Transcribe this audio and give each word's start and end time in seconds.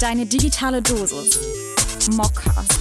Deine 0.00 0.26
digitale 0.26 0.80
Dosis. 0.80 1.40
Mockcast. 2.14 2.72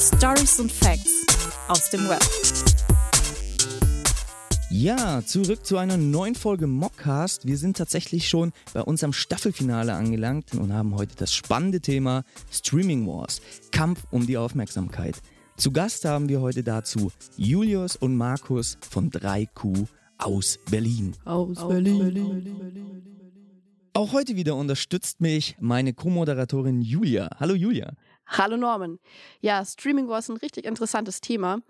Stories 0.00 0.58
und 0.58 0.72
Facts 0.72 1.26
aus 1.68 1.90
dem 1.90 2.08
Web. 2.08 2.22
Ja, 4.70 5.22
zurück 5.22 5.66
zu 5.66 5.76
einer 5.76 5.98
neuen 5.98 6.34
Folge 6.34 6.66
Mockcast. 6.66 7.46
Wir 7.46 7.58
sind 7.58 7.76
tatsächlich 7.76 8.26
schon 8.26 8.52
bei 8.72 8.80
unserem 8.80 9.12
Staffelfinale 9.12 9.92
angelangt 9.92 10.54
und 10.54 10.72
haben 10.72 10.96
heute 10.96 11.14
das 11.14 11.34
spannende 11.34 11.82
Thema 11.82 12.24
Streaming 12.50 13.06
Wars. 13.06 13.42
Kampf 13.70 14.06
um 14.10 14.26
die 14.26 14.38
Aufmerksamkeit. 14.38 15.16
Zu 15.58 15.72
Gast 15.72 16.06
haben 16.06 16.30
wir 16.30 16.40
heute 16.40 16.62
dazu 16.62 17.12
Julius 17.36 17.96
und 17.96 18.16
Markus 18.16 18.78
von 18.80 19.10
3Q 19.10 19.88
aus 20.16 20.58
Berlin. 20.70 21.14
Aus, 21.26 21.58
aus 21.58 21.68
Berlin. 21.68 23.12
Auch 23.94 24.14
heute 24.14 24.36
wieder 24.36 24.56
unterstützt 24.56 25.20
mich 25.20 25.54
meine 25.60 25.92
Co-Moderatorin 25.92 26.80
Julia. 26.80 27.28
Hallo 27.38 27.52
Julia. 27.54 27.92
Hallo 28.26 28.56
Norman. 28.56 28.98
Ja, 29.42 29.62
Streaming 29.66 30.08
war 30.08 30.22
ein 30.26 30.36
richtig 30.38 30.64
interessantes 30.64 31.20
Thema. 31.20 31.60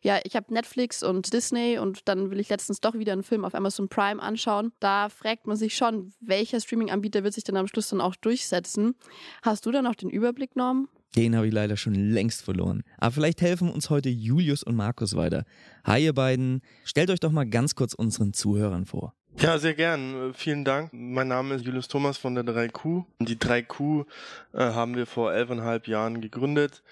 Ja, 0.00 0.20
ich 0.22 0.36
habe 0.36 0.54
Netflix 0.54 1.02
und 1.02 1.32
Disney 1.32 1.78
und 1.78 2.08
dann 2.08 2.30
will 2.30 2.38
ich 2.38 2.48
letztens 2.48 2.80
doch 2.80 2.94
wieder 2.94 3.12
einen 3.12 3.24
Film 3.24 3.44
auf 3.44 3.56
Amazon 3.56 3.88
Prime 3.88 4.22
anschauen. 4.22 4.70
Da 4.78 5.08
fragt 5.08 5.48
man 5.48 5.56
sich 5.56 5.74
schon, 5.74 6.12
welcher 6.20 6.60
Streaming-Anbieter 6.60 7.24
wird 7.24 7.34
sich 7.34 7.42
denn 7.42 7.56
am 7.56 7.66
Schluss 7.66 7.88
dann 7.88 8.00
auch 8.00 8.14
durchsetzen. 8.14 8.94
Hast 9.42 9.66
du 9.66 9.72
da 9.72 9.82
noch 9.82 9.96
den 9.96 10.10
Überblick, 10.10 10.54
Norm? 10.54 10.88
Den 11.16 11.34
habe 11.34 11.48
ich 11.48 11.52
leider 11.52 11.76
schon 11.76 11.94
längst 11.94 12.42
verloren. 12.42 12.84
Aber 12.98 13.10
vielleicht 13.10 13.40
helfen 13.40 13.68
uns 13.68 13.90
heute 13.90 14.10
Julius 14.10 14.62
und 14.62 14.76
Markus 14.76 15.16
weiter. 15.16 15.44
Hi 15.82 16.04
ihr 16.04 16.12
beiden, 16.12 16.60
stellt 16.84 17.10
euch 17.10 17.20
doch 17.20 17.32
mal 17.32 17.48
ganz 17.48 17.74
kurz 17.74 17.94
unseren 17.94 18.32
Zuhörern 18.32 18.86
vor. 18.86 19.14
Ja, 19.38 19.58
sehr 19.58 19.74
gern. 19.74 20.32
Vielen 20.34 20.64
Dank. 20.64 20.90
Mein 20.92 21.28
Name 21.28 21.56
ist 21.56 21.64
Julius 21.64 21.88
Thomas 21.88 22.16
von 22.16 22.34
der 22.34 22.44
3Q. 22.44 23.04
Die 23.18 23.36
3Q 23.36 24.06
äh, 24.52 24.58
haben 24.58 24.96
wir 24.96 25.06
vor 25.06 25.34
elfeinhalb 25.34 25.88
Jahren 25.88 26.20
gegründet. 26.20 26.82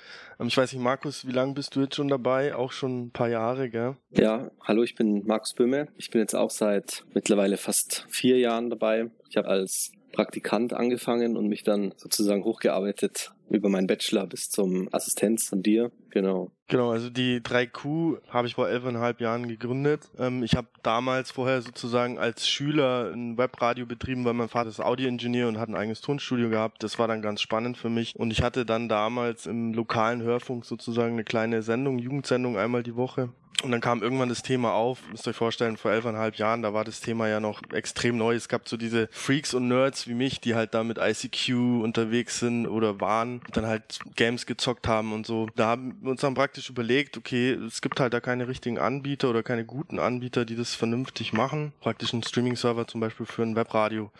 Ähm, 0.40 0.48
ich 0.48 0.56
weiß 0.56 0.72
nicht, 0.72 0.82
Markus, 0.82 1.26
wie 1.26 1.32
lange 1.32 1.54
bist 1.54 1.76
du 1.76 1.82
jetzt 1.82 1.94
schon 1.94 2.08
dabei? 2.08 2.54
Auch 2.54 2.72
schon 2.72 3.04
ein 3.04 3.10
paar 3.10 3.28
Jahre, 3.28 3.70
gell? 3.70 3.96
Ja, 4.10 4.50
hallo, 4.62 4.82
ich 4.82 4.96
bin 4.96 5.24
Markus 5.24 5.54
Böhme. 5.54 5.88
Ich 5.96 6.10
bin 6.10 6.20
jetzt 6.20 6.34
auch 6.34 6.50
seit 6.50 7.04
mittlerweile 7.14 7.56
fast 7.56 8.06
vier 8.10 8.38
Jahren 8.38 8.70
dabei. 8.70 9.10
Ich 9.30 9.36
habe 9.36 9.48
als 9.48 9.92
Praktikant 10.12 10.74
angefangen 10.74 11.36
und 11.36 11.48
mich 11.48 11.62
dann 11.62 11.94
sozusagen 11.96 12.44
hochgearbeitet 12.44 13.32
über 13.52 13.68
meinen 13.68 13.86
Bachelor 13.86 14.26
bis 14.26 14.50
zum 14.50 14.88
Assistenz 14.92 15.48
von 15.48 15.62
dir. 15.62 15.90
Genau. 16.10 16.50
Genau, 16.68 16.90
also 16.90 17.10
die 17.10 17.40
3Q 17.40 18.18
habe 18.28 18.46
ich 18.46 18.54
vor 18.54 18.68
elfeinhalb 18.68 19.20
Jahren 19.20 19.46
gegründet. 19.46 20.08
Ähm, 20.18 20.42
ich 20.42 20.56
habe 20.56 20.68
damals 20.82 21.30
vorher 21.30 21.60
sozusagen 21.60 22.18
als 22.18 22.48
Schüler 22.48 23.12
ein 23.12 23.36
Webradio 23.36 23.84
betrieben, 23.84 24.24
weil 24.24 24.32
mein 24.32 24.48
Vater 24.48 24.70
ist 24.70 24.80
Audioingenieur 24.80 25.48
und 25.48 25.58
hat 25.58 25.68
ein 25.68 25.74
eigenes 25.74 26.00
Tonstudio 26.00 26.48
gehabt. 26.48 26.82
Das 26.82 26.98
war 26.98 27.08
dann 27.08 27.20
ganz 27.20 27.42
spannend 27.42 27.76
für 27.76 27.90
mich. 27.90 28.16
Und 28.16 28.30
ich 28.30 28.42
hatte 28.42 28.64
dann 28.64 28.88
damals 28.88 29.46
im 29.46 29.74
lokalen 29.74 30.22
Hörfunk 30.22 30.64
sozusagen 30.64 31.12
eine 31.12 31.24
kleine 31.24 31.62
Sendung, 31.62 31.98
Jugendsendung 31.98 32.56
einmal 32.56 32.82
die 32.82 32.96
Woche. 32.96 33.28
Und 33.62 33.70
dann 33.70 33.80
kam 33.80 34.02
irgendwann 34.02 34.28
das 34.28 34.42
Thema 34.42 34.72
auf, 34.72 34.98
müsst 35.10 35.26
ihr 35.26 35.30
euch 35.30 35.36
vorstellen, 35.36 35.76
vor 35.76 35.92
elfeinhalb 35.92 36.36
Jahren, 36.36 36.62
da 36.62 36.74
war 36.74 36.84
das 36.84 37.00
Thema 37.00 37.28
ja 37.28 37.38
noch 37.38 37.62
extrem 37.72 38.16
neu. 38.16 38.34
Es 38.34 38.48
gab 38.48 38.68
so 38.68 38.76
diese 38.76 39.08
Freaks 39.12 39.54
und 39.54 39.68
Nerds 39.68 40.08
wie 40.08 40.14
mich, 40.14 40.40
die 40.40 40.56
halt 40.56 40.74
da 40.74 40.82
mit 40.82 40.98
ICQ 40.98 41.82
unterwegs 41.82 42.40
sind 42.40 42.66
oder 42.66 43.00
waren, 43.00 43.40
dann 43.52 43.66
halt 43.66 43.98
Games 44.16 44.46
gezockt 44.46 44.88
haben 44.88 45.12
und 45.12 45.26
so. 45.26 45.48
Da 45.56 45.66
haben 45.66 45.98
wir 46.00 46.10
uns 46.10 46.20
dann 46.20 46.34
praktisch 46.34 46.70
überlegt, 46.70 47.16
okay, 47.16 47.52
es 47.52 47.80
gibt 47.80 48.00
halt 48.00 48.14
da 48.14 48.20
keine 48.20 48.48
richtigen 48.48 48.78
Anbieter 48.78 49.30
oder 49.30 49.42
keine 49.42 49.64
guten 49.64 49.98
Anbieter, 49.98 50.44
die 50.44 50.56
das 50.56 50.74
vernünftig 50.74 51.32
machen. 51.32 51.72
Praktisch 51.80 52.12
ein 52.12 52.22
Streaming-Server 52.22 52.86
zum 52.86 53.00
Beispiel 53.00 53.26
für 53.26 53.42
ein 53.42 53.56
Webradio. 53.56 54.10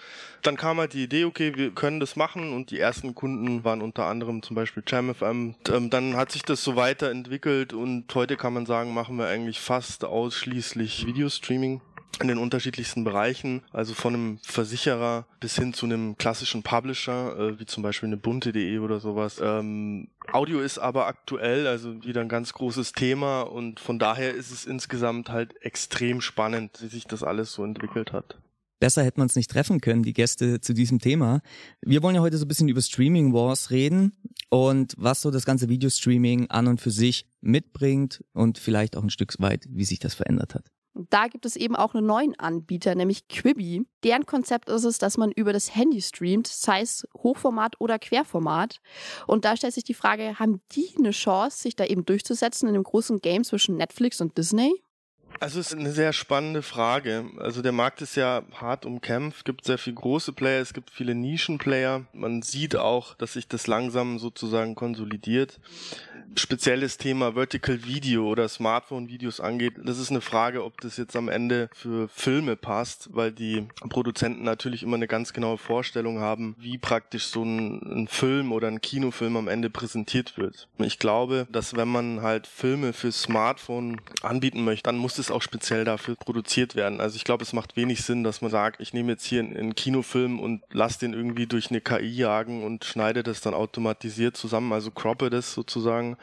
Dann 0.43 0.57
kam 0.57 0.79
halt 0.79 0.93
die 0.93 1.05
Idee, 1.05 1.25
okay, 1.25 1.53
wir 1.55 1.71
können 1.71 2.01
das 2.01 2.17
machen 2.17 2.53
und 2.53 2.71
die 2.71 2.81
ersten 2.81 3.15
Kunden 3.15 3.65
waren 3.65 3.83
unter 3.83 4.07
anderem 4.07 4.43
zum 4.43 4.57
Beispiel 4.57 4.83
JamFM. 4.87 5.55
Ähm, 5.71 5.91
dann 5.91 6.17
hat 6.17 6.33
sich 6.33 6.43
das 6.43 6.65
so 6.65 6.77
weiterentwickelt 6.77 7.73
und 7.73 8.13
heute 8.15 8.37
kann 8.37 8.55
man 8.55 8.67
sagen, 8.67 8.93
machen 8.93 9.17
wir 9.17 9.27
eigentlich 9.27 9.61
fast 9.61 10.05
ausschließlich 10.05 11.07
Videostreaming 11.07 11.81
in 12.21 12.29
den 12.29 12.39
unterschiedlichsten 12.39 13.05
Bereichen, 13.05 13.63
also 13.73 13.95
von 13.95 14.15
einem 14.15 14.39
Versicherer 14.43 15.27
bis 15.41 15.57
hin 15.57 15.75
zu 15.75 15.87
einem 15.87 16.17
klassischen 16.19 16.63
Publisher, 16.63 17.39
äh, 17.39 17.59
wie 17.59 17.67
zum 17.67 17.83
Beispiel 17.83 18.09
eine 18.09 18.17
bunte.de 18.17 18.79
oder 18.79 19.01
sowas. 19.01 19.41
Ähm, 19.43 20.09
Audio 20.33 20.61
ist 20.61 20.79
aber 20.79 21.07
aktuell, 21.07 21.67
also 21.67 22.05
wieder 22.05 22.21
ein 22.21 22.29
ganz 22.29 22.53
großes 22.53 22.93
Thema 22.93 23.43
und 23.43 23.81
von 23.81 23.99
daher 23.99 24.35
ist 24.35 24.51
es 24.51 24.67
insgesamt 24.67 25.31
halt 25.31 25.61
extrem 25.63 26.21
spannend, 26.21 26.79
wie 26.81 26.89
sich 26.89 27.07
das 27.07 27.23
alles 27.23 27.53
so 27.53 27.65
entwickelt 27.65 28.13
hat. 28.13 28.39
Besser 28.83 29.05
hätte 29.05 29.21
man 29.21 29.29
es 29.29 29.37
nicht 29.37 29.49
treffen 29.49 29.81
können, 29.81 30.03
die 30.03 30.13
Gäste 30.13 30.61
zu 30.61 30.75
diesem 30.75 30.99
Thema. 30.99 31.41
Wir 31.83 32.03
wollen 32.03 32.17
ja 32.17 32.21
heute 32.21 32.37
so 32.37 32.45
ein 32.45 32.49
bisschen 32.49 32.69
über 32.69 32.83
Streaming 32.83 33.33
Wars 33.33 33.71
reden 33.71 34.13
und 34.51 34.95
was 34.99 35.23
so 35.23 35.31
das 35.31 35.45
ganze 35.45 35.69
Videostreaming 35.69 36.51
an 36.51 36.67
und 36.67 36.81
für 36.81 36.91
sich 36.91 37.27
mitbringt 37.41 38.25
und 38.33 38.59
vielleicht 38.59 38.97
auch 38.97 39.05
ein 39.05 39.11
Stück 39.11 39.35
weit, 39.39 39.67
wie 39.71 39.85
sich 39.85 40.01
das 40.01 40.15
verändert 40.15 40.57
hat. 40.57 40.65
Da 40.95 41.29
gibt 41.29 41.47
es 41.47 41.57
eben 41.57 41.75
auch 41.75 41.95
einen 41.95 42.07
neuen 42.07 42.39
Anbieter, 42.39 42.95
nämlich 42.95 43.27
Quibi. 43.29 43.87
Deren 44.05 44.27
Konzept 44.27 44.69
ist 44.69 44.85
es, 44.85 44.99
dass 44.99 45.17
man 45.17 45.33
über 45.33 45.53
das 45.53 45.75
Handy 45.75 46.03
streamt, 46.03 46.47
sei 46.47 46.83
es 46.83 47.07
Hochformat 47.17 47.81
oder 47.81 47.99
Querformat. 47.99 48.81
Und 49.27 49.45
da 49.45 49.57
stellt 49.57 49.73
sich 49.73 49.85
die 49.85 49.95
Frage, 49.95 50.39
haben 50.39 50.61
die 50.73 50.95
eine 50.99 51.13
Chance, 51.13 51.63
sich 51.63 51.77
da 51.77 51.85
eben 51.85 52.05
durchzusetzen 52.05 52.69
in 52.69 52.75
dem 52.75 52.83
großen 52.83 53.21
Game 53.21 53.45
zwischen 53.45 53.77
Netflix 53.77 54.21
und 54.21 54.37
Disney? 54.37 54.83
Also 55.41 55.61
es 55.61 55.73
ist 55.73 55.79
eine 55.79 55.93
sehr 55.93 56.13
spannende 56.13 56.63
Frage. 56.63 57.25
Also 57.39 57.63
der 57.63 57.73
Markt 57.73 58.03
ist 58.03 58.17
ja 58.17 58.43
hart 58.55 58.87
umkämpft, 58.87 59.39
es 59.39 59.45
gibt 59.45 59.65
sehr 59.65 59.79
viele 59.79 59.97
große 59.97 60.33
Player, 60.33 60.61
es 60.61 60.73
gibt 60.73 60.91
viele 60.91 61.15
Nischenplayer. 61.15 62.07
Man 62.13 62.43
sieht 62.43 62.77
auch, 62.77 63.15
dass 63.15 63.33
sich 63.33 63.49
das 63.49 63.67
langsam 63.67 64.19
sozusagen 64.19 64.75
konsolidiert 64.75 65.59
spezielles 66.37 66.99
Thema 66.99 67.33
Vertical 67.35 67.85
Video 67.85 68.27
oder 68.27 68.49
Smartphone-Videos 68.49 69.41
angeht, 69.41 69.75
das 69.83 69.99
ist 69.99 70.11
eine 70.11 70.21
Frage, 70.21 70.65
ob 70.65 70.81
das 70.81 70.97
jetzt 70.97 71.17
am 71.17 71.29
Ende 71.29 71.69
für 71.73 72.09
Filme 72.09 72.57
passt, 72.57 73.11
weil 73.13 73.33
die 73.33 73.67
Produzenten 73.89 74.45
natürlich 74.45 74.83
immer 74.83 74.97
eine 74.97 75.09
ganz 75.09 75.33
genaue 75.33 75.59
Vorstellung 75.59 76.21
haben, 76.21 76.55
wie 76.59 76.79
praktisch 76.79 77.27
so 77.27 77.43
ein, 77.43 77.81
ein 77.83 78.09
Film 78.09 78.53
oder 78.53 78.69
ein 78.69 78.81
Kinofilm 78.81 79.37
am 79.37 79.49
Ende 79.49 79.71
präsentiert 79.71 80.37
wird. 80.37 80.69
Ich 80.79 80.99
glaube, 80.99 81.47
dass 81.51 81.77
wenn 81.77 81.89
man 81.89 82.23
halt 82.23 82.47
Filme 82.47 82.93
für 82.93 83.13
Smartphone 83.13 84.01
anbieten 84.23 84.65
möchte, 84.65 84.85
dann 84.85 84.97
muss 84.97 85.19
es 85.19 85.31
auch 85.31 85.43
speziell 85.43 85.85
dafür 85.85 86.17
produziert 86.17 86.75
werden. 86.75 87.01
Also 87.01 87.17
ich 87.17 87.25
glaube, 87.25 87.43
es 87.43 87.53
macht 87.53 87.77
wenig 87.77 88.03
Sinn, 88.03 88.25
dass 88.25 88.41
man 88.41 88.51
sagt, 88.51 88.81
ich 88.81 88.93
nehme 88.93 89.13
jetzt 89.13 89.25
hier 89.25 89.41
einen 89.41 89.75
Kinofilm 89.75 90.41
und 90.41 90.63
lasse 90.73 91.01
den 91.01 91.13
irgendwie 91.13 91.47
durch 91.47 91.71
eine 91.71 91.81
KI 91.81 92.11
jagen 92.11 92.65
und 92.65 92.85
schneide 92.85 93.23
das 93.23 93.41
dann 93.41 93.55
automatisiert 93.55 94.37
zusammen, 94.37 94.73
also 94.73 94.91
croppe 94.91 95.31
das 95.31 95.53
sozusagen 95.53 96.17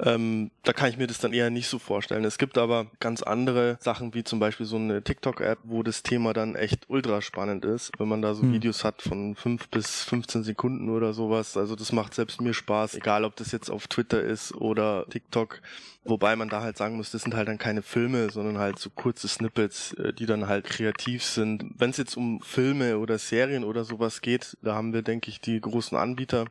ähm, 0.00 0.50
da 0.62 0.72
kann 0.72 0.90
ich 0.90 0.98
mir 0.98 1.06
das 1.06 1.18
dann 1.18 1.32
eher 1.32 1.50
nicht 1.50 1.68
so 1.68 1.78
vorstellen. 1.78 2.24
Es 2.24 2.38
gibt 2.38 2.58
aber 2.58 2.86
ganz 3.00 3.22
andere 3.22 3.76
Sachen, 3.80 4.14
wie 4.14 4.24
zum 4.24 4.38
Beispiel 4.38 4.66
so 4.66 4.76
eine 4.76 5.02
TikTok-App, 5.02 5.58
wo 5.64 5.82
das 5.82 6.02
Thema 6.02 6.32
dann 6.32 6.54
echt 6.54 6.88
ultra 6.88 7.22
spannend 7.22 7.64
ist, 7.64 7.92
wenn 7.98 8.08
man 8.08 8.22
da 8.22 8.34
so 8.34 8.42
hm. 8.42 8.52
Videos 8.52 8.84
hat 8.84 9.02
von 9.02 9.34
fünf 9.34 9.68
bis 9.68 10.04
15 10.04 10.44
Sekunden 10.44 10.88
oder 10.90 11.12
sowas. 11.12 11.56
Also 11.56 11.76
das 11.76 11.92
macht 11.92 12.14
selbst 12.14 12.40
mir 12.40 12.54
Spaß, 12.54 12.94
egal 12.94 13.24
ob 13.24 13.36
das 13.36 13.52
jetzt 13.52 13.70
auf 13.70 13.88
Twitter 13.88 14.22
ist 14.22 14.54
oder 14.54 15.06
TikTok. 15.10 15.60
Wobei 16.04 16.34
man 16.34 16.48
da 16.48 16.62
halt 16.62 16.76
sagen 16.76 16.96
muss, 16.96 17.12
das 17.12 17.22
sind 17.22 17.34
halt 17.34 17.46
dann 17.46 17.58
keine 17.58 17.80
Filme, 17.80 18.28
sondern 18.30 18.58
halt 18.58 18.76
so 18.80 18.90
kurze 18.90 19.28
Snippets, 19.28 19.92
äh, 19.94 20.12
die 20.12 20.26
dann 20.26 20.48
halt 20.48 20.64
kreativ 20.64 21.22
sind. 21.22 21.64
Wenn 21.78 21.90
es 21.90 21.96
jetzt 21.96 22.16
um 22.16 22.40
Filme 22.40 22.98
oder 22.98 23.18
Serien 23.18 23.62
oder 23.62 23.84
sowas 23.84 24.20
geht, 24.20 24.56
da 24.62 24.74
haben 24.74 24.92
wir, 24.92 25.02
denke 25.02 25.30
ich, 25.30 25.40
die 25.40 25.60
großen 25.60 25.96
Anbieter, 25.96 26.46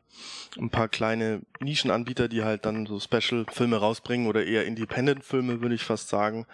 ein 0.58 0.70
paar 0.70 0.88
kleine 0.88 1.42
Nischenanbieter, 1.60 2.30
die 2.30 2.44
halt 2.44 2.66
dann 2.66 2.81
so 2.86 3.00
Special-Filme 3.00 3.78
rausbringen 3.78 4.28
oder 4.28 4.46
eher 4.46 4.66
Independent-Filme, 4.66 5.62
würde 5.62 5.76
ich 5.76 5.84
fast 5.84 6.10
sagen. 6.10 6.46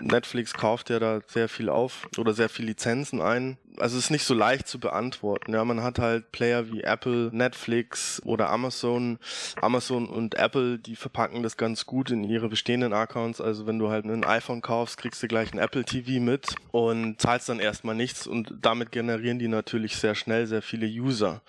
Netflix 0.00 0.54
kauft 0.54 0.90
ja 0.90 0.98
da 0.98 1.20
sehr 1.26 1.48
viel 1.48 1.68
auf 1.68 2.08
oder 2.18 2.34
sehr 2.34 2.48
viel 2.48 2.66
Lizenzen 2.66 3.20
ein 3.20 3.58
also 3.78 3.98
es 3.98 4.04
ist 4.04 4.10
nicht 4.10 4.24
so 4.24 4.34
leicht 4.34 4.68
zu 4.68 4.78
beantworten. 4.78 5.52
Ja, 5.52 5.64
man 5.64 5.82
hat 5.82 5.98
halt 5.98 6.30
Player 6.32 6.70
wie 6.70 6.82
Apple, 6.82 7.30
Netflix 7.32 8.22
oder 8.24 8.50
Amazon. 8.50 9.18
Amazon 9.60 10.06
und 10.06 10.36
Apple, 10.36 10.78
die 10.78 10.96
verpacken 10.96 11.42
das 11.42 11.56
ganz 11.56 11.86
gut 11.86 12.10
in 12.10 12.24
ihre 12.24 12.48
bestehenden 12.48 12.92
Accounts. 12.92 13.40
Also 13.40 13.66
wenn 13.66 13.78
du 13.78 13.90
halt 13.90 14.04
ein 14.04 14.24
iPhone 14.24 14.62
kaufst, 14.62 14.98
kriegst 14.98 15.22
du 15.22 15.28
gleich 15.28 15.52
ein 15.52 15.58
Apple 15.58 15.84
TV 15.84 16.20
mit 16.20 16.54
und 16.70 17.20
zahlst 17.20 17.48
dann 17.48 17.60
erstmal 17.60 17.94
nichts 17.94 18.26
und 18.26 18.54
damit 18.60 18.92
generieren 18.92 19.38
die 19.38 19.48
natürlich 19.48 19.96
sehr 19.96 20.14
schnell 20.14 20.46
sehr 20.46 20.62
viele 20.62 20.86
User. 20.86 21.42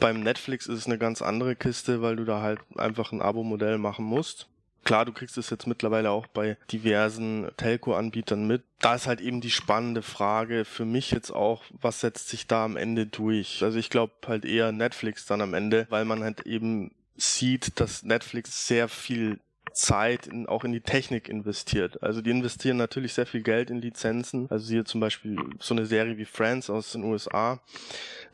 Beim 0.00 0.20
Netflix 0.20 0.66
ist 0.66 0.78
es 0.78 0.86
eine 0.86 0.98
ganz 0.98 1.22
andere 1.22 1.56
Kiste, 1.56 2.02
weil 2.02 2.16
du 2.16 2.24
da 2.24 2.42
halt 2.42 2.60
einfach 2.76 3.12
ein 3.12 3.22
Abo-Modell 3.22 3.78
machen 3.78 4.04
musst. 4.04 4.48
Klar, 4.84 5.04
du 5.04 5.12
kriegst 5.12 5.38
es 5.38 5.50
jetzt 5.50 5.66
mittlerweile 5.66 6.10
auch 6.10 6.26
bei 6.26 6.56
diversen 6.70 7.50
Telco-Anbietern 7.56 8.46
mit. 8.46 8.62
Da 8.80 8.94
ist 8.94 9.06
halt 9.06 9.20
eben 9.20 9.40
die 9.40 9.50
spannende 9.50 10.02
Frage 10.02 10.64
für 10.64 10.84
mich 10.84 11.10
jetzt 11.10 11.30
auch, 11.30 11.64
was 11.80 12.00
setzt 12.00 12.28
sich 12.28 12.46
da 12.46 12.64
am 12.64 12.76
Ende 12.76 13.06
durch? 13.06 13.62
Also 13.62 13.78
ich 13.78 13.90
glaube 13.90 14.12
halt 14.26 14.44
eher 14.44 14.72
Netflix 14.72 15.26
dann 15.26 15.40
am 15.40 15.54
Ende, 15.54 15.86
weil 15.90 16.04
man 16.04 16.22
halt 16.22 16.46
eben 16.46 16.92
sieht, 17.16 17.80
dass 17.80 18.02
Netflix 18.02 18.66
sehr 18.66 18.88
viel 18.88 19.38
Zeit 19.72 20.26
in, 20.26 20.46
auch 20.46 20.64
in 20.64 20.72
die 20.72 20.80
Technik 20.80 21.28
investiert. 21.28 22.02
Also 22.02 22.20
die 22.20 22.30
investieren 22.30 22.76
natürlich 22.76 23.14
sehr 23.14 23.26
viel 23.26 23.42
Geld 23.42 23.70
in 23.70 23.80
Lizenzen. 23.80 24.46
Also 24.50 24.70
hier 24.70 24.84
zum 24.84 25.00
Beispiel 25.00 25.36
so 25.58 25.74
eine 25.74 25.86
Serie 25.86 26.16
wie 26.16 26.24
Friends 26.24 26.70
aus 26.70 26.92
den 26.92 27.04
USA. 27.04 27.60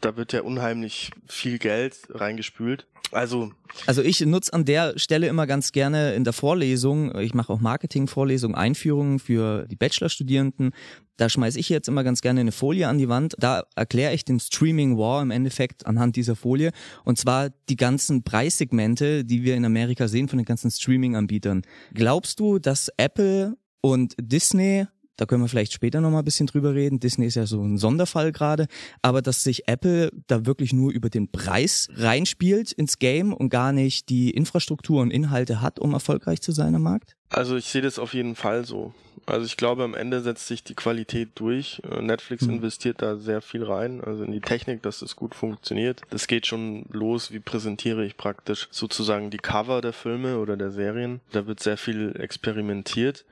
da 0.01 0.17
wird 0.17 0.33
ja 0.33 0.43
unheimlich 0.43 1.11
viel 1.29 1.59
Geld 1.59 1.97
reingespült. 2.11 2.87
Also, 3.13 3.51
also 3.87 4.03
ich 4.03 4.21
nutze 4.21 4.53
an 4.53 4.65
der 4.65 4.99
Stelle 4.99 5.27
immer 5.27 5.47
ganz 5.47 5.73
gerne 5.73 6.15
in 6.15 6.25
der 6.25 6.33
Vorlesung, 6.33 7.17
ich 7.19 7.35
mache 7.35 7.53
auch 7.53 7.61
Marketing-Vorlesungen, 7.61 8.55
Einführungen 8.55 9.19
für 9.19 9.67
die 9.67 9.77
Bachelorstudierenden. 9.77 10.71
Da 11.17 11.29
schmeiße 11.29 11.59
ich 11.59 11.69
jetzt 11.69 11.89
immer 11.89 12.05
ganz 12.05 12.21
gerne 12.21 12.41
eine 12.41 12.53
Folie 12.53 12.89
an 12.89 12.99
die 12.99 13.09
Wand. 13.09 13.35
Da 13.39 13.65
erkläre 13.75 14.15
ich 14.15 14.25
den 14.25 14.41
Streaming 14.41 14.97
War 14.97 15.23
im 15.23 15.31
Endeffekt 15.31 15.87
anhand 15.87 16.17
dieser 16.17 16.37
Folie. 16.37 16.71
Und 17.05 17.19
zwar 17.19 17.51
die 17.69 17.77
ganzen 17.77 18.23
Preissegmente, 18.23 19.25
die 19.25 19.43
wir 19.43 19.57
in 19.57 19.65
Amerika 19.65 20.09
sehen 20.09 20.29
von 20.29 20.39
den 20.39 20.47
ganzen 20.47 20.71
Streaming-Anbietern. 20.71 21.63
Glaubst 21.95 22.41
du, 22.41 22.59
dass 22.59 22.91
Apple 22.97 23.57
und 23.81 24.15
Disney 24.19 24.87
da 25.21 25.27
können 25.27 25.43
wir 25.43 25.49
vielleicht 25.49 25.75
später 25.75 26.01
nochmal 26.01 26.23
ein 26.23 26.25
bisschen 26.25 26.47
drüber 26.47 26.75
reden. 26.75 26.99
Disney 26.99 27.27
ist 27.27 27.35
ja 27.35 27.45
so 27.45 27.63
ein 27.63 27.77
Sonderfall 27.77 28.33
gerade. 28.33 28.69
Aber 29.03 29.21
dass 29.21 29.43
sich 29.43 29.69
Apple 29.69 30.11
da 30.29 30.47
wirklich 30.47 30.73
nur 30.73 30.93
über 30.93 31.11
den 31.11 31.31
Preis 31.31 31.89
reinspielt 31.95 32.73
ins 32.73 32.99
Game 32.99 33.35
und 33.35 33.51
gar 33.51 33.73
nicht 33.73 34.09
die 34.09 34.31
Infrastruktur 34.31 35.03
und 35.03 35.11
Inhalte 35.11 35.61
hat, 35.61 35.79
um 35.79 35.93
erfolgreich 35.93 36.41
zu 36.41 36.53
sein 36.53 36.75
am 36.75 36.83
Markt? 36.85 37.17
Also 37.29 37.57
ich 37.57 37.67
sehe 37.67 37.83
das 37.83 37.99
auf 37.99 38.15
jeden 38.15 38.35
Fall 38.35 38.65
so. 38.65 38.95
Also 39.31 39.47
ich 39.47 39.57
glaube, 39.57 39.85
am 39.85 39.95
Ende 39.95 40.21
setzt 40.21 40.47
sich 40.47 40.65
die 40.65 40.75
Qualität 40.75 41.31
durch. 41.37 41.81
Äh, 41.91 42.03
Netflix 42.03 42.43
mhm. 42.43 42.55
investiert 42.55 43.01
da 43.01 43.17
sehr 43.17 43.41
viel 43.41 43.65
rein, 43.65 44.03
also 44.03 44.25
in 44.25 44.33
die 44.33 44.41
Technik, 44.41 44.83
dass 44.83 45.03
es 45.03 45.17
gut 45.17 45.35
funktioniert. 45.35 46.03
Das 46.11 46.27
geht 46.27 46.47
schon 46.47 46.85
los, 46.91 47.33
wie 47.33 47.41
präsentiere 47.41 48.05
ich 48.05 48.17
praktisch 48.17 48.69
sozusagen 48.71 49.31
die 49.31 49.39
Cover 49.39 49.81
der 49.81 49.93
Filme 49.93 50.39
oder 50.39 50.57
der 50.57 50.71
Serien. 50.71 51.21
Da 51.33 51.47
wird 51.47 51.61
sehr 51.61 51.77
viel 51.77 52.15
experimentiert. 52.19 53.25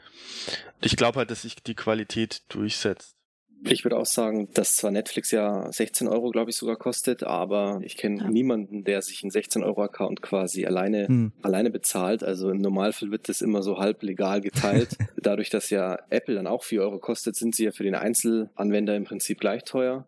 Ich 0.81 0.97
glaube 0.97 1.19
halt, 1.19 1.31
dass 1.31 1.43
sich 1.43 1.57
die 1.57 1.75
Qualität 1.75 2.43
durchsetzt. 2.49 3.18
Ich 3.65 3.85
würde 3.85 3.97
auch 3.97 4.07
sagen, 4.07 4.49
dass 4.55 4.77
zwar 4.77 4.91
Netflix 4.91 5.31
ja 5.31 5.71
16 5.71 6.09
Euro, 6.09 6.31
glaube 6.31 6.51
ich, 6.51 6.57
sogar 6.57 6.77
kostet, 6.77 7.23
aber 7.23 7.81
ich 7.83 7.97
kenne 7.97 8.23
ja. 8.23 8.29
niemanden, 8.29 8.85
der 8.85 9.03
sich 9.03 9.23
einen 9.23 9.31
16 9.31 9.63
Euro 9.63 9.83
Account 9.83 10.23
quasi 10.23 10.67
alleine, 10.67 11.09
hm. 11.09 11.33
alleine 11.43 11.71
bezahlt. 11.71 12.23
Also 12.23 12.51
im 12.51 12.59
Normalfall 12.59 13.11
wird 13.11 13.29
das 13.29 13.41
immer 13.41 13.63
so 13.63 13.79
halb 13.79 14.03
legal 14.03 14.41
geteilt. 14.41 14.97
Dadurch, 15.17 15.51
dass 15.51 15.71
ja 15.71 15.99
Apple 16.11 16.35
dann 16.35 16.47
auch 16.47 16.65
4 16.65 16.83
Euro 16.83 16.99
kostet, 16.99 17.37
sind 17.37 17.55
sie 17.55 17.65
ja 17.65 17.73
für 17.73 17.85
den 17.85 17.95
Einzelanwender 17.95 18.97
im 18.97 19.05
Prinzip 19.05 19.41
gleich 19.41 19.65
teuer. 19.65 20.07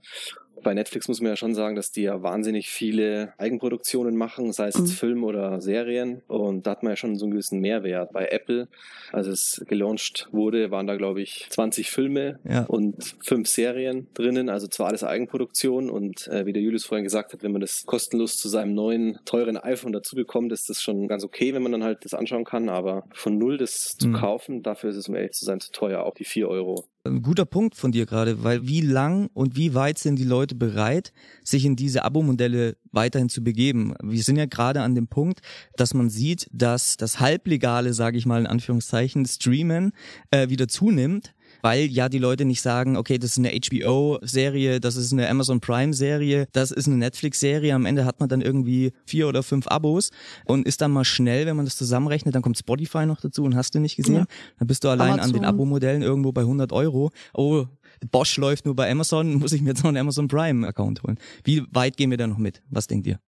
Bei 0.62 0.74
Netflix 0.74 1.08
muss 1.08 1.20
man 1.20 1.30
ja 1.30 1.36
schon 1.36 1.54
sagen, 1.54 1.76
dass 1.76 1.92
die 1.92 2.02
ja 2.02 2.22
wahnsinnig 2.22 2.68
viele 2.68 3.32
Eigenproduktionen 3.38 4.16
machen, 4.16 4.52
sei 4.52 4.68
es 4.68 4.78
mhm. 4.78 4.86
Film 4.86 5.24
oder 5.24 5.60
Serien. 5.60 6.22
Und 6.28 6.66
da 6.66 6.72
hat 6.72 6.82
man 6.82 6.92
ja 6.92 6.96
schon 6.96 7.16
so 7.16 7.24
einen 7.24 7.32
gewissen 7.32 7.60
Mehrwert. 7.60 8.12
Bei 8.12 8.26
Apple, 8.26 8.68
als 9.12 9.26
es 9.26 9.64
gelauncht 9.66 10.28
wurde, 10.32 10.70
waren 10.70 10.86
da, 10.86 10.96
glaube 10.96 11.22
ich, 11.22 11.46
20 11.50 11.90
Filme 11.90 12.38
ja. 12.44 12.64
und 12.64 13.16
fünf 13.22 13.48
Serien 13.48 14.08
drinnen. 14.14 14.48
Also 14.48 14.66
zwar 14.66 14.88
alles 14.88 15.04
Eigenproduktion. 15.04 15.90
Und 15.90 16.28
äh, 16.28 16.46
wie 16.46 16.52
der 16.52 16.62
Julius 16.62 16.84
vorhin 16.84 17.04
gesagt 17.04 17.32
hat, 17.32 17.42
wenn 17.42 17.52
man 17.52 17.60
das 17.60 17.86
kostenlos 17.86 18.36
zu 18.36 18.48
seinem 18.48 18.74
neuen, 18.74 19.18
teuren 19.24 19.56
iPhone 19.56 19.92
dazu 19.92 20.16
bekommt, 20.16 20.52
ist 20.52 20.68
das 20.68 20.82
schon 20.82 21.08
ganz 21.08 21.24
okay, 21.24 21.54
wenn 21.54 21.62
man 21.62 21.72
dann 21.72 21.84
halt 21.84 22.04
das 22.04 22.14
anschauen 22.14 22.44
kann. 22.44 22.68
Aber 22.68 23.04
von 23.12 23.38
null 23.38 23.58
das 23.58 23.96
zu 23.98 24.08
mhm. 24.08 24.14
kaufen, 24.14 24.62
dafür 24.62 24.90
ist 24.90 24.96
es, 24.96 25.08
um 25.08 25.14
ehrlich 25.14 25.32
zu 25.32 25.44
sein, 25.44 25.60
zu 25.60 25.72
teuer. 25.72 26.02
Auch 26.02 26.14
die 26.14 26.24
vier 26.24 26.48
Euro. 26.48 26.84
Ein 27.02 27.23
guter 27.23 27.47
Punkt 27.47 27.76
von 27.76 27.93
dir 27.93 28.05
gerade, 28.05 28.44
weil 28.44 28.69
wie 28.69 28.82
lang 28.82 29.31
und 29.32 29.56
wie 29.56 29.73
weit 29.73 29.99
sind 29.99 30.19
die 30.19 30.25
Leute 30.25 30.55
bereit, 30.55 31.14
sich 31.43 31.64
in 31.64 31.75
diese 31.75 32.05
Abo-Modelle 32.05 32.76
weiterhin 32.93 33.31
zu 33.31 33.43
begeben? 33.43 33.94
Wir 34.02 34.23
sind 34.23 34.37
ja 34.37 34.44
gerade 34.44 34.82
an 34.82 34.94
dem 34.94 35.08
Punkt, 35.08 35.41
dass 35.76 35.94
man 35.94 36.11
sieht, 36.11 36.47
dass 36.52 36.99
das 36.99 37.19
halblegale, 37.19 37.94
sage 37.94 38.19
ich 38.19 38.26
mal 38.26 38.41
in 38.41 38.47
Anführungszeichen, 38.47 39.25
Streamen 39.25 39.93
äh, 40.31 40.50
wieder 40.50 40.69
zunimmt 40.69 41.32
weil 41.62 41.86
ja 41.86 42.08
die 42.08 42.18
Leute 42.18 42.44
nicht 42.44 42.62
sagen, 42.62 42.96
okay, 42.96 43.18
das 43.18 43.36
ist 43.36 43.38
eine 43.38 43.50
HBO-Serie, 43.50 44.80
das 44.80 44.96
ist 44.96 45.12
eine 45.12 45.28
Amazon 45.28 45.60
Prime-Serie, 45.60 46.48
das 46.52 46.70
ist 46.70 46.86
eine 46.86 46.96
Netflix-Serie. 46.96 47.74
Am 47.74 47.86
Ende 47.86 48.04
hat 48.04 48.20
man 48.20 48.28
dann 48.28 48.40
irgendwie 48.40 48.92
vier 49.06 49.28
oder 49.28 49.42
fünf 49.42 49.66
Abos 49.68 50.10
und 50.44 50.66
ist 50.66 50.80
dann 50.80 50.90
mal 50.90 51.04
schnell, 51.04 51.46
wenn 51.46 51.56
man 51.56 51.64
das 51.64 51.76
zusammenrechnet, 51.76 52.34
dann 52.34 52.42
kommt 52.42 52.58
Spotify 52.58 53.06
noch 53.06 53.20
dazu 53.20 53.44
und 53.44 53.54
hast 53.56 53.74
du 53.74 53.80
nicht 53.80 53.96
gesehen. 53.96 54.14
Ja. 54.14 54.26
Dann 54.58 54.68
bist 54.68 54.84
du 54.84 54.88
allein 54.88 55.14
Amazon. 55.14 55.24
an 55.24 55.32
den 55.32 55.44
Abo-Modellen 55.44 56.02
irgendwo 56.02 56.32
bei 56.32 56.42
100 56.42 56.72
Euro. 56.72 57.10
Oh, 57.34 57.66
Bosch 58.10 58.36
läuft 58.36 58.64
nur 58.64 58.74
bei 58.74 58.90
Amazon, 58.90 59.34
muss 59.34 59.52
ich 59.52 59.62
mir 59.62 59.70
jetzt 59.70 59.82
noch 59.82 59.88
einen 59.88 59.98
Amazon 59.98 60.28
Prime-Account 60.28 61.02
holen. 61.02 61.18
Wie 61.44 61.62
weit 61.70 61.96
gehen 61.96 62.10
wir 62.10 62.18
da 62.18 62.26
noch 62.26 62.38
mit? 62.38 62.62
Was 62.70 62.86
denkt 62.86 63.06
ihr? 63.06 63.18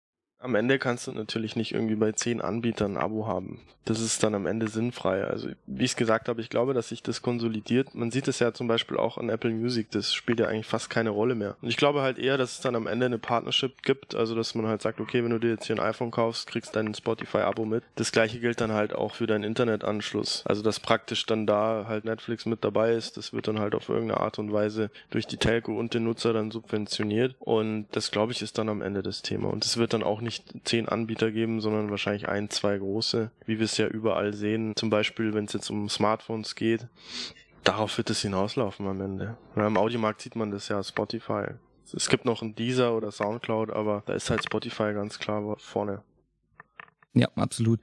Am 0.42 0.56
Ende 0.56 0.80
kannst 0.80 1.06
du 1.06 1.12
natürlich 1.12 1.54
nicht 1.54 1.72
irgendwie 1.72 1.94
bei 1.94 2.10
zehn 2.10 2.40
Anbietern 2.40 2.96
ein 2.96 3.02
Abo 3.02 3.28
haben. 3.28 3.60
Das 3.84 4.00
ist 4.00 4.22
dann 4.22 4.34
am 4.34 4.46
Ende 4.46 4.68
sinnfrei. 4.68 5.24
Also 5.24 5.48
wie 5.66 5.84
ich 5.84 5.92
es 5.92 5.96
gesagt 5.96 6.28
habe, 6.28 6.40
ich 6.40 6.50
glaube, 6.50 6.72
dass 6.72 6.88
sich 6.88 7.02
das 7.02 7.22
konsolidiert. 7.22 7.94
Man 7.94 8.12
sieht 8.12 8.28
es 8.28 8.38
ja 8.38 8.52
zum 8.52 8.68
Beispiel 8.68 8.96
auch 8.96 9.18
an 9.18 9.28
Apple 9.28 9.50
Music. 9.50 9.90
Das 9.90 10.14
spielt 10.14 10.38
ja 10.38 10.46
eigentlich 10.46 10.66
fast 10.66 10.88
keine 10.88 11.10
Rolle 11.10 11.34
mehr. 11.34 11.56
Und 11.62 11.68
ich 11.68 11.76
glaube 11.76 12.02
halt 12.02 12.18
eher, 12.18 12.38
dass 12.38 12.52
es 12.52 12.60
dann 12.60 12.76
am 12.76 12.86
Ende 12.86 13.06
eine 13.06 13.18
Partnership 13.18 13.82
gibt. 13.82 14.14
Also 14.14 14.36
dass 14.36 14.54
man 14.54 14.66
halt 14.66 14.82
sagt, 14.82 15.00
okay, 15.00 15.24
wenn 15.24 15.30
du 15.30 15.38
dir 15.38 15.50
jetzt 15.50 15.66
hier 15.66 15.76
ein 15.76 15.80
iPhone 15.80 16.12
kaufst, 16.12 16.46
kriegst 16.46 16.76
dein 16.76 16.94
Spotify-Abo 16.94 17.64
mit. 17.64 17.82
Das 17.96 18.12
gleiche 18.12 18.38
gilt 18.38 18.60
dann 18.60 18.72
halt 18.72 18.94
auch 18.94 19.16
für 19.16 19.26
deinen 19.26 19.44
Internetanschluss. 19.44 20.44
Also 20.46 20.62
dass 20.62 20.78
praktisch 20.78 21.26
dann 21.26 21.46
da 21.46 21.86
halt 21.88 22.04
Netflix 22.04 22.46
mit 22.46 22.64
dabei 22.64 22.92
ist. 22.92 23.16
Das 23.16 23.32
wird 23.32 23.48
dann 23.48 23.58
halt 23.58 23.74
auf 23.74 23.88
irgendeine 23.88 24.20
Art 24.20 24.38
und 24.38 24.52
Weise 24.52 24.90
durch 25.10 25.26
die 25.26 25.38
Telco 25.38 25.76
und 25.76 25.94
den 25.94 26.04
Nutzer 26.04 26.32
dann 26.32 26.52
subventioniert. 26.52 27.34
Und 27.40 27.86
das 27.92 28.12
glaube 28.12 28.30
ich 28.30 28.42
ist 28.42 28.58
dann 28.58 28.68
am 28.68 28.80
Ende 28.80 29.02
das 29.02 29.22
Thema. 29.22 29.48
Und 29.48 29.64
es 29.64 29.76
wird 29.76 29.92
dann 29.92 30.04
auch 30.04 30.20
nicht 30.20 30.31
nicht 30.32 30.66
zehn 30.68 30.88
Anbieter 30.88 31.30
geben, 31.30 31.60
sondern 31.60 31.90
wahrscheinlich 31.90 32.28
ein, 32.28 32.50
zwei 32.50 32.78
große, 32.78 33.30
wie 33.46 33.58
wir 33.58 33.64
es 33.64 33.76
ja 33.76 33.86
überall 33.86 34.32
sehen. 34.32 34.74
Zum 34.76 34.90
Beispiel, 34.90 35.34
wenn 35.34 35.44
es 35.44 35.52
jetzt 35.52 35.70
um 35.70 35.88
Smartphones 35.88 36.54
geht. 36.54 36.86
Darauf 37.64 37.96
wird 37.96 38.10
es 38.10 38.22
hinauslaufen 38.22 38.86
am 38.86 39.00
Ende. 39.00 39.36
Ja, 39.54 39.66
Im 39.66 39.76
Audiomarkt 39.76 40.22
sieht 40.22 40.34
man 40.34 40.50
das 40.50 40.68
ja, 40.68 40.82
Spotify. 40.82 41.46
Es 41.94 42.08
gibt 42.08 42.24
noch 42.24 42.42
ein 42.42 42.54
Deezer 42.54 42.96
oder 42.96 43.12
Soundcloud, 43.12 43.70
aber 43.70 44.02
da 44.06 44.14
ist 44.14 44.30
halt 44.30 44.42
Spotify 44.42 44.94
ganz 44.94 45.18
klar 45.18 45.56
vorne. 45.58 46.02
Ja, 47.12 47.28
absolut. 47.36 47.80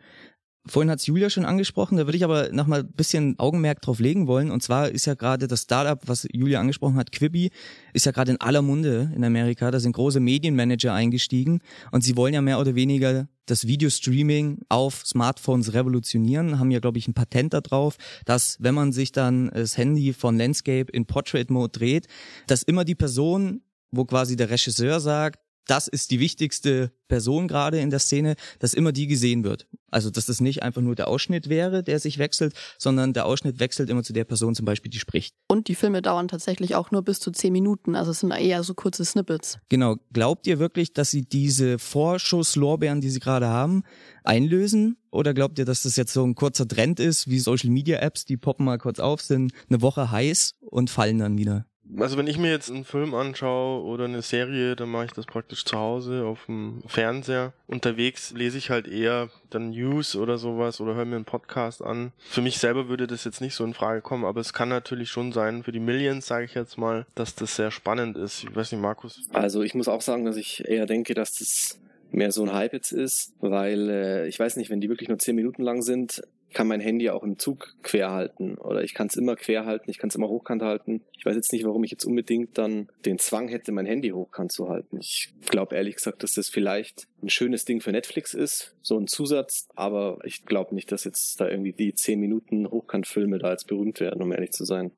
Vorhin 0.69 0.91
hat 0.91 1.01
Julia 1.01 1.31
schon 1.31 1.45
angesprochen, 1.45 1.97
da 1.97 2.05
würde 2.05 2.17
ich 2.17 2.23
aber 2.23 2.49
nochmal 2.51 2.81
ein 2.81 2.91
bisschen 2.91 3.39
Augenmerk 3.39 3.81
drauf 3.81 3.99
legen 3.99 4.27
wollen. 4.27 4.51
Und 4.51 4.61
zwar 4.61 4.89
ist 4.89 5.05
ja 5.05 5.15
gerade 5.15 5.47
das 5.47 5.63
Startup, 5.63 5.99
was 6.05 6.27
Julia 6.31 6.59
angesprochen 6.59 6.95
hat, 6.95 7.11
Quibi, 7.11 7.49
ist 7.93 8.05
ja 8.05 8.11
gerade 8.11 8.31
in 8.31 8.41
aller 8.41 8.61
Munde 8.61 9.11
in 9.15 9.23
Amerika. 9.23 9.71
Da 9.71 9.79
sind 9.79 9.93
große 9.93 10.19
Medienmanager 10.19 10.93
eingestiegen 10.93 11.61
und 11.91 12.03
sie 12.03 12.15
wollen 12.15 12.35
ja 12.35 12.41
mehr 12.41 12.59
oder 12.59 12.75
weniger 12.75 13.27
das 13.47 13.65
Videostreaming 13.65 14.59
auf 14.69 15.03
Smartphones 15.07 15.73
revolutionieren, 15.73 16.59
haben 16.59 16.69
ja, 16.69 16.79
glaube 16.79 16.99
ich, 16.99 17.07
ein 17.07 17.15
Patent 17.15 17.55
darauf, 17.55 17.97
dass 18.25 18.57
wenn 18.59 18.75
man 18.75 18.91
sich 18.91 19.11
dann 19.11 19.49
das 19.49 19.75
Handy 19.75 20.13
von 20.13 20.37
Landscape 20.37 20.91
in 20.91 21.07
Portrait 21.07 21.49
Mode 21.49 21.71
dreht, 21.71 22.05
dass 22.45 22.61
immer 22.61 22.85
die 22.85 22.93
Person, 22.93 23.61
wo 23.89 24.05
quasi 24.05 24.35
der 24.35 24.51
Regisseur 24.51 24.99
sagt, 24.99 25.39
das 25.69 25.87
ist 25.87 26.11
die 26.11 26.19
wichtigste 26.19 26.91
Person 27.07 27.47
gerade 27.47 27.79
in 27.79 27.89
der 27.89 27.99
Szene, 27.99 28.35
dass 28.59 28.73
immer 28.73 28.91
die 28.91 29.07
gesehen 29.07 29.43
wird. 29.43 29.67
Also 29.91 30.09
dass 30.09 30.25
das 30.25 30.41
nicht 30.41 30.63
einfach 30.63 30.81
nur 30.81 30.95
der 30.95 31.07
Ausschnitt 31.07 31.49
wäre, 31.49 31.83
der 31.83 31.99
sich 31.99 32.17
wechselt, 32.17 32.53
sondern 32.77 33.13
der 33.13 33.25
Ausschnitt 33.25 33.59
wechselt 33.59 33.89
immer 33.89 34.03
zu 34.03 34.13
der 34.13 34.23
Person 34.23 34.55
zum 34.55 34.65
Beispiel, 34.65 34.91
die 34.91 34.99
spricht. 34.99 35.35
Und 35.47 35.67
die 35.67 35.75
Filme 35.75 36.01
dauern 36.01 36.27
tatsächlich 36.27 36.75
auch 36.75 36.91
nur 36.91 37.03
bis 37.03 37.19
zu 37.19 37.31
zehn 37.31 37.53
Minuten, 37.53 37.95
also 37.95 38.11
es 38.11 38.19
sind 38.19 38.31
eher 38.31 38.63
so 38.63 38.73
kurze 38.73 39.05
Snippets. 39.05 39.59
Genau. 39.69 39.97
Glaubt 40.13 40.47
ihr 40.47 40.59
wirklich, 40.59 40.93
dass 40.93 41.11
sie 41.11 41.23
diese 41.23 41.79
Vorschusslorbeeren, 41.79 43.01
die 43.01 43.09
sie 43.09 43.19
gerade 43.19 43.47
haben, 43.47 43.83
einlösen? 44.23 44.97
Oder 45.11 45.33
glaubt 45.33 45.57
ihr, 45.57 45.65
dass 45.65 45.83
das 45.83 45.95
jetzt 45.95 46.13
so 46.13 46.23
ein 46.23 46.35
kurzer 46.35 46.67
Trend 46.67 46.99
ist, 46.99 47.27
wie 47.27 47.39
Social 47.39 47.69
Media 47.69 47.99
Apps, 47.99 48.25
die 48.25 48.37
poppen 48.37 48.65
mal 48.65 48.77
kurz 48.77 48.99
auf, 48.99 49.21
sind 49.21 49.53
eine 49.69 49.81
Woche 49.81 50.11
heiß 50.11 50.55
und 50.61 50.89
fallen 50.89 51.17
dann 51.17 51.37
wieder? 51.37 51.65
Also 51.97 52.17
wenn 52.17 52.27
ich 52.27 52.37
mir 52.37 52.51
jetzt 52.51 52.69
einen 52.69 52.85
Film 52.85 53.13
anschaue 53.13 53.83
oder 53.83 54.05
eine 54.05 54.21
Serie, 54.21 54.75
dann 54.75 54.89
mache 54.89 55.05
ich 55.05 55.11
das 55.11 55.25
praktisch 55.25 55.65
zu 55.65 55.77
Hause 55.77 56.25
auf 56.25 56.45
dem 56.45 56.83
Fernseher. 56.87 57.53
Unterwegs 57.67 58.31
lese 58.31 58.57
ich 58.57 58.69
halt 58.69 58.87
eher 58.87 59.29
dann 59.49 59.71
News 59.71 60.15
oder 60.15 60.37
sowas 60.37 60.79
oder 60.79 60.95
höre 60.95 61.05
mir 61.05 61.15
einen 61.15 61.25
Podcast 61.25 61.81
an. 61.81 62.11
Für 62.17 62.41
mich 62.41 62.59
selber 62.59 62.89
würde 62.89 63.07
das 63.07 63.23
jetzt 63.23 63.41
nicht 63.41 63.55
so 63.55 63.63
in 63.63 63.73
Frage 63.73 64.01
kommen, 64.01 64.25
aber 64.25 64.41
es 64.41 64.53
kann 64.53 64.69
natürlich 64.69 65.09
schon 65.09 65.31
sein, 65.31 65.63
für 65.63 65.71
die 65.71 65.79
Millions, 65.79 66.27
sage 66.27 66.45
ich 66.45 66.53
jetzt 66.53 66.77
mal, 66.77 67.05
dass 67.15 67.35
das 67.35 67.55
sehr 67.55 67.71
spannend 67.71 68.17
ist. 68.17 68.43
Ich 68.43 68.55
weiß 68.55 68.71
nicht, 68.71 68.81
Markus. 68.81 69.21
Also 69.33 69.63
ich 69.63 69.73
muss 69.73 69.87
auch 69.87 70.01
sagen, 70.01 70.25
dass 70.25 70.37
ich 70.37 70.67
eher 70.67 70.85
denke, 70.85 71.13
dass 71.13 71.33
das 71.33 71.79
mehr 72.11 72.31
so 72.31 72.43
ein 72.43 72.53
Hype 72.53 72.73
jetzt 72.73 72.91
ist, 72.91 73.33
weil 73.39 73.89
äh, 73.89 74.27
ich 74.27 74.39
weiß 74.39 74.57
nicht, 74.57 74.69
wenn 74.69 74.81
die 74.81 74.89
wirklich 74.89 75.09
nur 75.09 75.19
zehn 75.19 75.35
Minuten 75.35 75.63
lang 75.63 75.81
sind, 75.81 76.21
kann 76.53 76.67
mein 76.67 76.79
Handy 76.79 77.09
auch 77.09 77.23
im 77.23 77.37
Zug 77.37 77.75
quer 77.83 78.11
halten 78.11 78.55
oder 78.55 78.83
ich 78.83 78.93
kann 78.93 79.07
es 79.07 79.15
immer 79.15 79.35
quer 79.35 79.65
halten, 79.65 79.89
ich 79.89 79.97
kann 79.97 80.09
es 80.09 80.15
immer 80.15 80.27
hochkant 80.27 80.61
halten. 80.61 81.01
Ich 81.17 81.25
weiß 81.25 81.35
jetzt 81.35 81.51
nicht, 81.51 81.65
warum 81.65 81.83
ich 81.83 81.91
jetzt 81.91 82.05
unbedingt 82.05 82.57
dann 82.57 82.89
den 83.05 83.19
Zwang 83.19 83.47
hätte, 83.47 83.71
mein 83.71 83.85
Handy 83.85 84.09
hochkant 84.09 84.51
zu 84.51 84.69
halten. 84.69 84.97
Ich 84.99 85.33
glaube 85.45 85.75
ehrlich 85.75 85.95
gesagt, 85.95 86.23
dass 86.23 86.33
das 86.33 86.49
vielleicht 86.49 87.07
ein 87.21 87.29
schönes 87.29 87.65
Ding 87.65 87.81
für 87.81 87.91
Netflix 87.91 88.33
ist, 88.33 88.75
so 88.81 88.97
ein 88.97 89.07
Zusatz, 89.07 89.67
aber 89.75 90.19
ich 90.23 90.45
glaube 90.45 90.75
nicht, 90.75 90.91
dass 90.91 91.03
jetzt 91.03 91.39
da 91.39 91.47
irgendwie 91.47 91.73
die 91.73 91.93
10 91.93 92.19
Minuten 92.19 92.69
Hochkantfilme 92.69 93.39
da 93.39 93.49
als 93.49 93.65
berühmt 93.65 93.99
werden, 93.99 94.21
um 94.21 94.31
ehrlich 94.31 94.51
zu 94.51 94.65
sein. 94.65 94.91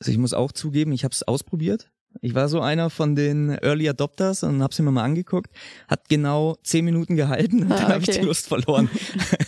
Also 0.00 0.12
ich 0.12 0.18
muss 0.18 0.34
auch 0.34 0.52
zugeben, 0.52 0.92
ich 0.92 1.04
habe 1.04 1.12
es 1.12 1.22
ausprobiert. 1.22 1.90
Ich 2.22 2.34
war 2.34 2.48
so 2.48 2.60
einer 2.60 2.90
von 2.90 3.14
den 3.14 3.50
Early 3.50 3.88
Adopters 3.88 4.42
und 4.42 4.62
hab's 4.62 4.78
mir 4.78 4.90
mal 4.90 5.04
angeguckt. 5.04 5.50
Hat 5.88 6.08
genau 6.08 6.56
zehn 6.62 6.84
Minuten 6.84 7.16
gehalten 7.16 7.64
und 7.64 7.72
ah, 7.72 7.76
dann 7.76 7.84
okay. 7.84 7.92
habe 7.92 8.04
ich 8.04 8.18
die 8.18 8.24
Lust 8.24 8.46
verloren. 8.48 8.90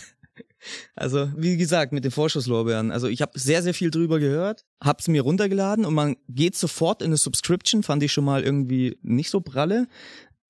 Also, 0.99 1.31
wie 1.35 1.57
gesagt, 1.57 1.93
mit 1.93 2.03
den 2.03 2.11
Vorschusslorbeeren. 2.11 2.91
Also, 2.91 3.07
ich 3.07 3.21
habe 3.21 3.39
sehr, 3.39 3.63
sehr 3.63 3.73
viel 3.73 3.89
drüber 3.89 4.19
gehört, 4.19 4.65
hab's 4.83 5.07
mir 5.07 5.21
runtergeladen 5.21 5.85
und 5.85 5.93
man 5.93 6.17
geht 6.27 6.55
sofort 6.55 7.01
in 7.01 7.07
eine 7.07 7.17
Subscription, 7.17 7.83
fand 7.83 8.03
ich 8.03 8.11
schon 8.11 8.25
mal 8.25 8.43
irgendwie 8.43 8.97
nicht 9.01 9.29
so 9.29 9.39
pralle. 9.39 9.87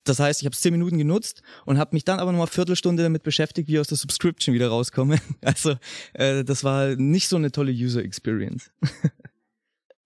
Das 0.04 0.18
heißt, 0.18 0.40
ich 0.40 0.46
habe 0.46 0.56
zehn 0.56 0.72
Minuten 0.72 0.98
genutzt 0.98 1.42
und 1.66 1.78
habe 1.78 1.94
mich 1.94 2.04
dann 2.04 2.18
aber 2.18 2.32
nochmal 2.32 2.46
Viertelstunde 2.46 3.02
damit 3.02 3.22
beschäftigt, 3.22 3.68
wie 3.68 3.74
ich 3.74 3.80
aus 3.80 3.88
der 3.88 3.98
Subscription 3.98 4.54
wieder 4.54 4.68
rauskomme. 4.68 5.18
Also 5.42 5.76
äh, 6.14 6.42
das 6.42 6.64
war 6.64 6.96
nicht 6.96 7.28
so 7.28 7.36
eine 7.36 7.52
tolle 7.52 7.72
User 7.72 8.02
Experience. 8.02 8.70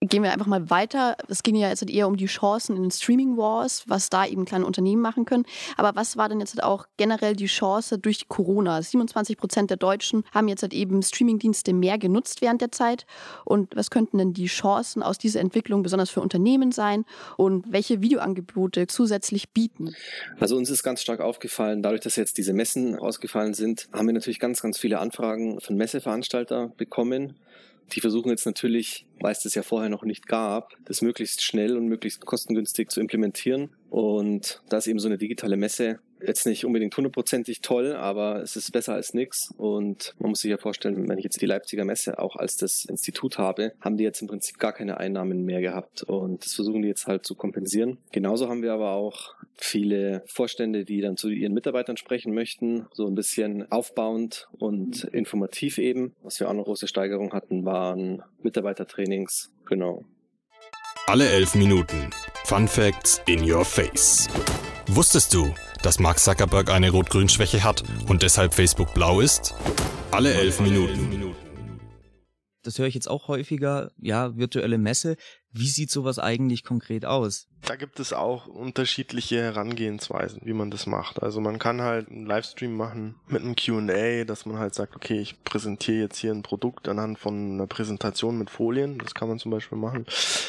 gehen 0.08 0.22
wir 0.22 0.32
einfach 0.32 0.46
mal 0.46 0.70
weiter. 0.70 1.16
Es 1.28 1.42
ging 1.42 1.56
ja 1.56 1.68
jetzt 1.68 1.88
eher 1.88 2.06
um 2.08 2.16
die 2.16 2.26
Chancen 2.26 2.76
in 2.76 2.82
den 2.82 2.90
Streaming 2.90 3.36
Wars, 3.36 3.84
was 3.86 4.10
da 4.10 4.26
eben 4.26 4.44
kleine 4.44 4.66
Unternehmen 4.66 5.02
machen 5.02 5.24
können. 5.24 5.44
Aber 5.76 5.94
was 5.94 6.16
war 6.16 6.28
denn 6.28 6.40
jetzt 6.40 6.62
auch 6.62 6.86
generell 6.96 7.36
die 7.36 7.46
Chance 7.46 7.98
durch 7.98 8.28
Corona? 8.28 8.80
27 8.80 9.36
Prozent 9.36 9.70
der 9.70 9.76
Deutschen 9.76 10.24
haben 10.32 10.48
jetzt 10.48 10.62
halt 10.62 10.74
eben 10.74 11.02
Streamingdienste 11.02 11.72
mehr 11.72 11.98
genutzt 11.98 12.42
während 12.42 12.60
der 12.60 12.72
Zeit. 12.72 13.06
Und 13.44 13.74
was 13.76 13.90
könnten 13.90 14.18
denn 14.18 14.32
die 14.32 14.46
Chancen 14.46 15.02
aus 15.02 15.18
dieser 15.18 15.40
Entwicklung 15.40 15.82
besonders 15.82 16.10
für 16.10 16.20
Unternehmen 16.20 16.72
sein? 16.72 17.04
Und 17.36 17.72
welche 17.72 18.00
Videoangebote 18.00 18.86
zusätzlich 18.86 19.50
bieten? 19.50 19.94
Also 20.38 20.56
uns 20.56 20.70
ist 20.70 20.82
ganz 20.82 21.02
stark 21.02 21.20
aufgefallen, 21.20 21.82
dadurch, 21.82 22.02
dass 22.02 22.16
jetzt 22.16 22.38
diese 22.38 22.52
Messen 22.52 22.96
ausgefallen 22.96 23.54
sind, 23.54 23.88
haben 23.92 24.06
wir 24.06 24.14
natürlich 24.14 24.40
ganz, 24.40 24.60
ganz 24.62 24.78
viele 24.78 24.98
Anfragen 24.98 25.60
von 25.60 25.76
Messeveranstalter 25.76 26.72
bekommen 26.76 27.36
die 27.92 28.00
versuchen 28.00 28.30
jetzt 28.30 28.46
natürlich, 28.46 29.06
weil 29.20 29.32
es 29.32 29.42
das 29.42 29.54
ja 29.54 29.62
vorher 29.62 29.90
noch 29.90 30.04
nicht 30.04 30.26
gab, 30.26 30.72
das 30.84 31.02
möglichst 31.02 31.42
schnell 31.42 31.76
und 31.76 31.86
möglichst 31.86 32.24
kostengünstig 32.24 32.90
zu 32.90 33.00
implementieren. 33.00 33.70
Und 33.90 34.62
da 34.68 34.78
ist 34.78 34.86
eben 34.86 34.98
so 34.98 35.08
eine 35.08 35.18
digitale 35.18 35.56
Messe 35.56 36.00
jetzt 36.26 36.46
nicht 36.46 36.64
unbedingt 36.64 36.96
hundertprozentig 36.96 37.60
toll, 37.60 37.94
aber 37.94 38.42
es 38.42 38.56
ist 38.56 38.72
besser 38.72 38.94
als 38.94 39.14
nichts. 39.14 39.52
Und 39.56 40.14
man 40.18 40.30
muss 40.30 40.40
sich 40.40 40.50
ja 40.50 40.58
vorstellen, 40.58 41.08
wenn 41.08 41.18
ich 41.18 41.24
jetzt 41.24 41.40
die 41.40 41.46
Leipziger 41.46 41.84
Messe 41.84 42.18
auch 42.18 42.36
als 42.36 42.56
das 42.56 42.84
Institut 42.84 43.38
habe, 43.38 43.72
haben 43.80 43.96
die 43.96 44.04
jetzt 44.04 44.20
im 44.22 44.28
Prinzip 44.28 44.58
gar 44.58 44.72
keine 44.72 44.98
Einnahmen 44.98 45.44
mehr 45.44 45.60
gehabt. 45.60 46.02
Und 46.02 46.44
das 46.44 46.54
versuchen 46.54 46.82
die 46.82 46.88
jetzt 46.88 47.06
halt 47.06 47.26
zu 47.26 47.34
kompensieren. 47.34 47.98
Genauso 48.12 48.48
haben 48.48 48.62
wir 48.62 48.72
aber 48.72 48.92
auch 48.92 49.34
viele 49.56 50.22
Vorstände, 50.26 50.84
die 50.84 51.00
dann 51.00 51.16
zu 51.16 51.28
ihren 51.28 51.54
Mitarbeitern 51.54 51.96
sprechen 51.96 52.34
möchten, 52.34 52.86
so 52.92 53.06
ein 53.06 53.14
bisschen 53.14 53.70
aufbauend 53.70 54.48
und 54.52 55.04
informativ 55.04 55.78
eben. 55.78 56.14
Was 56.22 56.40
wir 56.40 56.48
auch 56.48 56.52
eine 56.52 56.62
große 56.62 56.88
Steigerung 56.88 57.32
hatten, 57.32 57.64
waren 57.64 58.22
Mitarbeitertrainings. 58.42 59.52
Genau. 59.66 60.04
Alle 61.06 61.28
elf 61.28 61.54
Minuten. 61.54 62.10
Fun 62.44 62.66
Facts 62.66 63.20
in 63.26 63.50
your 63.50 63.64
face. 63.64 64.28
Wusstest 64.88 65.34
du, 65.34 65.52
dass 65.84 65.98
Mark 65.98 66.18
Zuckerberg 66.18 66.70
eine 66.70 66.90
Rot-Grün-Schwäche 66.90 67.62
hat 67.62 67.84
und 68.08 68.22
deshalb 68.22 68.54
Facebook 68.54 68.94
blau 68.94 69.20
ist? 69.20 69.54
Alle 70.10 70.32
elf 70.32 70.60
Minuten. 70.60 71.34
Das 72.62 72.78
höre 72.78 72.86
ich 72.86 72.94
jetzt 72.94 73.08
auch 73.08 73.28
häufiger. 73.28 73.92
Ja, 73.98 74.36
virtuelle 74.36 74.78
Messe. 74.78 75.16
Wie 75.56 75.68
sieht 75.68 75.88
sowas 75.88 76.18
eigentlich 76.18 76.64
konkret 76.64 77.06
aus? 77.06 77.46
Da 77.62 77.76
gibt 77.76 78.00
es 78.00 78.12
auch 78.12 78.46
unterschiedliche 78.46 79.40
Herangehensweisen, 79.40 80.40
wie 80.44 80.52
man 80.52 80.72
das 80.72 80.86
macht. 80.86 81.22
Also 81.22 81.40
man 81.40 81.60
kann 81.60 81.80
halt 81.80 82.10
einen 82.10 82.26
Livestream 82.26 82.76
machen 82.76 83.14
mit 83.28 83.42
einem 83.42 83.54
Q&A, 83.54 84.24
dass 84.24 84.46
man 84.46 84.58
halt 84.58 84.74
sagt, 84.74 84.96
okay, 84.96 85.20
ich 85.20 85.42
präsentiere 85.44 86.02
jetzt 86.02 86.18
hier 86.18 86.32
ein 86.32 86.42
Produkt 86.42 86.88
anhand 86.88 87.20
von 87.20 87.52
einer 87.52 87.68
Präsentation 87.68 88.36
mit 88.36 88.50
Folien. 88.50 88.98
Das 88.98 89.14
kann 89.14 89.28
man 89.28 89.38
zum 89.38 89.52
Beispiel 89.52 89.78
machen. 89.78 90.04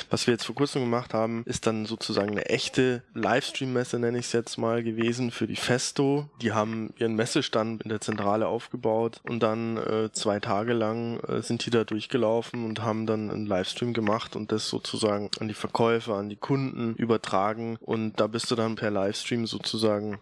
Was 0.10 0.28
wir 0.28 0.34
jetzt 0.34 0.46
vor 0.46 0.56
kurzem 0.56 0.82
gemacht 0.82 1.14
haben, 1.14 1.44
ist 1.46 1.68
dann 1.68 1.86
sozusagen 1.86 2.32
eine 2.32 2.48
echte 2.48 3.04
Livestream-Messe, 3.14 4.00
nenne 4.00 4.18
ich 4.18 4.26
es 4.26 4.34
jetzt 4.34 4.58
mal, 4.58 4.84
gewesen 4.84 5.30
für 5.30 5.48
die 5.48 5.56
Festo. 5.56 6.30
Die 6.42 6.52
haben 6.52 6.94
ihren 6.98 7.16
Messestand 7.16 7.84
in 7.84 7.90
der 7.90 8.02
Zentrale 8.02 8.48
aufgebaut 8.48 9.22
und 9.24 9.42
dann 9.42 9.78
äh, 9.78 10.10
zwei 10.12 10.40
Tage 10.40 10.74
lang 10.74 11.20
äh, 11.22 11.42
sind 11.42 11.66
die 11.66 11.70
da 11.70 11.86
durchgelaufen 11.86 12.66
und 12.66 12.82
haben 12.82 13.06
dann 13.06 13.30
einen 13.30 13.46
Livestream 13.46 13.94
gemacht 13.94 14.36
und 14.36 14.52
das 14.52 14.68
sozusagen 14.68 14.95
sozusagen 14.96 15.30
an 15.40 15.48
die 15.48 15.54
Verkäufer, 15.54 16.16
an 16.16 16.30
die 16.30 16.36
Kunden 16.36 16.96
übertragen. 16.96 17.78
Und 17.82 18.20
da 18.20 18.28
bist 18.28 18.50
du 18.50 18.56
dann 18.56 18.76
per 18.76 18.92
Livestream 18.92 19.46
sozusagen 19.46 20.20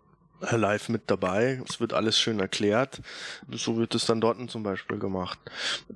live 0.51 0.89
mit 0.89 1.03
dabei. 1.07 1.61
Es 1.67 1.79
wird 1.79 1.93
alles 1.93 2.19
schön 2.19 2.39
erklärt. 2.39 3.01
So 3.51 3.77
wird 3.77 3.95
es 3.95 4.05
dann 4.05 4.21
dort 4.21 4.33
zum 4.49 4.63
Beispiel 4.63 4.97
gemacht. 4.97 5.39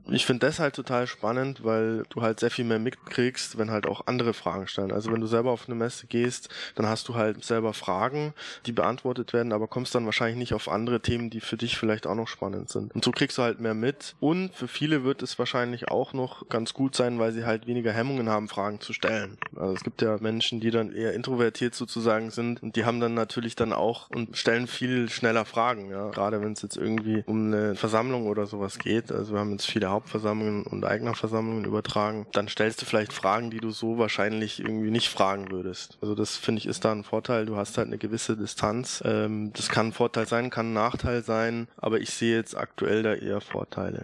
Ich 0.09 0.25
finde 0.25 0.45
das 0.45 0.59
halt 0.59 0.75
total 0.75 1.07
spannend, 1.07 1.63
weil 1.63 2.03
du 2.09 2.21
halt 2.21 2.39
sehr 2.39 2.51
viel 2.51 2.65
mehr 2.65 2.79
mitkriegst, 2.79 3.57
wenn 3.57 3.71
halt 3.71 3.87
auch 3.87 4.05
andere 4.05 4.33
Fragen 4.33 4.67
stellen. 4.67 4.91
Also 4.91 5.11
wenn 5.11 5.21
du 5.21 5.27
selber 5.27 5.51
auf 5.51 5.67
eine 5.67 5.75
Messe 5.75 6.07
gehst, 6.07 6.49
dann 6.75 6.85
hast 6.85 7.07
du 7.07 7.15
halt 7.15 7.43
selber 7.43 7.73
Fragen, 7.73 8.33
die 8.65 8.71
beantwortet 8.71 9.33
werden, 9.33 9.53
aber 9.53 9.67
kommst 9.67 9.95
dann 9.95 10.05
wahrscheinlich 10.05 10.37
nicht 10.37 10.53
auf 10.53 10.69
andere 10.69 11.01
Themen, 11.01 11.29
die 11.29 11.41
für 11.41 11.57
dich 11.57 11.77
vielleicht 11.77 12.05
auch 12.05 12.15
noch 12.15 12.27
spannend 12.27 12.69
sind. 12.69 12.93
Und 12.93 13.03
so 13.03 13.11
kriegst 13.11 13.37
du 13.37 13.41
halt 13.41 13.59
mehr 13.59 13.73
mit. 13.73 14.15
Und 14.19 14.53
für 14.53 14.67
viele 14.67 15.03
wird 15.03 15.23
es 15.23 15.39
wahrscheinlich 15.39 15.89
auch 15.89 16.13
noch 16.13 16.47
ganz 16.49 16.73
gut 16.73 16.95
sein, 16.95 17.19
weil 17.19 17.31
sie 17.31 17.45
halt 17.45 17.65
weniger 17.67 17.91
Hemmungen 17.91 18.29
haben, 18.29 18.47
Fragen 18.47 18.79
zu 18.79 18.93
stellen. 18.93 19.37
Also 19.55 19.73
es 19.73 19.83
gibt 19.83 20.01
ja 20.01 20.17
Menschen, 20.19 20.59
die 20.59 20.71
dann 20.71 20.93
eher 20.93 21.13
introvertiert 21.13 21.73
sozusagen 21.73 22.29
sind 22.29 22.61
und 22.61 22.75
die 22.75 22.85
haben 22.85 22.99
dann 22.99 23.13
natürlich 23.13 23.55
dann 23.55 23.73
auch 23.73 24.09
und 24.09 24.36
stellen 24.37 24.67
viel 24.67 25.09
schneller 25.09 25.45
Fragen, 25.45 25.89
ja. 25.89 26.09
Gerade 26.09 26.41
wenn 26.41 26.53
es 26.53 26.61
jetzt 26.61 26.77
irgendwie 26.77 27.23
um 27.25 27.47
eine 27.47 27.75
Versammlung 27.75 28.27
oder 28.27 28.45
sowas 28.45 28.79
geht. 28.79 29.11
Also 29.11 29.33
wir 29.33 29.39
haben 29.39 29.51
jetzt 29.51 29.65
viele 29.65 29.89
Hauptversammlungen 29.89 30.63
und 30.63 30.85
Eignerversammlungen 30.85 31.65
übertragen. 31.65 32.27
Dann 32.33 32.47
stellst 32.47 32.81
du 32.81 32.85
vielleicht 32.85 33.13
Fragen, 33.13 33.49
die 33.49 33.59
du 33.59 33.71
so 33.71 33.97
wahrscheinlich 33.97 34.59
irgendwie 34.59 34.91
nicht 34.91 35.09
fragen 35.09 35.51
würdest. 35.51 35.97
Also 36.01 36.15
das 36.15 36.37
finde 36.37 36.59
ich 36.59 36.67
ist 36.67 36.85
da 36.85 36.91
ein 36.91 37.03
Vorteil. 37.03 37.45
Du 37.45 37.55
hast 37.55 37.77
halt 37.77 37.87
eine 37.87 37.97
gewisse 37.97 38.37
Distanz. 38.37 39.01
Ähm, 39.05 39.51
das 39.53 39.69
kann 39.69 39.87
ein 39.87 39.93
Vorteil 39.93 40.27
sein, 40.27 40.49
kann 40.49 40.69
ein 40.69 40.73
Nachteil 40.73 41.23
sein, 41.23 41.67
aber 41.77 41.99
ich 41.99 42.11
sehe 42.11 42.35
jetzt 42.35 42.55
aktuell 42.55 43.03
da 43.03 43.13
eher 43.13 43.41
Vorteile. 43.41 44.03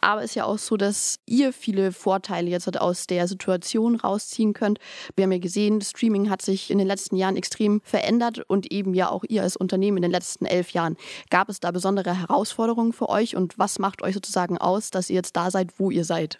Aber 0.00 0.22
es 0.22 0.30
ist 0.30 0.34
ja 0.34 0.44
auch 0.44 0.58
so, 0.58 0.76
dass 0.76 1.20
ihr 1.26 1.52
viele 1.52 1.92
Vorteile 1.92 2.50
jetzt 2.50 2.66
halt 2.66 2.80
aus 2.80 3.06
der 3.06 3.28
Situation 3.28 3.96
rausziehen 3.96 4.52
könnt. 4.52 4.78
Wir 5.14 5.24
haben 5.24 5.32
ja 5.32 5.38
gesehen, 5.38 5.80
Streaming 5.80 6.30
hat 6.30 6.42
sich 6.42 6.70
in 6.70 6.78
den 6.78 6.86
letzten 6.86 7.16
Jahren 7.16 7.36
extrem 7.36 7.80
verändert 7.82 8.40
und 8.48 8.70
eben 8.72 8.94
ja 8.94 9.08
auch 9.10 9.24
ihr 9.28 9.42
als 9.42 9.56
Unternehmen 9.56 9.98
in 9.98 10.02
den 10.02 10.12
letzten 10.12 10.46
elf 10.46 10.70
Jahren. 10.70 10.96
Gab 11.30 11.48
es 11.48 11.60
da 11.60 11.70
besondere 11.70 12.18
Herausforderungen 12.18 12.92
für 12.92 13.08
euch 13.08 13.36
und 13.36 13.58
was 13.58 13.78
macht 13.78 14.02
euch 14.02 14.14
sozusagen 14.14 14.58
aus, 14.58 14.90
dass 14.90 15.10
ihr 15.10 15.16
jetzt 15.16 15.36
da 15.36 15.50
seid, 15.50 15.78
wo 15.78 15.90
ihr 15.90 16.04
seid? 16.04 16.38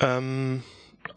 Ähm, 0.00 0.62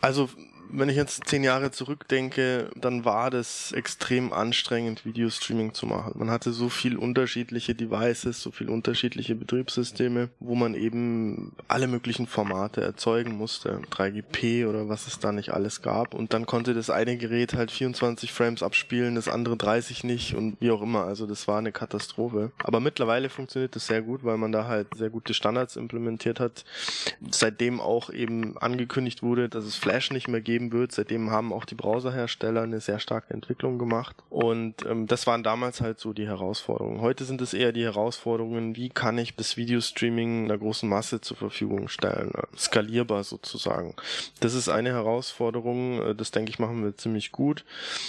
also 0.02 0.30
wenn 0.72 0.90
ich 0.90 0.96
jetzt 0.96 1.28
zehn 1.28 1.44
Jahre 1.44 1.72
zurückdenke, 1.72 2.70
dann 2.76 3.06
war 3.06 3.30
das 3.30 3.72
extrem 3.72 4.32
anstrengend, 4.32 5.06
Videostreaming 5.06 5.74
zu 5.74 5.86
machen. 5.86 6.14
Man 6.16 6.30
hatte 6.30 6.52
so 6.54 6.70
viel 6.70 6.98
unterschiedliche 6.98 7.74
Devices, 7.76 8.42
so 8.42 8.52
viel 8.52 8.70
unterschiedliche 8.70 9.36
Betriebssysteme, 9.36 10.30
wo 10.40 10.56
man 10.56 10.76
eben 10.76 11.54
alle 11.68 11.88
möglichen 11.88 12.28
Formate 12.28 12.82
erzeugen 12.82 13.36
musste. 13.36 13.82
3GP 13.92 14.68
oder 14.68 14.90
was 14.90 15.08
es 15.08 15.20
da 15.20 15.32
nicht 15.32 15.52
alles 15.52 15.82
gab. 15.82 16.14
Und 16.14 16.34
dann 16.34 16.46
konnte 16.46 16.74
das 16.74 16.90
eine 16.90 17.18
Gerät 17.18 17.54
halt 17.56 17.72
24 17.72 18.32
Frames 18.32 18.62
abspielen, 18.62 19.16
das 19.16 19.28
andere 19.28 19.58
30 19.58 20.04
nicht 20.04 20.36
und 20.36 20.58
wie 20.60 20.72
auch 20.72 20.82
immer. 20.82 21.06
Also 21.06 21.26
das 21.26 21.48
war 21.48 21.58
eine 21.58 21.72
Katastrophe. 21.72 22.52
Aber 22.64 22.80
mittlerweile 22.80 23.30
funktioniert 23.30 23.76
das 23.76 23.88
sehr 23.88 24.02
gut, 24.02 24.24
weil 24.24 24.38
man 24.38 24.52
da 24.52 24.68
halt 24.68 24.88
sehr 24.96 25.10
gute 25.10 25.34
Standards 25.34 25.76
implementiert 25.76 26.40
hat. 26.40 26.64
Seitdem 27.32 27.80
auch 27.80 28.12
eben 28.12 28.58
angekündigt 28.58 29.24
wurde, 29.24 29.50
dass 29.50 29.66
es 29.66 29.76
Flash 29.76 30.12
nicht 30.12 30.28
mehr 30.28 30.42
gibt 30.42 30.59
geben 30.60 30.72
wird. 30.72 30.92
Seitdem 30.92 31.32
haben 31.32 31.54
auch 31.54 31.66
die 31.66 31.76
Browserhersteller 31.76 32.62
eine 32.62 32.82
sehr 32.82 33.00
starke 33.00 33.34
Entwicklung 33.34 33.80
gemacht. 33.80 34.16
Und 34.30 34.86
ähm, 34.86 35.08
das 35.08 35.26
waren 35.26 35.44
damals 35.44 35.82
halt 35.82 36.00
so 36.00 36.14
die 36.14 36.28
Herausforderungen. 36.28 37.02
Heute 37.02 37.24
sind 37.24 37.42
es 37.42 37.54
eher 37.54 37.72
die 37.72 37.84
Herausforderungen, 37.84 38.76
wie 38.76 38.90
kann 38.90 39.18
ich 39.18 39.36
das 39.36 39.58
Videostreaming 39.58 40.46
einer 40.46 40.58
großen 40.58 40.88
Masse 40.88 41.22
zur 41.22 41.38
Verfügung 41.38 41.88
stellen, 41.88 42.32
äh, 42.36 42.58
skalierbar 42.58 43.24
sozusagen. 43.24 43.96
Das 44.42 44.54
ist 44.54 44.70
eine 44.70 44.90
Herausforderung, 44.90 46.02
äh, 46.02 46.16
das 46.16 46.32
denke 46.32 46.52
ich 46.52 46.60
machen 46.60 46.84
wir 46.84 46.96
ziemlich 46.96 47.32
gut. 47.32 47.64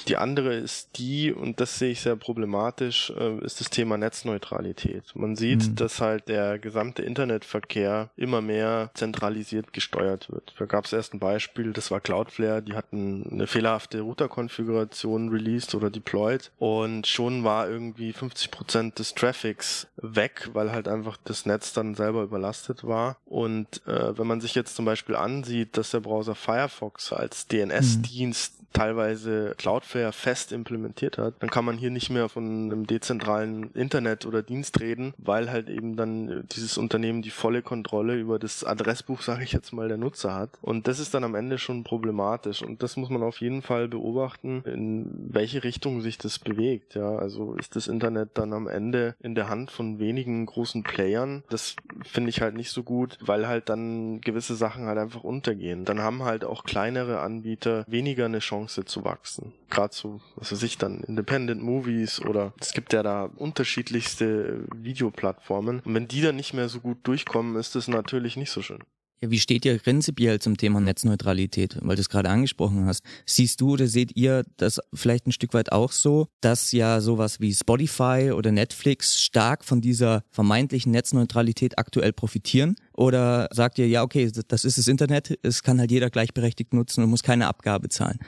Die 0.08 0.16
andere 0.16 0.54
ist 0.54 0.98
die, 0.98 1.32
und 1.32 1.60
das 1.60 1.78
sehe 1.78 1.92
ich 1.92 2.00
sehr 2.00 2.16
problematisch, 2.16 3.12
äh, 3.16 3.38
ist 3.44 3.60
das 3.60 3.70
Thema 3.70 3.96
Netzneutralität. 3.96 5.04
Man 5.14 5.36
sieht, 5.36 5.68
mhm. 5.68 5.74
dass 5.76 6.00
halt 6.00 6.28
der 6.28 6.58
gesamte 6.58 7.02
Internetverkehr 7.02 8.10
immer 8.16 8.40
mehr 8.40 8.90
zentralisiert 8.94 9.72
gesteuert 9.72 10.30
wird. 10.30 10.54
Da 10.58 10.64
gab 10.64 10.86
es 10.86 10.92
erst 10.92 11.14
ein 11.14 11.20
Beispiel, 11.20 11.72
das 11.72 11.90
war 11.90 12.00
Cloudflare 12.00 12.39
Cloudflare, 12.40 12.62
die 12.62 12.74
hatten 12.74 13.28
eine 13.30 13.46
fehlerhafte 13.46 14.00
Routerkonfiguration 14.00 15.28
released 15.28 15.74
oder 15.74 15.90
deployed 15.90 16.50
und 16.58 17.06
schon 17.06 17.44
war 17.44 17.68
irgendwie 17.68 18.12
50 18.12 18.50
Prozent 18.50 18.98
des 18.98 19.14
Traffics 19.14 19.86
weg, 19.96 20.48
weil 20.52 20.72
halt 20.72 20.88
einfach 20.88 21.16
das 21.24 21.46
Netz 21.46 21.72
dann 21.72 21.94
selber 21.94 22.22
überlastet 22.22 22.84
war. 22.84 23.16
Und 23.26 23.86
äh, 23.86 24.16
wenn 24.18 24.26
man 24.26 24.40
sich 24.40 24.54
jetzt 24.54 24.74
zum 24.76 24.84
Beispiel 24.84 25.16
ansieht, 25.16 25.76
dass 25.76 25.90
der 25.90 26.00
Browser 26.00 26.34
Firefox 26.34 27.12
als 27.12 27.46
DNS-Dienst 27.46 28.54
mhm 28.54 28.60
teilweise 28.72 29.54
Cloudflare 29.58 30.12
fest 30.12 30.52
implementiert 30.52 31.18
hat, 31.18 31.34
dann 31.40 31.50
kann 31.50 31.64
man 31.64 31.76
hier 31.76 31.90
nicht 31.90 32.10
mehr 32.10 32.28
von 32.28 32.44
einem 32.44 32.86
dezentralen 32.86 33.72
Internet 33.72 34.26
oder 34.26 34.42
Dienst 34.42 34.80
reden, 34.80 35.12
weil 35.18 35.50
halt 35.50 35.68
eben 35.68 35.96
dann 35.96 36.46
dieses 36.52 36.78
Unternehmen 36.78 37.22
die 37.22 37.30
volle 37.30 37.62
Kontrolle 37.62 38.16
über 38.16 38.38
das 38.38 38.64
Adressbuch, 38.64 39.22
sage 39.22 39.44
ich 39.44 39.52
jetzt 39.52 39.72
mal, 39.72 39.88
der 39.88 39.96
Nutzer 39.96 40.34
hat. 40.34 40.50
Und 40.62 40.86
das 40.86 40.98
ist 40.98 41.14
dann 41.14 41.24
am 41.24 41.34
Ende 41.34 41.58
schon 41.58 41.84
problematisch. 41.84 42.20
Und 42.62 42.82
das 42.82 42.96
muss 42.96 43.10
man 43.10 43.22
auf 43.22 43.40
jeden 43.40 43.62
Fall 43.62 43.88
beobachten, 43.88 44.62
in 44.64 45.28
welche 45.32 45.64
Richtung 45.64 46.00
sich 46.00 46.18
das 46.18 46.38
bewegt. 46.38 46.94
Ja, 46.94 47.16
also 47.16 47.54
ist 47.54 47.76
das 47.76 47.88
Internet 47.88 48.30
dann 48.34 48.52
am 48.52 48.68
Ende 48.68 49.14
in 49.20 49.34
der 49.34 49.48
Hand 49.48 49.70
von 49.70 49.98
wenigen 49.98 50.46
großen 50.46 50.82
Playern. 50.82 51.42
Das 51.50 51.76
finde 52.02 52.30
ich 52.30 52.40
halt 52.40 52.54
nicht 52.54 52.70
so 52.70 52.82
gut, 52.82 53.18
weil 53.20 53.48
halt 53.48 53.68
dann 53.68 54.20
gewisse 54.20 54.54
Sachen 54.54 54.86
halt 54.86 54.98
einfach 54.98 55.24
untergehen. 55.24 55.84
Dann 55.84 56.00
haben 56.00 56.22
halt 56.22 56.44
auch 56.44 56.64
kleinere 56.64 57.20
Anbieter 57.20 57.84
weniger 57.88 58.26
eine 58.26 58.38
Chance 58.38 58.60
Chance 58.70 58.84
zu 58.84 59.04
wachsen. 59.04 59.52
Gerade 59.70 59.94
so, 59.94 60.20
was 60.36 60.52
weiß 60.52 60.62
ich 60.62 60.78
dann, 60.78 61.00
Independent 61.02 61.62
Movies 61.62 62.20
oder 62.20 62.52
es 62.60 62.72
gibt 62.72 62.92
ja 62.92 63.02
da 63.02 63.24
unterschiedlichste 63.24 64.66
Videoplattformen. 64.74 65.80
Und 65.80 65.94
wenn 65.94 66.08
die 66.08 66.20
dann 66.20 66.36
nicht 66.36 66.54
mehr 66.54 66.68
so 66.68 66.80
gut 66.80 66.98
durchkommen, 67.04 67.56
ist 67.56 67.74
das 67.74 67.88
natürlich 67.88 68.36
nicht 68.36 68.50
so 68.50 68.62
schön. 68.62 68.80
Ja, 69.22 69.30
wie 69.30 69.38
steht 69.38 69.66
ihr 69.66 69.78
prinzipiell 69.78 70.38
zum 70.38 70.56
Thema 70.56 70.80
Netzneutralität, 70.80 71.76
weil 71.82 71.94
du 71.94 72.00
es 72.00 72.08
gerade 72.08 72.30
angesprochen 72.30 72.86
hast? 72.86 73.04
Siehst 73.26 73.60
du 73.60 73.72
oder 73.72 73.86
seht 73.86 74.16
ihr 74.16 74.44
das 74.56 74.80
vielleicht 74.94 75.26
ein 75.26 75.32
Stück 75.32 75.52
weit 75.52 75.72
auch 75.72 75.92
so, 75.92 76.28
dass 76.40 76.72
ja 76.72 77.02
sowas 77.02 77.38
wie 77.38 77.52
Spotify 77.52 78.32
oder 78.34 78.50
Netflix 78.50 79.20
stark 79.20 79.66
von 79.66 79.82
dieser 79.82 80.22
vermeintlichen 80.30 80.90
Netzneutralität 80.92 81.78
aktuell 81.78 82.14
profitieren? 82.14 82.76
Oder 82.94 83.48
sagt 83.52 83.78
ihr, 83.78 83.88
ja, 83.88 84.02
okay, 84.02 84.30
das 84.48 84.64
ist 84.64 84.78
das 84.78 84.88
Internet, 84.88 85.38
es 85.42 85.62
kann 85.62 85.78
halt 85.78 85.90
jeder 85.90 86.08
gleichberechtigt 86.08 86.72
nutzen 86.72 87.04
und 87.04 87.10
muss 87.10 87.22
keine 87.22 87.46
Abgabe 87.46 87.90
zahlen? 87.90 88.18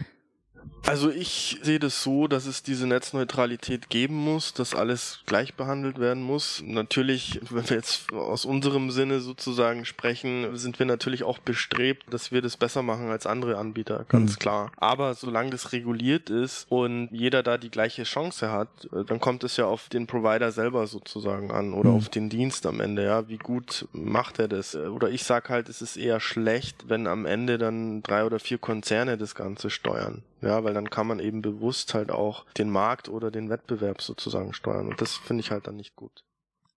Also 0.84 1.10
ich 1.10 1.58
sehe 1.62 1.78
das 1.78 2.02
so, 2.02 2.26
dass 2.26 2.46
es 2.46 2.62
diese 2.62 2.86
Netzneutralität 2.86 3.88
geben 3.88 4.16
muss, 4.16 4.52
dass 4.52 4.74
alles 4.74 5.20
gleich 5.26 5.54
behandelt 5.54 6.00
werden 6.00 6.22
muss. 6.22 6.62
Natürlich, 6.66 7.40
wenn 7.50 7.68
wir 7.70 7.76
jetzt 7.76 8.12
aus 8.12 8.44
unserem 8.44 8.90
Sinne 8.90 9.20
sozusagen 9.20 9.84
sprechen, 9.84 10.56
sind 10.56 10.78
wir 10.78 10.86
natürlich 10.86 11.22
auch 11.22 11.38
bestrebt, 11.38 12.12
dass 12.12 12.32
wir 12.32 12.42
das 12.42 12.56
besser 12.56 12.82
machen 12.82 13.10
als 13.10 13.26
andere 13.26 13.58
Anbieter, 13.58 14.04
ganz 14.08 14.32
mhm. 14.32 14.38
klar. 14.38 14.72
Aber 14.76 15.14
solange 15.14 15.50
das 15.50 15.72
reguliert 15.72 16.30
ist 16.30 16.66
und 16.68 17.08
jeder 17.12 17.42
da 17.42 17.58
die 17.58 17.70
gleiche 17.70 18.02
Chance 18.02 18.50
hat, 18.50 18.68
dann 19.06 19.20
kommt 19.20 19.44
es 19.44 19.56
ja 19.56 19.66
auf 19.66 19.88
den 19.88 20.06
Provider 20.06 20.50
selber 20.50 20.86
sozusagen 20.88 21.52
an 21.52 21.74
oder 21.74 21.90
mhm. 21.90 21.96
auf 21.96 22.08
den 22.08 22.28
Dienst 22.28 22.66
am 22.66 22.80
Ende, 22.80 23.04
ja. 23.04 23.28
Wie 23.28 23.38
gut 23.38 23.86
macht 23.92 24.40
er 24.40 24.48
das? 24.48 24.74
Oder 24.74 25.10
ich 25.10 25.22
sag 25.22 25.48
halt, 25.48 25.68
es 25.68 25.80
ist 25.80 25.96
eher 25.96 26.18
schlecht, 26.18 26.88
wenn 26.88 27.06
am 27.06 27.24
Ende 27.24 27.56
dann 27.56 28.02
drei 28.02 28.24
oder 28.24 28.40
vier 28.40 28.58
Konzerne 28.58 29.16
das 29.16 29.34
Ganze 29.34 29.70
steuern. 29.70 30.22
Ja, 30.42 30.62
weil 30.64 30.74
dann 30.74 30.90
kann 30.90 31.06
man 31.06 31.20
eben 31.20 31.40
bewusst 31.40 31.94
halt 31.94 32.10
auch 32.10 32.44
den 32.58 32.68
Markt 32.68 33.08
oder 33.08 33.30
den 33.30 33.48
Wettbewerb 33.48 34.02
sozusagen 34.02 34.52
steuern. 34.52 34.88
Und 34.88 35.00
das 35.00 35.16
finde 35.16 35.40
ich 35.40 35.50
halt 35.50 35.66
dann 35.66 35.76
nicht 35.76 35.96
gut. 35.96 36.24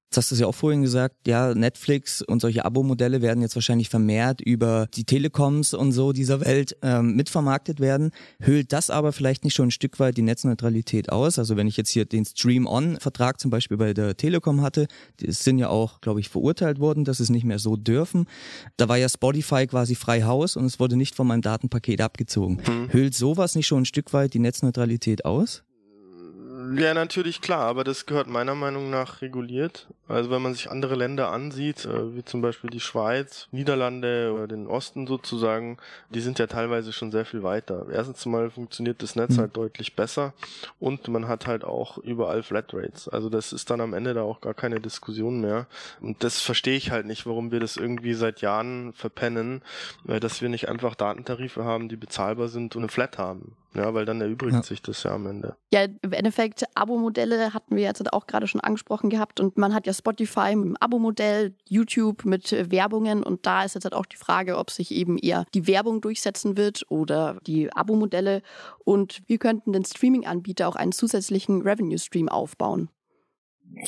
Jetzt 0.09 0.17
hast 0.17 0.31
du 0.31 0.35
es 0.35 0.41
ja 0.41 0.47
auch 0.47 0.55
vorhin 0.55 0.81
gesagt, 0.81 1.15
ja, 1.27 1.53
Netflix 1.53 2.21
und 2.21 2.39
solche 2.39 2.63
Abo-Modelle 2.63 3.21
werden 3.21 3.41
jetzt 3.41 3.55
wahrscheinlich 3.55 3.89
vermehrt 3.89 4.39
über 4.39 4.87
die 4.93 5.03
Telekoms 5.03 5.73
und 5.73 5.91
so 5.91 6.13
dieser 6.13 6.39
Welt 6.41 6.77
ähm, 6.83 7.15
mitvermarktet 7.15 7.79
werden. 7.79 8.11
Höhlt 8.39 8.71
das 8.71 8.89
aber 8.89 9.11
vielleicht 9.11 9.43
nicht 9.43 9.55
schon 9.55 9.67
ein 9.67 9.71
Stück 9.71 9.99
weit 9.99 10.15
die 10.15 10.21
Netzneutralität 10.21 11.11
aus? 11.11 11.37
Also 11.37 11.57
wenn 11.57 11.67
ich 11.67 11.75
jetzt 11.75 11.89
hier 11.89 12.05
den 12.05 12.23
Stream-On-Vertrag 12.23 13.39
zum 13.39 13.51
Beispiel 13.51 13.77
bei 13.77 13.93
der 13.93 14.15
Telekom 14.15 14.61
hatte, 14.61 14.87
die 15.19 15.31
sind 15.31 15.57
ja 15.57 15.69
auch, 15.69 15.99
glaube 16.01 16.19
ich, 16.19 16.29
verurteilt 16.29 16.79
worden, 16.79 17.03
dass 17.03 17.19
es 17.19 17.29
nicht 17.29 17.43
mehr 17.43 17.59
so 17.59 17.75
dürfen. 17.75 18.25
Da 18.77 18.87
war 18.87 18.97
ja 18.97 19.09
Spotify 19.09 19.67
quasi 19.67 19.95
frei 19.95 20.23
Haus 20.23 20.55
und 20.55 20.65
es 20.65 20.79
wurde 20.79 20.95
nicht 20.95 21.15
von 21.15 21.27
meinem 21.27 21.41
Datenpaket 21.41 21.99
abgezogen. 21.99 22.61
Hm. 22.65 22.93
Höhlt 22.93 23.15
sowas 23.15 23.55
nicht 23.55 23.67
schon 23.67 23.81
ein 23.81 23.85
Stück 23.85 24.13
weit 24.13 24.33
die 24.33 24.39
Netzneutralität 24.39 25.25
aus? 25.25 25.63
Ja, 26.73 26.93
natürlich 26.93 27.41
klar, 27.41 27.61
aber 27.61 27.83
das 27.83 28.05
gehört 28.05 28.27
meiner 28.27 28.55
Meinung 28.55 28.89
nach 28.89 29.21
reguliert. 29.21 29.87
Also 30.07 30.29
wenn 30.31 30.41
man 30.41 30.53
sich 30.53 30.69
andere 30.69 30.95
Länder 30.95 31.31
ansieht, 31.31 31.85
äh, 31.85 32.15
wie 32.15 32.23
zum 32.23 32.41
Beispiel 32.41 32.69
die 32.69 32.79
Schweiz, 32.79 33.47
Niederlande 33.51 34.31
oder 34.33 34.47
den 34.47 34.67
Osten 34.67 35.05
sozusagen, 35.05 35.77
die 36.09 36.21
sind 36.21 36.39
ja 36.39 36.47
teilweise 36.47 36.93
schon 36.93 37.11
sehr 37.11 37.25
viel 37.25 37.43
weiter. 37.43 37.87
Erstens 37.91 38.25
mal 38.25 38.49
funktioniert 38.49 39.03
das 39.03 39.15
Netz 39.15 39.35
mhm. 39.35 39.41
halt 39.41 39.57
deutlich 39.57 39.95
besser 39.95 40.33
und 40.79 41.07
man 41.07 41.27
hat 41.27 41.47
halt 41.47 41.63
auch 41.63 41.97
überall 41.97 42.43
Flatrates. 42.43 43.09
Also 43.09 43.29
das 43.29 43.51
ist 43.51 43.69
dann 43.69 43.81
am 43.81 43.93
Ende 43.93 44.13
da 44.13 44.21
auch 44.21 44.41
gar 44.41 44.53
keine 44.53 44.79
Diskussion 44.79 45.41
mehr. 45.41 45.67
Und 46.01 46.23
das 46.23 46.41
verstehe 46.41 46.77
ich 46.77 46.91
halt 46.91 47.05
nicht, 47.05 47.25
warum 47.25 47.51
wir 47.51 47.59
das 47.59 47.77
irgendwie 47.77 48.13
seit 48.13 48.41
Jahren 48.41 48.93
verpennen, 48.93 49.61
dass 50.05 50.41
wir 50.41 50.49
nicht 50.49 50.69
einfach 50.69 50.95
Datentarife 50.95 51.65
haben, 51.65 51.89
die 51.89 51.97
bezahlbar 51.97 52.47
sind 52.47 52.75
und 52.75 52.83
eine 52.83 52.89
Flat 52.89 53.17
haben. 53.17 53.55
Ja, 53.75 53.93
weil 53.93 54.05
dann 54.05 54.21
erübrigt 54.21 54.53
ja. 54.53 54.63
sich 54.63 54.81
das 54.81 55.03
ja 55.03 55.11
am 55.11 55.27
Ende. 55.27 55.55
Ja, 55.71 55.83
im 55.83 56.13
Endeffekt, 56.13 56.63
Abo-Modelle 56.75 57.53
hatten 57.53 57.75
wir 57.75 57.83
jetzt 57.83 58.13
auch 58.13 58.25
gerade 58.25 58.47
schon 58.47 58.61
angesprochen 58.61 59.09
gehabt 59.09 59.39
und 59.39 59.57
man 59.57 59.73
hat 59.73 59.85
ja 59.85 59.93
Spotify 59.93 60.55
mit 60.55 60.65
dem 60.65 60.77
Abo-Modell, 60.79 61.53
YouTube 61.67 62.25
mit 62.25 62.51
Werbungen 62.71 63.23
und 63.23 63.45
da 63.45 63.63
ist 63.63 63.75
jetzt 63.75 63.83
halt 63.83 63.93
auch 63.93 64.05
die 64.05 64.17
Frage, 64.17 64.57
ob 64.57 64.71
sich 64.71 64.91
eben 64.91 65.17
eher 65.17 65.45
die 65.53 65.67
Werbung 65.67 66.01
durchsetzen 66.01 66.57
wird 66.57 66.83
oder 66.89 67.37
die 67.45 67.71
Abo-Modelle 67.73 68.41
und 68.83 69.21
wir 69.27 69.37
könnten 69.37 69.73
den 69.73 69.83
Streaming-Anbieter 69.83 70.67
auch 70.67 70.75
einen 70.75 70.93
zusätzlichen 70.93 71.61
Revenue-Stream 71.61 72.29
aufbauen. 72.29 72.89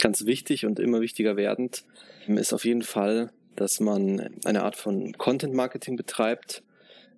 Ganz 0.01 0.25
wichtig 0.25 0.65
und 0.65 0.79
immer 0.79 1.01
wichtiger 1.01 1.37
werdend 1.37 1.85
ist 2.27 2.53
auf 2.53 2.65
jeden 2.65 2.81
Fall, 2.81 3.31
dass 3.55 3.79
man 3.79 4.39
eine 4.43 4.63
Art 4.63 4.75
von 4.75 5.13
Content-Marketing 5.13 5.95
betreibt, 5.95 6.63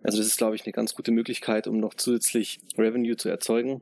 also 0.03 0.17
das 0.17 0.27
ist, 0.27 0.38
glaube 0.38 0.55
ich, 0.55 0.65
eine 0.65 0.73
ganz 0.73 0.95
gute 0.95 1.12
Möglichkeit, 1.12 1.67
um 1.67 1.79
noch 1.79 1.93
zusätzlich 1.93 2.59
Revenue 2.77 3.17
zu 3.17 3.29
erzeugen. 3.29 3.81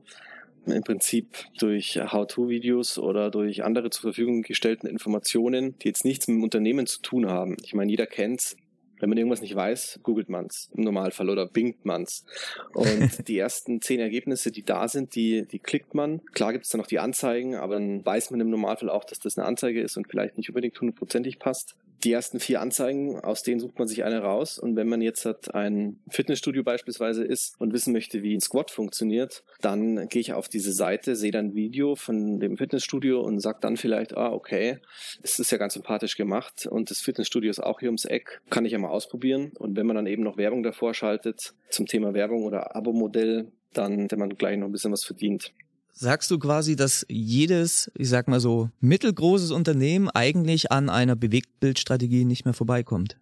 Im 0.66 0.84
Prinzip 0.84 1.28
durch 1.60 1.98
How-to-Videos 1.98 2.98
oder 2.98 3.32
durch 3.32 3.64
andere 3.64 3.90
zur 3.90 4.02
Verfügung 4.02 4.42
gestellten 4.42 4.88
Informationen, 4.88 5.78
die 5.80 5.88
jetzt 5.88 6.04
nichts 6.04 6.28
mit 6.28 6.38
dem 6.38 6.44
Unternehmen 6.44 6.86
zu 6.88 7.02
tun 7.02 7.28
haben. 7.28 7.56
Ich 7.64 7.74
meine, 7.74 7.92
jeder 7.92 8.06
kennt's. 8.06 8.58
Wenn 9.00 9.10
man 9.10 9.18
irgendwas 9.20 9.42
nicht 9.42 9.54
weiß, 9.54 10.00
googelt 10.02 10.28
man's 10.28 10.72
im 10.76 10.84
Normalfall 10.84 11.30
oder 11.30 11.46
bingt 11.48 11.86
man's. 11.86 12.26
Und 12.74 13.28
die 13.28 13.38
ersten 13.38 13.80
zehn 13.80 14.00
Ergebnisse, 14.00 14.52
die 14.52 14.64
da 14.64 14.88
sind, 14.88 15.14
die, 15.14 15.46
die 15.46 15.60
klickt 15.60 15.94
man. 15.94 16.26
Klar 16.34 16.52
gibt 16.52 16.66
es 16.66 16.72
dann 16.72 16.82
noch 16.82 16.88
die 16.88 16.98
Anzeigen, 16.98 17.56
aber 17.56 17.76
dann 17.76 18.04
weiß 18.04 18.32
man 18.32 18.42
im 18.42 18.50
Normalfall 18.50 18.90
auch, 18.90 19.06
dass 19.06 19.20
das 19.20 19.38
eine 19.38 19.46
Anzeige 19.46 19.82
ist 19.82 19.98
und 19.98 20.08
vielleicht 20.10 20.38
nicht 20.38 20.50
unbedingt 20.50 20.82
hundertprozentig 20.82 21.38
passt 21.38 21.76
die 22.04 22.12
ersten 22.12 22.40
vier 22.40 22.62
Anzeigen, 22.62 23.20
aus 23.20 23.44
denen 23.44 23.60
sucht 23.60 23.80
man 23.80 23.88
sich 23.88 24.04
eine 24.04 24.20
raus. 24.20 24.60
Und 24.60 24.76
wenn 24.76 24.88
man 24.88 25.02
jetzt 25.02 25.26
hat 25.26 25.54
ein 25.56 26.00
Fitnessstudio 26.10 26.64
beispielsweise 26.64 27.24
ist 27.24 27.60
und 27.60 27.74
wissen 27.74 27.94
möchte, 27.94 28.22
wie 28.24 28.36
ein 28.36 28.42
Squat 28.42 28.72
funktioniert, 28.72 29.44
dann 29.62 30.08
gehe 30.08 30.22
ich 30.22 30.34
auf 30.34 30.48
diese 30.48 30.72
Seite, 30.72 31.16
sehe 31.16 31.32
dann 31.32 31.48
ein 31.48 31.56
Video 31.56 31.96
von 31.96 32.40
dem 32.40 32.58
Fitnessstudio 32.58 33.22
und 33.22 33.40
sage 33.40 33.60
dann 33.62 33.78
vielleicht, 33.78 34.16
ah, 34.16 34.32
okay, 34.32 34.80
es 35.24 35.40
ist 35.40 35.52
ja 35.52 35.58
ganz 35.58 35.74
sympathisch 35.74 36.18
gemacht 36.18 36.68
und 36.68 36.92
das 36.92 37.00
Fitnessstudio 37.00 37.50
ist 37.50 37.60
auch 37.60 37.80
hier 37.80 37.90
ums 37.90 38.06
Eck, 38.06 38.42
kann 38.50 38.66
ich 38.66 38.74
ja 38.74 38.80
mal 38.80 38.90
ausprobieren. 38.90 39.52
Und 39.58 39.76
wenn 39.76 39.88
man 39.88 39.96
dann 39.96 40.08
eben 40.08 40.24
noch 40.24 40.38
Werbung 40.38 40.64
davor 40.64 40.94
schaltet 40.94 41.54
zum 41.70 41.86
Thema 41.86 42.14
Werbung 42.14 42.44
oder 42.44 42.76
Abo-Modell, 42.76 43.52
dann 43.74 44.04
hat 44.04 44.18
man 44.18 44.30
gleich 44.30 44.58
noch 44.58 44.68
ein 44.68 44.72
bisschen 44.72 44.92
was 44.92 45.04
verdient 45.04 45.54
sagst 45.98 46.30
du 46.32 46.40
quasi, 46.40 46.76
dass 46.76 47.06
jedes, 47.10 47.92
ich 47.96 48.10
sag 48.10 48.28
mal 48.28 48.40
so, 48.40 48.70
mittelgroßes 48.80 49.52
Unternehmen 49.52 50.10
eigentlich 50.10 50.72
an 50.72 50.90
einer 50.90 51.16
Bewegtbildstrategie 51.16 52.26
nicht 52.26 52.46
mehr 52.46 52.54
vorbeikommt? 52.54 53.18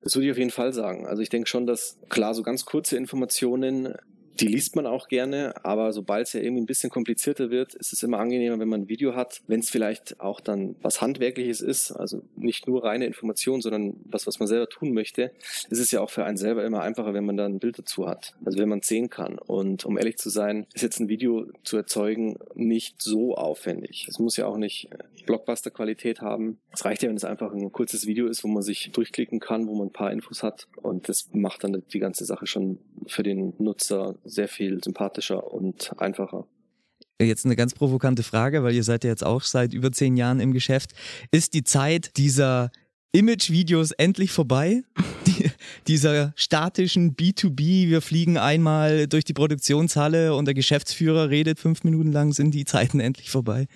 Das 0.00 0.14
würde 0.14 0.26
ich 0.26 0.32
auf 0.32 0.38
jeden 0.38 0.50
Fall 0.50 0.72
sagen. 0.72 1.06
Also 1.06 1.22
ich 1.22 1.28
denke 1.28 1.48
schon, 1.48 1.66
dass 1.66 1.98
klar 2.08 2.34
so 2.34 2.42
ganz 2.42 2.64
kurze 2.64 2.96
Informationen 2.96 3.94
die 4.40 4.46
liest 4.46 4.76
man 4.76 4.86
auch 4.86 5.08
gerne, 5.08 5.54
aber 5.64 5.92
sobald 5.92 6.26
es 6.26 6.32
ja 6.32 6.40
irgendwie 6.40 6.62
ein 6.62 6.66
bisschen 6.66 6.90
komplizierter 6.90 7.50
wird, 7.50 7.74
ist 7.74 7.92
es 7.92 8.02
immer 8.02 8.18
angenehmer, 8.18 8.58
wenn 8.58 8.68
man 8.68 8.82
ein 8.82 8.88
Video 8.88 9.14
hat, 9.14 9.40
wenn 9.46 9.60
es 9.60 9.70
vielleicht 9.70 10.20
auch 10.20 10.40
dann 10.40 10.76
was 10.80 11.00
Handwerkliches 11.00 11.60
ist, 11.60 11.92
also 11.92 12.22
nicht 12.36 12.66
nur 12.66 12.84
reine 12.84 13.06
Information, 13.06 13.60
sondern 13.60 13.94
was, 14.04 14.26
was 14.26 14.38
man 14.38 14.48
selber 14.48 14.68
tun 14.68 14.92
möchte. 14.92 15.32
Es 15.70 15.78
ist 15.78 15.90
ja 15.90 16.00
auch 16.00 16.10
für 16.10 16.24
einen 16.24 16.36
selber 16.36 16.64
immer 16.64 16.82
einfacher, 16.82 17.14
wenn 17.14 17.24
man 17.24 17.36
da 17.36 17.46
ein 17.46 17.58
Bild 17.58 17.78
dazu 17.78 18.08
hat, 18.08 18.34
also 18.44 18.58
wenn 18.58 18.68
man 18.68 18.82
sehen 18.82 19.10
kann. 19.10 19.38
Und 19.38 19.84
um 19.84 19.98
ehrlich 19.98 20.16
zu 20.16 20.30
sein, 20.30 20.66
ist 20.74 20.82
jetzt 20.82 21.00
ein 21.00 21.08
Video 21.08 21.46
zu 21.64 21.76
erzeugen 21.76 22.38
nicht 22.54 23.02
so 23.02 23.34
aufwendig. 23.34 24.06
Es 24.08 24.18
muss 24.18 24.36
ja 24.36 24.46
auch 24.46 24.56
nicht 24.56 24.88
Blockbuster-Qualität 25.26 26.20
haben. 26.20 26.58
Es 26.72 26.84
reicht 26.84 27.02
ja, 27.02 27.08
wenn 27.08 27.16
es 27.16 27.24
einfach 27.24 27.52
ein 27.52 27.72
kurzes 27.72 28.06
Video 28.06 28.26
ist, 28.26 28.44
wo 28.44 28.48
man 28.48 28.62
sich 28.62 28.90
durchklicken 28.92 29.40
kann, 29.40 29.66
wo 29.66 29.74
man 29.74 29.88
ein 29.88 29.92
paar 29.92 30.12
Infos 30.12 30.42
hat. 30.42 30.68
Und 30.82 31.08
das 31.08 31.28
macht 31.32 31.64
dann 31.64 31.82
die 31.92 31.98
ganze 31.98 32.24
Sache 32.24 32.46
schon 32.46 32.78
für 33.06 33.22
den 33.22 33.54
Nutzer 33.58 34.16
sehr 34.28 34.48
viel 34.48 34.82
sympathischer 34.82 35.52
und 35.52 35.92
einfacher. 35.98 36.46
Jetzt 37.20 37.44
eine 37.44 37.56
ganz 37.56 37.74
provokante 37.74 38.22
Frage, 38.22 38.62
weil 38.62 38.74
ihr 38.74 38.84
seid 38.84 39.02
ja 39.02 39.10
jetzt 39.10 39.24
auch 39.24 39.42
seit 39.42 39.74
über 39.74 39.90
zehn 39.90 40.16
Jahren 40.16 40.38
im 40.38 40.52
Geschäft. 40.52 40.92
Ist 41.32 41.54
die 41.54 41.64
Zeit 41.64 42.16
dieser 42.16 42.70
Image-Videos 43.12 43.90
endlich 43.92 44.30
vorbei? 44.30 44.82
Die, 45.26 45.50
dieser 45.86 46.32
statischen 46.36 47.14
B2B, 47.14 47.88
wir 47.88 48.00
fliegen 48.00 48.38
einmal 48.38 49.06
durch 49.08 49.24
die 49.24 49.34
Produktionshalle 49.34 50.34
und 50.34 50.46
der 50.46 50.54
Geschäftsführer 50.54 51.28
redet 51.28 51.58
fünf 51.58 51.84
Minuten 51.84 52.12
lang, 52.12 52.32
sind 52.32 52.52
die 52.54 52.64
Zeiten 52.64 52.98
endlich 52.98 53.28
vorbei? 53.28 53.66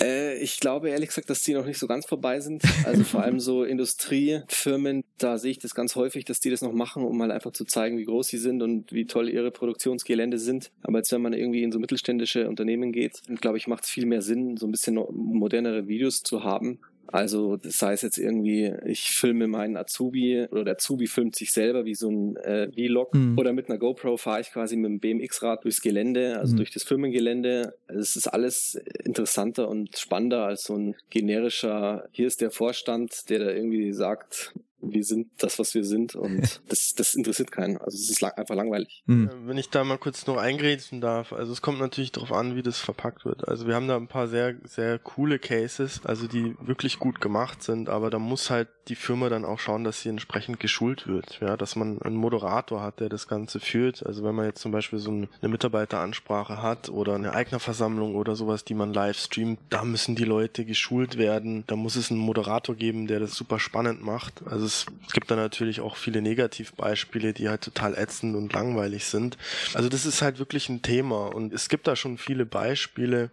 Äh, 0.00 0.38
ich 0.38 0.60
glaube 0.60 0.90
ehrlich 0.90 1.08
gesagt, 1.08 1.30
dass 1.30 1.42
die 1.42 1.54
noch 1.54 1.66
nicht 1.66 1.78
so 1.78 1.86
ganz 1.86 2.06
vorbei 2.06 2.40
sind. 2.40 2.62
Also 2.84 3.04
vor 3.04 3.22
allem 3.22 3.40
so 3.40 3.64
Industriefirmen, 3.78 5.04
da 5.18 5.38
sehe 5.38 5.52
ich 5.52 5.58
das 5.58 5.74
ganz 5.74 5.96
häufig, 5.96 6.24
dass 6.24 6.40
die 6.40 6.50
das 6.50 6.62
noch 6.62 6.72
machen, 6.72 7.04
um 7.04 7.16
mal 7.16 7.30
einfach 7.30 7.52
zu 7.52 7.64
zeigen, 7.64 7.98
wie 7.98 8.04
groß 8.04 8.28
sie 8.28 8.38
sind 8.38 8.62
und 8.62 8.92
wie 8.92 9.06
toll 9.06 9.28
ihre 9.28 9.50
Produktionsgelände 9.50 10.38
sind. 10.38 10.70
Aber 10.82 10.98
jetzt, 10.98 11.12
wenn 11.12 11.22
man 11.22 11.32
irgendwie 11.32 11.62
in 11.62 11.72
so 11.72 11.78
mittelständische 11.78 12.48
Unternehmen 12.48 12.92
geht, 12.92 13.22
glaube 13.40 13.58
ich, 13.58 13.66
macht 13.66 13.84
es 13.84 13.90
viel 13.90 14.06
mehr 14.06 14.22
Sinn, 14.22 14.56
so 14.56 14.66
ein 14.66 14.72
bisschen 14.72 14.94
modernere 15.12 15.88
Videos 15.88 16.22
zu 16.22 16.44
haben 16.44 16.80
also 17.10 17.56
das 17.56 17.80
heißt 17.80 18.02
jetzt 18.02 18.18
irgendwie, 18.18 18.72
ich 18.84 19.10
filme 19.10 19.48
meinen 19.48 19.76
Azubi 19.76 20.46
oder 20.50 20.64
der 20.64 20.74
Azubi 20.74 21.06
filmt 21.06 21.36
sich 21.36 21.52
selber 21.52 21.84
wie 21.84 21.94
so 21.94 22.10
ein 22.10 22.36
äh, 22.36 22.70
Vlog 22.70 23.14
mhm. 23.14 23.38
oder 23.38 23.52
mit 23.52 23.68
einer 23.68 23.78
GoPro 23.78 24.16
fahre 24.18 24.42
ich 24.42 24.50
quasi 24.50 24.76
mit 24.76 24.90
dem 24.90 25.00
BMX-Rad 25.00 25.64
durchs 25.64 25.80
Gelände, 25.80 26.38
also 26.38 26.52
mhm. 26.52 26.58
durch 26.58 26.70
das 26.70 26.84
Firmengelände. 26.84 27.74
Es 27.86 28.14
ist 28.14 28.26
alles 28.26 28.78
interessanter 29.04 29.68
und 29.68 29.96
spannender 29.96 30.44
als 30.44 30.64
so 30.64 30.76
ein 30.76 30.96
generischer, 31.08 32.08
hier 32.12 32.26
ist 32.26 32.42
der 32.42 32.50
Vorstand, 32.50 33.30
der 33.30 33.38
da 33.38 33.50
irgendwie 33.50 33.92
sagt, 33.92 34.52
wir 34.80 35.04
sind 35.04 35.28
das, 35.38 35.58
was 35.58 35.74
wir 35.74 35.84
sind 35.84 36.14
und 36.14 36.60
das, 36.68 36.94
das 36.96 37.14
interessiert 37.14 37.50
keinen. 37.50 37.78
Also 37.78 37.96
es 37.96 38.10
ist 38.10 38.20
lang, 38.20 38.32
einfach 38.32 38.54
langweilig. 38.54 39.02
Mhm. 39.06 39.30
Wenn 39.44 39.58
ich 39.58 39.70
da 39.70 39.84
mal 39.84 39.98
kurz 39.98 40.26
noch 40.26 40.36
eingrätschen 40.36 41.00
darf, 41.00 41.32
also 41.32 41.52
es 41.52 41.62
kommt 41.62 41.80
natürlich 41.80 42.12
darauf 42.12 42.32
an, 42.32 42.56
wie 42.56 42.62
das 42.62 42.78
verpackt 42.78 43.24
wird. 43.24 43.46
Also 43.48 43.66
wir 43.66 43.74
haben 43.74 43.88
da 43.88 43.96
ein 43.96 44.08
paar 44.08 44.28
sehr, 44.28 44.56
sehr 44.64 44.98
coole 44.98 45.38
Cases, 45.38 46.00
also 46.04 46.26
die 46.26 46.54
wirklich 46.60 46.98
gut 46.98 47.20
gemacht 47.20 47.62
sind, 47.62 47.88
aber 47.88 48.10
da 48.10 48.18
muss 48.18 48.50
halt 48.50 48.68
die 48.88 48.94
Firma 48.94 49.28
dann 49.28 49.44
auch 49.44 49.58
schauen, 49.58 49.84
dass 49.84 50.00
sie 50.00 50.08
entsprechend 50.08 50.60
geschult 50.60 51.06
wird, 51.06 51.40
ja, 51.40 51.56
dass 51.56 51.76
man 51.76 52.00
einen 52.02 52.16
Moderator 52.16 52.82
hat, 52.82 53.00
der 53.00 53.08
das 53.08 53.28
Ganze 53.28 53.60
führt. 53.60 54.04
Also 54.06 54.24
wenn 54.24 54.34
man 54.34 54.46
jetzt 54.46 54.60
zum 54.60 54.72
Beispiel 54.72 54.98
so 54.98 55.10
eine 55.10 55.28
Mitarbeiteransprache 55.42 56.62
hat 56.62 56.88
oder 56.88 57.14
eine 57.14 57.32
Eignerversammlung 57.32 58.14
oder 58.14 58.34
sowas, 58.34 58.64
die 58.64 58.74
man 58.74 58.94
live 58.94 59.18
streamt, 59.18 59.60
da 59.68 59.84
müssen 59.84 60.16
die 60.16 60.24
Leute 60.24 60.64
geschult 60.64 61.18
werden. 61.18 61.64
Da 61.66 61.76
muss 61.76 61.96
es 61.96 62.10
einen 62.10 62.20
Moderator 62.20 62.74
geben, 62.74 63.06
der 63.06 63.20
das 63.20 63.34
super 63.34 63.58
spannend 63.58 64.02
macht. 64.02 64.42
Also 64.46 64.67
es, 64.68 64.86
gibt 65.12 65.30
da 65.30 65.36
natürlich 65.36 65.80
auch 65.80 65.96
viele 65.96 66.22
Negativbeispiele, 66.22 67.32
die 67.32 67.48
halt 67.48 67.62
total 67.62 67.96
ätzend 67.96 68.36
und 68.36 68.52
langweilig 68.52 69.06
sind. 69.06 69.36
Also 69.74 69.88
das 69.88 70.06
ist 70.06 70.22
halt 70.22 70.38
wirklich 70.38 70.68
ein 70.68 70.82
Thema 70.82 71.26
und 71.34 71.52
es 71.52 71.68
gibt 71.68 71.86
da 71.86 71.96
schon 71.96 72.18
viele 72.18 72.46
Beispiele, 72.46 73.30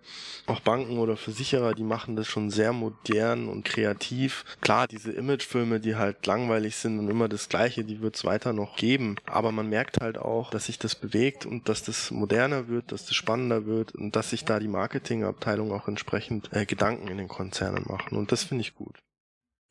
auch 0.48 0.62
Banken 0.62 0.98
oder 0.98 1.18
Versicherer, 1.18 1.74
die 1.74 1.84
machen 1.84 2.16
das 2.16 2.28
schon 2.28 2.50
sehr 2.50 2.74
modern 2.74 3.48
und 3.48 3.66
kreativ. 3.66 4.46
Klar, 4.62 4.88
diese 4.88 5.12
Imagefilme, 5.12 5.80
die 5.80 5.96
halt 5.96 6.26
langweilig 6.26 6.78
sind 6.78 7.00
und 7.00 7.10
immer 7.10 7.28
das 7.28 7.50
Gleiche, 7.50 7.84
die 7.84 8.02
wird 8.02 8.16
es 8.16 8.26
weiter 8.26 8.54
noch 8.54 8.76
geben. 8.78 9.18
Aber 9.26 9.52
man 9.52 9.70
merkt 9.70 10.02
halt 10.02 10.18
auch, 10.18 10.50
dass 10.50 10.66
sich 10.66 10.80
das 10.80 10.96
bewegt 10.96 11.46
und 11.46 11.68
dass 11.70 11.84
das 11.84 12.12
moderner 12.12 12.68
wird, 12.68 12.92
dass 12.92 13.06
das 13.06 13.16
spannender 13.16 13.66
wird 13.66 13.94
und 13.94 14.16
dass 14.16 14.30
sich 14.30 14.46
da 14.46 14.60
die 14.60 14.68
Marketingabteilung 14.68 15.72
auch 15.72 15.88
entsprechend 15.88 16.50
äh, 16.54 16.66
Gedanken 16.66 17.10
in 17.10 17.18
den 17.18 17.28
Konzernen 17.28 17.86
machen. 17.88 18.18
Und 18.18 18.32
das 18.32 18.44
finde 18.44 18.62
ich 18.62 18.76
gut. 18.76 18.96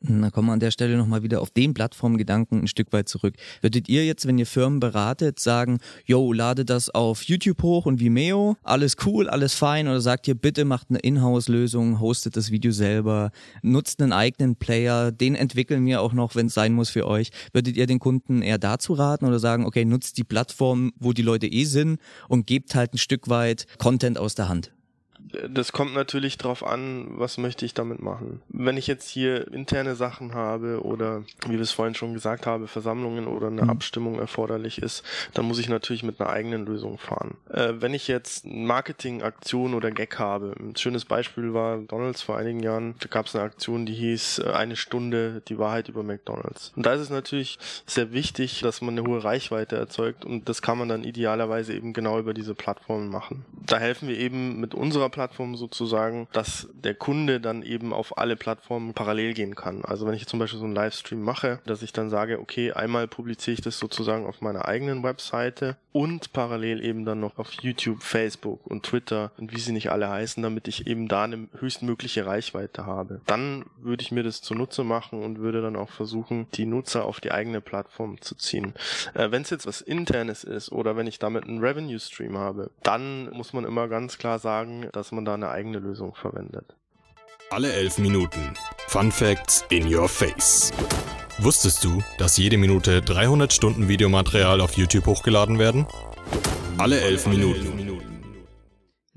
Da 0.07 0.29
kommen 0.29 0.49
wir 0.49 0.53
an 0.53 0.59
der 0.59 0.69
Stelle 0.69 0.97
nochmal 0.97 1.23
wieder 1.23 1.41
auf 1.41 1.49
den 1.49 1.73
Plattformgedanken 1.73 2.61
ein 2.61 2.67
Stück 2.67 2.93
weit 2.93 3.09
zurück. 3.09 3.33
Würdet 3.61 3.89
ihr 3.89 4.05
jetzt, 4.05 4.27
wenn 4.27 4.37
ihr 4.37 4.45
Firmen 4.45 4.79
beratet, 4.79 5.39
sagen, 5.39 5.79
yo, 6.05 6.31
lade 6.31 6.63
das 6.63 6.89
auf 6.89 7.23
YouTube 7.23 7.63
hoch 7.63 7.87
und 7.87 7.99
Vimeo, 7.99 8.55
alles 8.61 8.97
cool, 9.05 9.27
alles 9.27 9.55
fein, 9.55 9.87
oder 9.87 10.01
sagt 10.01 10.27
ihr, 10.27 10.35
bitte 10.35 10.63
macht 10.63 10.87
eine 10.89 10.99
Inhouse-Lösung, 10.99 11.99
hostet 11.99 12.37
das 12.37 12.51
Video 12.51 12.71
selber, 12.71 13.31
nutzt 13.63 13.99
einen 13.99 14.13
eigenen 14.13 14.57
Player, 14.57 15.11
den 15.11 15.33
entwickeln 15.33 15.83
wir 15.85 16.01
auch 16.01 16.13
noch, 16.13 16.35
wenn 16.35 16.47
es 16.47 16.53
sein 16.53 16.73
muss 16.73 16.89
für 16.89 17.07
euch. 17.07 17.31
Würdet 17.51 17.75
ihr 17.75 17.87
den 17.87 17.99
Kunden 17.99 18.43
eher 18.43 18.59
dazu 18.59 18.93
raten 18.93 19.25
oder 19.25 19.39
sagen, 19.39 19.65
okay, 19.65 19.85
nutzt 19.85 20.19
die 20.19 20.23
Plattform, 20.23 20.91
wo 20.99 21.13
die 21.13 21.23
Leute 21.23 21.47
eh 21.47 21.63
sind 21.63 21.99
und 22.29 22.45
gebt 22.45 22.75
halt 22.75 22.93
ein 22.93 22.99
Stück 22.99 23.27
weit 23.27 23.65
Content 23.79 24.19
aus 24.19 24.35
der 24.35 24.49
Hand? 24.49 24.71
Das 25.49 25.71
kommt 25.71 25.93
natürlich 25.93 26.37
drauf 26.37 26.65
an, 26.65 27.07
was 27.17 27.37
möchte 27.37 27.65
ich 27.65 27.73
damit 27.73 28.01
machen. 28.01 28.41
Wenn 28.49 28.77
ich 28.77 28.87
jetzt 28.87 29.09
hier 29.09 29.51
interne 29.51 29.95
Sachen 29.95 30.33
habe 30.33 30.83
oder, 30.83 31.23
wie 31.47 31.53
wir 31.53 31.61
es 31.61 31.71
vorhin 31.71 31.95
schon 31.95 32.13
gesagt 32.13 32.45
haben, 32.45 32.67
Versammlungen 32.67 33.27
oder 33.27 33.47
eine 33.47 33.63
mhm. 33.63 33.69
Abstimmung 33.69 34.19
erforderlich 34.19 34.81
ist, 34.81 35.03
dann 35.33 35.45
muss 35.45 35.59
ich 35.59 35.69
natürlich 35.69 36.03
mit 36.03 36.19
einer 36.19 36.29
eigenen 36.29 36.65
Lösung 36.65 36.97
fahren. 36.97 37.35
Äh, 37.49 37.73
wenn 37.79 37.93
ich 37.93 38.07
jetzt 38.07 38.45
Marketingaktion 38.45 39.73
oder 39.73 39.91
Gag 39.91 40.19
habe, 40.19 40.53
ein 40.59 40.75
schönes 40.75 41.05
Beispiel 41.05 41.53
war 41.53 41.77
McDonalds 41.77 42.21
vor 42.21 42.37
einigen 42.37 42.61
Jahren, 42.61 42.95
da 42.99 43.07
gab 43.07 43.27
es 43.27 43.35
eine 43.35 43.43
Aktion, 43.43 43.85
die 43.85 43.93
hieß 43.93 44.39
äh, 44.39 44.51
eine 44.51 44.75
Stunde 44.75 45.41
die 45.47 45.57
Wahrheit 45.59 45.89
über 45.89 46.03
McDonalds. 46.03 46.73
Und 46.75 46.85
da 46.85 46.93
ist 46.93 47.01
es 47.01 47.09
natürlich 47.09 47.59
sehr 47.85 48.11
wichtig, 48.13 48.61
dass 48.61 48.81
man 48.81 48.97
eine 48.97 49.07
hohe 49.07 49.23
Reichweite 49.23 49.75
erzeugt 49.75 50.25
und 50.25 50.49
das 50.49 50.61
kann 50.61 50.77
man 50.77 50.89
dann 50.89 51.03
idealerweise 51.03 51.73
eben 51.73 51.93
genau 51.93 52.19
über 52.19 52.33
diese 52.33 52.55
Plattformen 52.55 53.09
machen. 53.09 53.45
Da 53.65 53.77
helfen 53.77 54.07
wir 54.07 54.17
eben 54.17 54.59
mit 54.59 54.73
unserer 54.73 55.09
Plattform 55.09 55.24
sozusagen, 55.55 56.27
dass 56.31 56.67
der 56.73 56.95
Kunde 56.95 57.39
dann 57.39 57.63
eben 57.63 57.93
auf 57.93 58.17
alle 58.17 58.35
Plattformen 58.35 58.93
parallel 58.93 59.33
gehen 59.33 59.55
kann. 59.55 59.83
Also 59.83 60.05
wenn 60.05 60.13
ich 60.13 60.27
zum 60.27 60.39
Beispiel 60.39 60.59
so 60.59 60.65
einen 60.65 60.75
Livestream 60.75 61.21
mache, 61.21 61.59
dass 61.65 61.81
ich 61.81 61.93
dann 61.93 62.09
sage, 62.09 62.39
okay, 62.39 62.71
einmal 62.71 63.07
publiziere 63.07 63.55
ich 63.55 63.61
das 63.61 63.79
sozusagen 63.79 64.25
auf 64.25 64.41
meiner 64.41 64.65
eigenen 64.65 65.03
Webseite 65.03 65.77
und 65.91 66.33
parallel 66.33 66.83
eben 66.83 67.05
dann 67.05 67.21
noch 67.21 67.37
auf 67.37 67.51
YouTube, 67.53 68.03
Facebook 68.03 68.65
und 68.67 68.83
Twitter 68.83 69.31
und 69.37 69.55
wie 69.55 69.59
sie 69.59 69.71
nicht 69.71 69.91
alle 69.91 70.09
heißen, 70.09 70.43
damit 70.43 70.67
ich 70.67 70.87
eben 70.87 71.07
da 71.07 71.23
eine 71.23 71.47
höchstmögliche 71.57 72.25
Reichweite 72.25 72.85
habe. 72.85 73.21
Dann 73.25 73.65
würde 73.77 74.03
ich 74.03 74.11
mir 74.11 74.23
das 74.23 74.41
zunutze 74.41 74.83
machen 74.83 75.23
und 75.23 75.39
würde 75.39 75.61
dann 75.61 75.75
auch 75.75 75.89
versuchen, 75.89 76.47
die 76.53 76.65
Nutzer 76.65 77.05
auf 77.05 77.21
die 77.21 77.31
eigene 77.31 77.61
Plattform 77.61 78.19
zu 78.19 78.35
ziehen. 78.35 78.73
Äh, 79.13 79.31
wenn 79.31 79.43
es 79.43 79.49
jetzt 79.49 79.67
was 79.67 79.81
internes 79.81 80.43
ist 80.43 80.71
oder 80.71 80.97
wenn 80.97 81.07
ich 81.07 81.19
damit 81.19 81.45
einen 81.45 81.59
Revenue 81.59 81.99
Stream 81.99 82.37
habe, 82.37 82.71
dann 82.83 83.29
muss 83.31 83.53
man 83.53 83.63
immer 83.63 83.87
ganz 83.87 84.17
klar 84.17 84.39
sagen, 84.39 84.89
dass 84.91 85.11
man 85.15 85.25
da 85.25 85.33
eine 85.33 85.49
eigene 85.49 85.79
Lösung 85.79 86.13
verwendet. 86.13 86.75
Alle 87.49 87.73
elf 87.73 87.97
Minuten. 87.97 88.53
Fun 88.87 89.11
Facts 89.11 89.65
in 89.69 89.93
your 89.93 90.07
face. 90.07 90.71
Wusstest 91.39 91.83
du, 91.83 92.01
dass 92.17 92.37
jede 92.37 92.57
Minute 92.57 93.01
300 93.01 93.51
Stunden 93.51 93.87
Videomaterial 93.87 94.61
auf 94.61 94.77
YouTube 94.77 95.05
hochgeladen 95.05 95.59
werden? 95.59 95.85
Alle 96.77 96.99
elf 97.01 97.27
Minuten. 97.27 98.01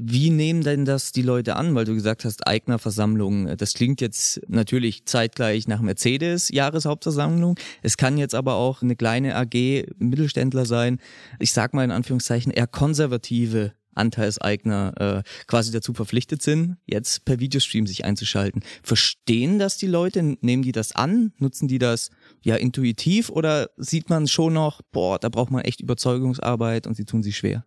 Wie 0.01 0.31
nehmen 0.31 0.63
denn 0.63 0.85
das 0.85 1.11
die 1.11 1.23
Leute 1.23 1.57
an? 1.57 1.75
Weil 1.75 1.85
du 1.85 1.95
gesagt 1.95 2.25
hast, 2.25 2.47
Eignerversammlung. 2.47 3.57
Das 3.57 3.73
klingt 3.73 4.01
jetzt 4.01 4.41
natürlich 4.47 5.07
zeitgleich 5.07 5.67
nach 5.67 5.81
Mercedes 5.81 6.51
Jahreshauptversammlung. 6.51 7.59
Es 7.83 7.97
kann 7.97 8.17
jetzt 8.17 8.37
aber 8.37 8.55
auch 8.55 8.81
eine 8.81 8.95
kleine 8.95 9.35
AG 9.35 9.87
Mittelständler 9.99 10.67
sein. 10.67 11.01
Ich 11.41 11.53
sag 11.53 11.75
mal 11.75 11.83
in 11.83 11.91
Anführungszeichen 11.91 12.53
eher 12.53 12.69
konservative 12.69 13.73
Anteilseigner 13.95 15.23
äh, 15.25 15.47
quasi 15.47 15.73
dazu 15.73 15.93
verpflichtet 15.93 16.43
sind, 16.43 16.77
jetzt 16.87 17.25
per 17.25 17.41
Videostream 17.41 17.87
sich 17.87 18.05
einzuschalten. 18.05 18.63
Verstehen 18.83 19.59
das 19.59 19.77
die 19.77 19.87
Leute? 19.87 20.37
Nehmen 20.41 20.63
die 20.63 20.73
das 20.73 20.93
an? 20.93 21.33
Nutzen 21.39 21.69
die 21.69 21.79
das 21.79 22.11
ja 22.43 22.57
intuitiv 22.57 23.31
oder 23.31 23.71
sieht 23.77 24.11
man 24.11 24.29
schon 24.29 24.55
noch, 24.55 24.83
boah, 24.93 25.19
da 25.19 25.29
braucht 25.29 25.51
man 25.51 25.63
echt 25.63 25.81
Überzeugungsarbeit 25.81 26.87
und 26.87 26.95
sie 26.95 27.05
tun 27.05 27.23
sich 27.23 27.37
schwer? 27.37 27.65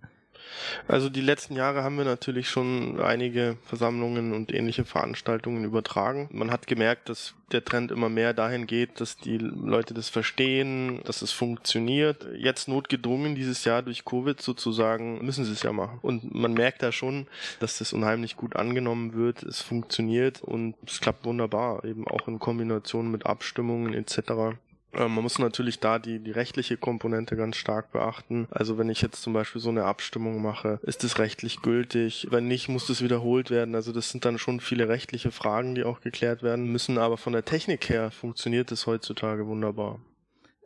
Also 0.87 1.09
die 1.09 1.21
letzten 1.21 1.55
Jahre 1.55 1.83
haben 1.83 1.97
wir 1.97 2.05
natürlich 2.05 2.49
schon 2.49 2.99
einige 2.99 3.57
Versammlungen 3.65 4.33
und 4.33 4.53
ähnliche 4.53 4.85
Veranstaltungen 4.85 5.63
übertragen. 5.63 6.29
Man 6.31 6.51
hat 6.51 6.67
gemerkt, 6.67 7.09
dass 7.09 7.33
der 7.51 7.63
Trend 7.65 7.91
immer 7.91 8.09
mehr 8.09 8.33
dahin 8.33 8.67
geht, 8.67 9.01
dass 9.01 9.17
die 9.17 9.37
Leute 9.37 9.93
das 9.93 10.09
verstehen, 10.09 11.01
dass 11.03 11.21
es 11.21 11.31
funktioniert. 11.31 12.25
Jetzt 12.37 12.67
notgedrungen 12.67 13.35
dieses 13.35 13.65
Jahr 13.65 13.81
durch 13.81 14.05
Covid 14.05 14.41
sozusagen 14.41 15.23
müssen 15.23 15.45
sie 15.45 15.51
es 15.51 15.63
ja 15.63 15.73
machen. 15.73 15.99
Und 16.01 16.33
man 16.33 16.53
merkt 16.53 16.81
da 16.81 16.91
schon, 16.91 17.27
dass 17.59 17.77
das 17.77 17.93
unheimlich 17.93 18.37
gut 18.37 18.55
angenommen 18.55 19.13
wird. 19.13 19.43
Es 19.43 19.61
funktioniert 19.61 20.41
und 20.41 20.75
es 20.85 21.01
klappt 21.01 21.25
wunderbar, 21.25 21.83
eben 21.83 22.07
auch 22.07 22.27
in 22.27 22.39
Kombination 22.39 23.11
mit 23.11 23.25
Abstimmungen 23.25 23.93
etc. 23.93 24.57
Ähm, 24.93 25.15
man 25.15 25.23
muss 25.23 25.39
natürlich 25.39 25.79
da 25.79 25.99
die, 25.99 26.19
die 26.19 26.31
rechtliche 26.31 26.77
Komponente 26.77 27.35
ganz 27.35 27.55
stark 27.57 27.91
beachten. 27.91 28.47
Also 28.51 28.77
wenn 28.77 28.89
ich 28.89 29.01
jetzt 29.01 29.21
zum 29.21 29.33
Beispiel 29.33 29.61
so 29.61 29.69
eine 29.69 29.85
Abstimmung 29.85 30.41
mache, 30.41 30.79
ist 30.83 31.03
es 31.03 31.19
rechtlich 31.19 31.61
gültig? 31.61 32.27
Wenn 32.29 32.47
nicht, 32.47 32.69
muss 32.69 32.87
das 32.87 33.01
wiederholt 33.01 33.49
werden. 33.49 33.75
Also 33.75 33.91
das 33.91 34.09
sind 34.09 34.25
dann 34.25 34.37
schon 34.37 34.59
viele 34.59 34.89
rechtliche 34.89 35.31
Fragen, 35.31 35.75
die 35.75 35.83
auch 35.83 36.01
geklärt 36.01 36.43
werden 36.43 36.65
müssen. 36.65 36.97
Aber 36.97 37.17
von 37.17 37.33
der 37.33 37.45
Technik 37.45 37.89
her 37.89 38.11
funktioniert 38.11 38.71
es 38.71 38.87
heutzutage 38.87 39.47
wunderbar. 39.47 39.99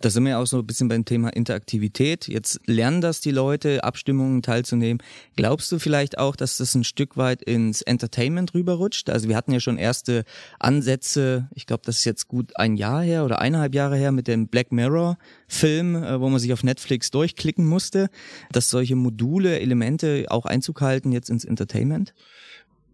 Da 0.01 0.09
sind 0.09 0.25
wir 0.25 0.31
ja 0.31 0.41
auch 0.41 0.45
so 0.45 0.59
ein 0.59 0.67
bisschen 0.67 0.89
beim 0.89 1.05
Thema 1.05 1.29
Interaktivität. 1.29 2.27
Jetzt 2.27 2.59
lernen 2.65 2.99
das 2.99 3.21
die 3.21 3.31
Leute, 3.31 3.83
Abstimmungen 3.85 4.41
teilzunehmen. 4.41 5.01
Glaubst 5.37 5.71
du 5.71 5.79
vielleicht 5.79 6.17
auch, 6.17 6.35
dass 6.35 6.57
das 6.57 6.75
ein 6.75 6.83
Stück 6.83 7.15
weit 7.15 7.41
ins 7.41 7.81
Entertainment 7.81 8.53
rüberrutscht? 8.53 9.09
Also 9.09 9.29
wir 9.29 9.37
hatten 9.37 9.53
ja 9.53 9.61
schon 9.61 9.77
erste 9.77 10.25
Ansätze, 10.59 11.47
ich 11.55 11.65
glaube, 11.65 11.83
das 11.85 11.99
ist 11.99 12.05
jetzt 12.05 12.27
gut 12.27 12.51
ein 12.57 12.75
Jahr 12.75 13.03
her 13.03 13.23
oder 13.23 13.39
eineinhalb 13.39 13.73
Jahre 13.73 13.95
her 13.95 14.11
mit 14.11 14.27
dem 14.27 14.47
Black 14.47 14.73
Mirror 14.73 15.17
Film, 15.47 15.95
äh, 15.95 16.19
wo 16.19 16.27
man 16.27 16.39
sich 16.39 16.51
auf 16.51 16.63
Netflix 16.63 17.09
durchklicken 17.11 17.65
musste, 17.65 18.09
dass 18.51 18.69
solche 18.69 18.97
Module, 18.97 19.59
Elemente 19.59 20.25
auch 20.27 20.45
Einzug 20.45 20.81
halten 20.81 21.13
jetzt 21.13 21.29
ins 21.29 21.45
Entertainment? 21.45 22.13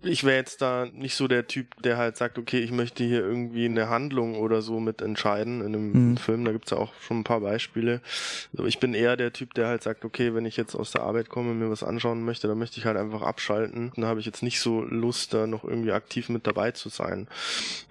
Ich 0.03 0.23
wäre 0.23 0.37
jetzt 0.37 0.61
da 0.61 0.87
nicht 0.93 1.15
so 1.15 1.27
der 1.27 1.47
Typ, 1.47 1.81
der 1.83 1.97
halt 1.97 2.17
sagt, 2.17 2.39
okay, 2.39 2.59
ich 2.59 2.71
möchte 2.71 3.03
hier 3.03 3.19
irgendwie 3.19 3.65
eine 3.65 3.89
Handlung 3.89 4.35
oder 4.35 4.61
so 4.61 4.79
mit 4.79 5.01
entscheiden 5.01 5.61
in 5.61 5.67
einem 5.67 6.11
mhm. 6.11 6.17
Film. 6.17 6.43
Da 6.43 6.51
gibt's 6.51 6.71
ja 6.71 6.77
auch 6.77 6.91
schon 7.01 7.19
ein 7.19 7.23
paar 7.23 7.41
Beispiele. 7.41 8.01
Also 8.53 8.65
ich 8.65 8.79
bin 8.79 8.95
eher 8.95 9.15
der 9.15 9.31
Typ, 9.31 9.53
der 9.53 9.67
halt 9.67 9.83
sagt, 9.83 10.03
okay, 10.03 10.33
wenn 10.33 10.45
ich 10.45 10.57
jetzt 10.57 10.75
aus 10.75 10.91
der 10.91 11.03
Arbeit 11.03 11.29
komme 11.29 11.51
und 11.51 11.59
mir 11.59 11.69
was 11.69 11.83
anschauen 11.83 12.23
möchte, 12.23 12.47
dann 12.47 12.57
möchte 12.57 12.79
ich 12.79 12.85
halt 12.85 12.97
einfach 12.97 13.21
abschalten. 13.21 13.91
Dann 13.95 14.05
habe 14.05 14.19
ich 14.19 14.25
jetzt 14.25 14.41
nicht 14.41 14.59
so 14.59 14.81
Lust, 14.81 15.33
da 15.33 15.45
noch 15.45 15.63
irgendwie 15.63 15.91
aktiv 15.91 16.29
mit 16.29 16.47
dabei 16.47 16.71
zu 16.71 16.89
sein. 16.89 17.27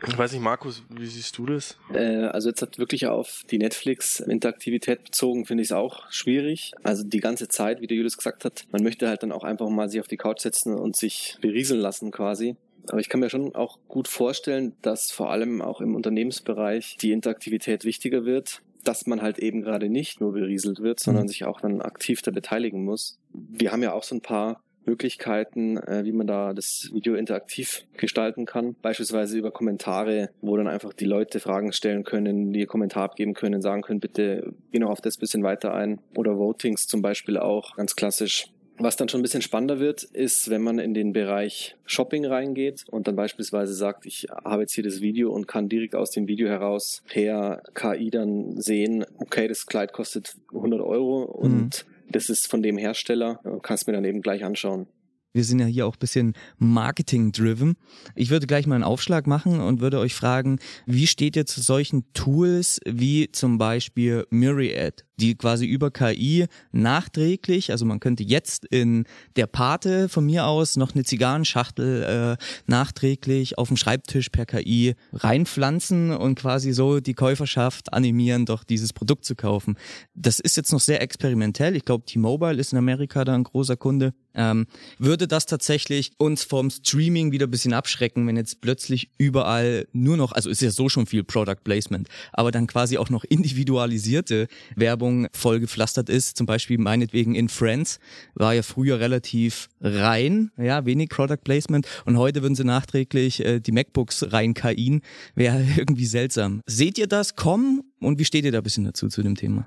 Ich 0.06 0.18
weiß 0.18 0.32
nicht, 0.32 0.42
Markus, 0.42 0.82
wie 0.88 1.06
siehst 1.06 1.38
du 1.38 1.46
das? 1.46 1.76
Äh, 1.94 2.24
also 2.26 2.48
jetzt 2.48 2.62
hat 2.62 2.78
wirklich 2.78 3.06
auf 3.06 3.44
die 3.50 3.58
Netflix-Interaktivität 3.58 5.04
bezogen, 5.04 5.46
finde 5.46 5.62
ich 5.62 5.68
es 5.68 5.72
auch 5.72 6.10
schwierig. 6.10 6.72
Also 6.82 7.04
die 7.04 7.20
ganze 7.20 7.46
Zeit, 7.46 7.80
wie 7.80 7.86
der 7.86 7.96
Julius 7.96 8.16
gesagt 8.16 8.44
hat, 8.44 8.64
man 8.72 8.82
möchte 8.82 9.08
halt 9.08 9.22
dann 9.22 9.30
auch 9.30 9.44
einfach 9.44 9.68
mal 9.68 9.88
sich 9.88 10.00
auf 10.00 10.08
die 10.08 10.16
Couch 10.16 10.40
setzen 10.40 10.74
und 10.74 10.96
sich 10.96 11.38
berieseln 11.40 11.80
lassen 11.80 11.99
lassen 12.00 12.10
quasi. 12.10 12.56
Aber 12.88 13.00
ich 13.00 13.08
kann 13.08 13.20
mir 13.20 13.30
schon 13.30 13.54
auch 13.54 13.78
gut 13.88 14.08
vorstellen, 14.08 14.72
dass 14.82 15.10
vor 15.10 15.30
allem 15.30 15.60
auch 15.60 15.80
im 15.80 15.94
Unternehmensbereich 15.94 16.96
die 17.00 17.12
Interaktivität 17.12 17.84
wichtiger 17.84 18.24
wird, 18.24 18.62
dass 18.84 19.06
man 19.06 19.20
halt 19.20 19.38
eben 19.38 19.60
gerade 19.60 19.90
nicht 19.90 20.20
nur 20.20 20.32
berieselt 20.32 20.80
wird, 20.80 20.98
sondern 20.98 21.24
mhm. 21.24 21.28
sich 21.28 21.44
auch 21.44 21.60
dann 21.60 21.82
aktiv 21.82 22.22
da 22.22 22.30
beteiligen 22.30 22.84
muss. 22.84 23.18
Wir 23.32 23.70
haben 23.70 23.82
ja 23.82 23.92
auch 23.92 24.02
so 24.02 24.14
ein 24.14 24.22
paar 24.22 24.62
Möglichkeiten, 24.86 25.76
äh, 25.76 26.04
wie 26.04 26.12
man 26.12 26.26
da 26.26 26.54
das 26.54 26.88
Video 26.90 27.14
interaktiv 27.14 27.84
gestalten 27.98 28.46
kann. 28.46 28.74
Beispielsweise 28.80 29.36
über 29.36 29.50
Kommentare, 29.50 30.30
wo 30.40 30.56
dann 30.56 30.66
einfach 30.66 30.94
die 30.94 31.04
Leute 31.04 31.38
Fragen 31.38 31.74
stellen 31.74 32.02
können, 32.02 32.54
die 32.54 32.60
ihr 32.60 32.66
Kommentar 32.66 33.04
abgeben 33.04 33.34
können, 33.34 33.60
sagen 33.60 33.82
können, 33.82 34.00
bitte 34.00 34.54
geh 34.72 34.78
noch 34.78 34.88
auf 34.88 35.02
das 35.02 35.18
bisschen 35.18 35.42
weiter 35.42 35.74
ein. 35.74 36.00
Oder 36.16 36.38
Votings 36.38 36.86
zum 36.86 37.02
Beispiel 37.02 37.36
auch, 37.36 37.76
ganz 37.76 37.94
klassisch. 37.94 38.48
Was 38.82 38.96
dann 38.96 39.10
schon 39.10 39.20
ein 39.20 39.22
bisschen 39.22 39.42
spannender 39.42 39.78
wird, 39.78 40.04
ist, 40.04 40.48
wenn 40.48 40.62
man 40.62 40.78
in 40.78 40.94
den 40.94 41.12
Bereich 41.12 41.76
Shopping 41.84 42.24
reingeht 42.24 42.86
und 42.90 43.06
dann 43.06 43.14
beispielsweise 43.14 43.74
sagt, 43.74 44.06
ich 44.06 44.26
habe 44.42 44.62
jetzt 44.62 44.72
hier 44.72 44.84
das 44.84 45.02
Video 45.02 45.30
und 45.32 45.46
kann 45.46 45.68
direkt 45.68 45.94
aus 45.94 46.12
dem 46.12 46.26
Video 46.26 46.48
heraus 46.48 47.02
per 47.06 47.62
KI 47.74 48.08
dann 48.08 48.58
sehen, 48.58 49.04
okay, 49.18 49.48
das 49.48 49.66
Kleid 49.66 49.92
kostet 49.92 50.34
100 50.54 50.80
Euro 50.80 51.24
und 51.24 51.84
mhm. 51.86 52.10
das 52.12 52.30
ist 52.30 52.48
von 52.48 52.62
dem 52.62 52.78
Hersteller, 52.78 53.40
kannst 53.62 53.86
mir 53.86 53.92
dann 53.92 54.06
eben 54.06 54.22
gleich 54.22 54.44
anschauen. 54.44 54.86
Wir 55.32 55.44
sind 55.44 55.60
ja 55.60 55.66
hier 55.66 55.86
auch 55.86 55.94
ein 55.94 56.00
bisschen 56.00 56.32
marketing-driven. 56.58 57.76
Ich 58.16 58.30
würde 58.30 58.46
gleich 58.46 58.66
mal 58.66 58.74
einen 58.74 58.84
Aufschlag 58.84 59.26
machen 59.26 59.60
und 59.60 59.80
würde 59.80 59.98
euch 59.98 60.14
fragen, 60.14 60.58
wie 60.86 61.06
steht 61.06 61.36
ihr 61.36 61.46
zu 61.46 61.60
solchen 61.60 62.12
Tools 62.14 62.80
wie 62.84 63.30
zum 63.30 63.58
Beispiel 63.58 64.26
Myriad? 64.30 65.04
Die 65.20 65.34
quasi 65.34 65.66
über 65.66 65.90
KI 65.90 66.46
nachträglich, 66.72 67.70
also 67.70 67.84
man 67.84 68.00
könnte 68.00 68.22
jetzt 68.22 68.64
in 68.64 69.04
der 69.36 69.46
Pate 69.46 70.08
von 70.08 70.24
mir 70.24 70.46
aus 70.46 70.76
noch 70.76 70.94
eine 70.94 71.04
Zigarrenschachtel 71.04 72.36
äh, 72.38 72.44
nachträglich 72.66 73.58
auf 73.58 73.68
dem 73.68 73.76
Schreibtisch 73.76 74.30
per 74.30 74.46
KI 74.46 74.94
reinpflanzen 75.12 76.12
und 76.12 76.38
quasi 76.38 76.72
so 76.72 77.00
die 77.00 77.14
Käuferschaft 77.14 77.92
animieren, 77.92 78.46
doch 78.46 78.64
dieses 78.64 78.92
Produkt 78.92 79.24
zu 79.24 79.34
kaufen. 79.34 79.76
Das 80.14 80.40
ist 80.40 80.56
jetzt 80.56 80.72
noch 80.72 80.80
sehr 80.80 81.02
experimentell. 81.02 81.76
Ich 81.76 81.84
glaube, 81.84 82.04
T-Mobile 82.04 82.58
ist 82.58 82.72
in 82.72 82.78
Amerika 82.78 83.24
da 83.24 83.34
ein 83.34 83.44
großer 83.44 83.76
Kunde. 83.76 84.14
Ähm, 84.32 84.66
würde 84.98 85.26
das 85.26 85.46
tatsächlich 85.46 86.12
uns 86.18 86.44
vom 86.44 86.70
Streaming 86.70 87.32
wieder 87.32 87.46
ein 87.46 87.50
bisschen 87.50 87.72
abschrecken, 87.72 88.26
wenn 88.26 88.36
jetzt 88.36 88.60
plötzlich 88.60 89.10
überall 89.18 89.88
nur 89.92 90.16
noch, 90.16 90.32
also 90.32 90.48
ist 90.50 90.62
ja 90.62 90.70
so 90.70 90.88
schon 90.88 91.06
viel 91.06 91.24
Product 91.24 91.64
Placement, 91.64 92.08
aber 92.32 92.52
dann 92.52 92.68
quasi 92.68 92.96
auch 92.96 93.10
noch 93.10 93.24
individualisierte 93.24 94.46
Werbung 94.76 95.09
Werbung 95.10 95.28
vollgepflastert 95.32 96.08
ist. 96.08 96.36
Zum 96.36 96.46
Beispiel 96.46 96.78
meinetwegen 96.78 97.34
in 97.34 97.48
Friends 97.48 97.98
war 98.34 98.54
ja 98.54 98.62
früher 98.62 99.00
relativ 99.00 99.68
rein, 99.80 100.50
ja, 100.56 100.84
wenig 100.86 101.10
Product 101.10 101.38
Placement 101.42 101.86
und 102.04 102.16
heute 102.16 102.42
würden 102.42 102.54
sie 102.54 102.64
nachträglich 102.64 103.44
äh, 103.44 103.60
die 103.60 103.72
MacBooks 103.72 104.32
rein 104.32 104.54
KIen. 104.54 105.02
Wäre 105.34 105.64
irgendwie 105.76 106.06
seltsam. 106.06 106.62
Seht 106.66 106.98
ihr 106.98 107.06
das 107.06 107.36
kommen 107.36 107.82
und 108.00 108.18
wie 108.18 108.24
steht 108.24 108.44
ihr 108.44 108.52
da 108.52 108.58
ein 108.58 108.64
bisschen 108.64 108.84
dazu 108.84 109.08
zu 109.08 109.22
dem 109.22 109.34
Thema? 109.34 109.66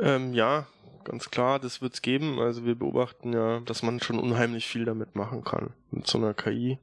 Ähm, 0.00 0.32
ja, 0.32 0.66
ganz 1.08 1.30
klar, 1.30 1.58
das 1.58 1.82
wird 1.82 1.94
es 1.94 2.02
geben. 2.02 2.38
Also 2.38 2.64
wir 2.64 2.74
beobachten 2.74 3.32
ja, 3.32 3.60
dass 3.60 3.82
man 3.82 4.00
schon 4.00 4.18
unheimlich 4.18 4.66
viel 4.66 4.84
damit 4.84 5.16
machen 5.16 5.42
kann 5.42 5.70
mit 5.90 6.06
so 6.06 6.18
einer 6.18 6.34
KI. 6.34 6.78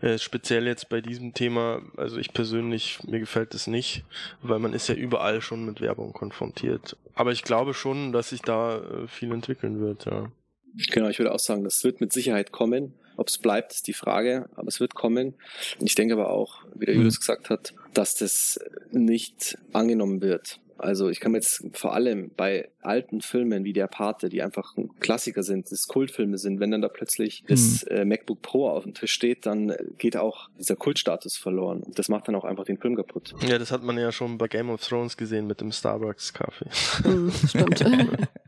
Äh, 0.00 0.18
speziell 0.18 0.66
jetzt 0.66 0.88
bei 0.88 1.00
diesem 1.00 1.34
Thema, 1.34 1.82
also 1.96 2.18
ich 2.18 2.32
persönlich, 2.32 3.00
mir 3.04 3.20
gefällt 3.20 3.54
es 3.54 3.66
nicht, 3.66 4.04
weil 4.42 4.58
man 4.58 4.72
ist 4.72 4.88
ja 4.88 4.94
überall 4.94 5.40
schon 5.40 5.64
mit 5.64 5.80
Werbung 5.80 6.12
konfrontiert. 6.12 6.96
Aber 7.14 7.32
ich 7.32 7.42
glaube 7.42 7.74
schon, 7.74 8.12
dass 8.12 8.30
sich 8.30 8.42
da 8.42 8.78
äh, 8.78 9.06
viel 9.08 9.32
entwickeln 9.32 9.80
wird, 9.80 10.06
ja. 10.06 10.30
Genau, 10.92 11.08
ich 11.08 11.18
würde 11.18 11.32
auch 11.32 11.40
sagen, 11.40 11.64
das 11.64 11.82
wird 11.84 12.00
mit 12.00 12.12
Sicherheit 12.12 12.52
kommen. 12.52 12.94
Ob 13.16 13.28
es 13.28 13.38
bleibt, 13.38 13.72
ist 13.72 13.86
die 13.86 13.92
Frage, 13.92 14.48
aber 14.54 14.68
es 14.68 14.80
wird 14.80 14.94
kommen. 14.94 15.34
Ich 15.80 15.94
denke 15.94 16.14
aber 16.14 16.30
auch, 16.30 16.64
wie 16.74 16.86
der 16.86 16.94
Julius 16.94 17.16
mhm. 17.16 17.20
gesagt 17.20 17.50
hat, 17.50 17.74
dass 17.92 18.14
das 18.14 18.58
nicht 18.92 19.58
angenommen 19.72 20.22
wird. 20.22 20.60
Also 20.80 21.08
ich 21.08 21.20
kann 21.20 21.32
mir 21.32 21.38
jetzt 21.38 21.64
vor 21.72 21.94
allem 21.94 22.30
bei 22.36 22.68
alten 22.80 23.20
Filmen 23.20 23.64
wie 23.64 23.72
Der 23.72 23.86
Pate, 23.86 24.28
die 24.28 24.42
einfach 24.42 24.76
ein 24.76 24.90
Klassiker 25.00 25.42
sind, 25.42 25.70
das 25.70 25.86
Kultfilme 25.86 26.38
sind, 26.38 26.60
wenn 26.60 26.70
dann 26.70 26.82
da 26.82 26.88
plötzlich 26.88 27.42
mhm. 27.42 27.46
das 27.48 27.82
äh, 27.84 28.04
MacBook 28.04 28.42
Pro 28.42 28.68
auf 28.68 28.84
dem 28.84 28.94
Tisch 28.94 29.12
steht, 29.12 29.46
dann 29.46 29.74
geht 29.98 30.16
auch 30.16 30.48
dieser 30.58 30.76
Kultstatus 30.76 31.36
verloren. 31.36 31.82
Das 31.94 32.08
macht 32.08 32.28
dann 32.28 32.34
auch 32.34 32.44
einfach 32.44 32.64
den 32.64 32.78
Film 32.78 32.96
kaputt. 32.96 33.34
Ja, 33.46 33.58
das 33.58 33.70
hat 33.70 33.82
man 33.82 33.98
ja 33.98 34.12
schon 34.12 34.38
bei 34.38 34.48
Game 34.48 34.70
of 34.70 34.80
Thrones 34.86 35.16
gesehen 35.16 35.46
mit 35.46 35.60
dem 35.60 35.72
Starbucks-Kaffee. 35.72 37.08
Mhm, 37.08 37.32
stimmt. 37.48 37.84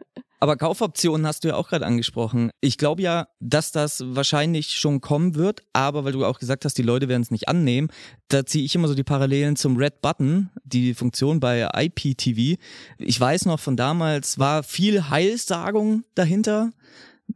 Aber 0.42 0.56
Kaufoptionen 0.56 1.24
hast 1.24 1.44
du 1.44 1.48
ja 1.48 1.54
auch 1.54 1.68
gerade 1.68 1.86
angesprochen. 1.86 2.50
Ich 2.60 2.76
glaube 2.76 3.00
ja, 3.00 3.28
dass 3.38 3.70
das 3.70 4.02
wahrscheinlich 4.04 4.72
schon 4.72 5.00
kommen 5.00 5.36
wird, 5.36 5.62
aber 5.72 6.04
weil 6.04 6.10
du 6.10 6.24
auch 6.24 6.40
gesagt 6.40 6.64
hast, 6.64 6.76
die 6.76 6.82
Leute 6.82 7.08
werden 7.08 7.22
es 7.22 7.30
nicht 7.30 7.48
annehmen, 7.48 7.90
da 8.26 8.44
ziehe 8.44 8.64
ich 8.64 8.74
immer 8.74 8.88
so 8.88 8.96
die 8.96 9.04
Parallelen 9.04 9.54
zum 9.54 9.76
Red 9.76 10.02
Button, 10.02 10.50
die 10.64 10.94
Funktion 10.94 11.38
bei 11.38 11.68
IPTV. 11.72 12.60
Ich 12.98 13.20
weiß 13.20 13.46
noch 13.46 13.60
von 13.60 13.76
damals 13.76 14.40
war 14.40 14.64
viel 14.64 15.10
Heilsagung 15.10 16.02
dahinter. 16.16 16.72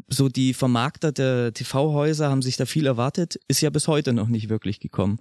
So 0.08 0.28
die 0.28 0.52
Vermarkter 0.52 1.12
der 1.12 1.54
TV-Häuser 1.54 2.28
haben 2.28 2.42
sich 2.42 2.56
da 2.56 2.66
viel 2.66 2.86
erwartet, 2.86 3.38
ist 3.46 3.60
ja 3.60 3.70
bis 3.70 3.86
heute 3.86 4.14
noch 4.14 4.26
nicht 4.26 4.48
wirklich 4.48 4.80
gekommen. 4.80 5.20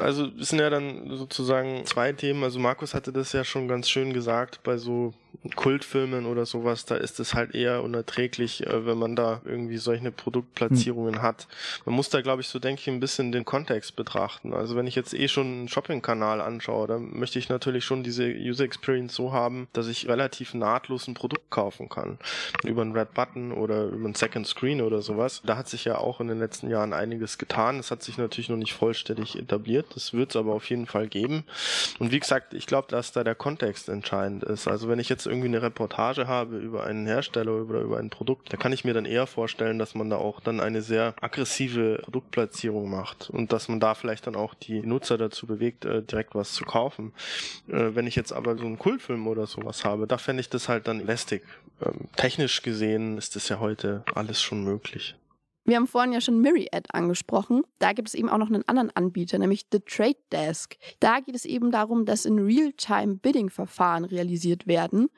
Also 0.00 0.28
es 0.40 0.48
sind 0.48 0.60
ja 0.60 0.70
dann 0.70 1.18
sozusagen 1.18 1.84
zwei 1.84 2.14
Themen. 2.14 2.42
Also 2.44 2.58
Markus 2.58 2.94
hatte 2.94 3.12
das 3.12 3.34
ja 3.34 3.44
schon 3.44 3.68
ganz 3.68 3.90
schön 3.90 4.14
gesagt 4.14 4.62
bei 4.62 4.78
so 4.78 5.12
Kultfilmen 5.56 6.26
oder 6.26 6.46
sowas, 6.46 6.84
da 6.84 6.96
ist 6.96 7.18
es 7.20 7.34
halt 7.34 7.54
eher 7.54 7.82
unerträglich, 7.82 8.66
äh, 8.66 8.86
wenn 8.86 8.98
man 8.98 9.16
da 9.16 9.40
irgendwie 9.44 9.78
solche 9.78 10.12
Produktplatzierungen 10.12 11.16
hm. 11.16 11.22
hat. 11.22 11.48
Man 11.84 11.94
muss 11.94 12.10
da, 12.10 12.20
glaube 12.20 12.42
ich, 12.42 12.48
so 12.48 12.58
denke 12.58 12.80
ich, 12.80 12.88
ein 12.88 13.00
bisschen 13.00 13.32
den 13.32 13.44
Kontext 13.44 13.96
betrachten. 13.96 14.52
Also 14.54 14.76
wenn 14.76 14.86
ich 14.86 14.94
jetzt 14.94 15.14
eh 15.14 15.28
schon 15.28 15.46
einen 15.46 15.68
Shopping-Kanal 15.68 16.40
anschaue, 16.40 16.86
dann 16.86 17.18
möchte 17.18 17.38
ich 17.38 17.48
natürlich 17.48 17.84
schon 17.84 18.02
diese 18.02 18.24
User 18.24 18.64
Experience 18.64 19.14
so 19.14 19.32
haben, 19.32 19.68
dass 19.72 19.88
ich 19.88 20.08
relativ 20.08 20.54
nahtlos 20.54 21.08
ein 21.08 21.14
Produkt 21.14 21.50
kaufen 21.50 21.88
kann. 21.88 22.18
Über 22.64 22.82
einen 22.82 22.96
Red 22.96 23.14
Button 23.14 23.52
oder 23.52 23.84
über 23.86 24.04
einen 24.04 24.14
Second 24.14 24.46
Screen 24.46 24.80
oder 24.80 25.02
sowas. 25.02 25.42
Da 25.44 25.56
hat 25.56 25.68
sich 25.68 25.84
ja 25.84 25.98
auch 25.98 26.20
in 26.20 26.28
den 26.28 26.38
letzten 26.38 26.70
Jahren 26.70 26.92
einiges 26.92 27.38
getan. 27.38 27.78
Es 27.78 27.90
hat 27.90 28.02
sich 28.02 28.16
natürlich 28.18 28.48
noch 28.48 28.56
nicht 28.56 28.74
vollständig 28.74 29.36
etabliert. 29.36 29.86
Das 29.94 30.12
wird 30.12 30.30
es 30.30 30.36
aber 30.36 30.54
auf 30.54 30.68
jeden 30.70 30.86
Fall 30.86 31.08
geben. 31.08 31.44
Und 31.98 32.12
wie 32.12 32.20
gesagt, 32.20 32.54
ich 32.54 32.66
glaube, 32.66 32.88
dass 32.88 33.12
da 33.12 33.24
der 33.24 33.34
Kontext 33.34 33.88
entscheidend 33.88 34.44
ist. 34.44 34.68
Also 34.68 34.88
wenn 34.88 34.98
ich 34.98 35.08
jetzt 35.08 35.21
irgendwie 35.26 35.48
eine 35.48 35.62
Reportage 35.62 36.26
habe 36.26 36.58
über 36.58 36.84
einen 36.84 37.06
Hersteller 37.06 37.52
oder 37.52 37.80
über 37.80 37.98
ein 37.98 38.10
Produkt, 38.10 38.52
da 38.52 38.56
kann 38.56 38.72
ich 38.72 38.84
mir 38.84 38.94
dann 38.94 39.04
eher 39.04 39.26
vorstellen, 39.26 39.78
dass 39.78 39.94
man 39.94 40.10
da 40.10 40.16
auch 40.16 40.40
dann 40.40 40.60
eine 40.60 40.82
sehr 40.82 41.14
aggressive 41.20 42.00
Produktplatzierung 42.02 42.90
macht 42.90 43.30
und 43.30 43.52
dass 43.52 43.68
man 43.68 43.80
da 43.80 43.94
vielleicht 43.94 44.26
dann 44.26 44.36
auch 44.36 44.54
die 44.54 44.80
Nutzer 44.80 45.18
dazu 45.18 45.46
bewegt, 45.46 45.84
äh, 45.84 46.02
direkt 46.02 46.34
was 46.34 46.52
zu 46.52 46.64
kaufen. 46.64 47.12
Äh, 47.68 47.94
wenn 47.94 48.06
ich 48.06 48.16
jetzt 48.16 48.32
aber 48.32 48.56
so 48.56 48.66
einen 48.66 48.78
Kultfilm 48.78 49.26
oder 49.26 49.46
sowas 49.46 49.84
habe, 49.84 50.06
da 50.06 50.18
fände 50.18 50.40
ich 50.40 50.48
das 50.48 50.68
halt 50.68 50.88
dann 50.88 51.04
lästig. 51.04 51.42
Ähm, 51.84 52.08
technisch 52.16 52.62
gesehen 52.62 53.18
ist 53.18 53.36
das 53.36 53.48
ja 53.48 53.58
heute 53.60 54.04
alles 54.14 54.42
schon 54.42 54.64
möglich. 54.64 55.14
Wir 55.64 55.76
haben 55.76 55.86
vorhin 55.86 56.12
ja 56.12 56.20
schon 56.20 56.40
Myriad 56.40 56.92
angesprochen. 56.92 57.62
Da 57.78 57.92
gibt 57.92 58.08
es 58.08 58.14
eben 58.14 58.28
auch 58.28 58.38
noch 58.38 58.48
einen 58.48 58.66
anderen 58.66 58.90
Anbieter, 58.96 59.38
nämlich 59.38 59.66
The 59.70 59.78
Trade 59.78 60.16
Desk. 60.32 60.76
Da 60.98 61.20
geht 61.20 61.36
es 61.36 61.44
eben 61.44 61.70
darum, 61.70 62.04
dass 62.04 62.24
in 62.24 62.40
Real-Time-Bidding-Verfahren 62.40 64.04
realisiert 64.04 64.66
werden. 64.66 65.08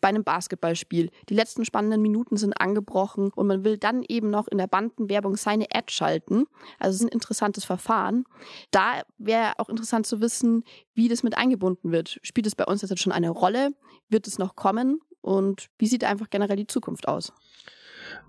Bei 0.00 0.08
einem 0.08 0.24
Basketballspiel. 0.24 1.10
Die 1.28 1.34
letzten 1.34 1.66
spannenden 1.66 2.00
Minuten 2.00 2.38
sind 2.38 2.54
angebrochen 2.54 3.30
und 3.34 3.46
man 3.46 3.62
will 3.62 3.76
dann 3.76 4.02
eben 4.08 4.30
noch 4.30 4.48
in 4.48 4.56
der 4.56 4.68
Bandenwerbung 4.68 5.36
seine 5.36 5.66
Ad 5.70 5.92
schalten. 5.92 6.46
Also 6.78 6.94
es 6.94 7.00
ist 7.02 7.08
ein 7.08 7.12
interessantes 7.12 7.66
Verfahren. 7.66 8.24
Da 8.70 9.02
wäre 9.18 9.52
auch 9.58 9.68
interessant 9.68 10.06
zu 10.06 10.22
wissen, 10.22 10.64
wie 10.94 11.08
das 11.08 11.22
mit 11.22 11.36
eingebunden 11.36 11.92
wird. 11.92 12.18
Spielt 12.22 12.46
es 12.46 12.56
bei 12.56 12.64
uns 12.64 12.80
jetzt 12.80 12.98
schon 12.98 13.12
eine 13.12 13.28
Rolle? 13.28 13.74
Wird 14.08 14.26
es 14.26 14.38
noch 14.38 14.56
kommen? 14.56 15.00
Und 15.20 15.68
wie 15.78 15.86
sieht 15.86 16.04
einfach 16.04 16.30
generell 16.30 16.56
die 16.56 16.66
Zukunft 16.66 17.06
aus? 17.06 17.34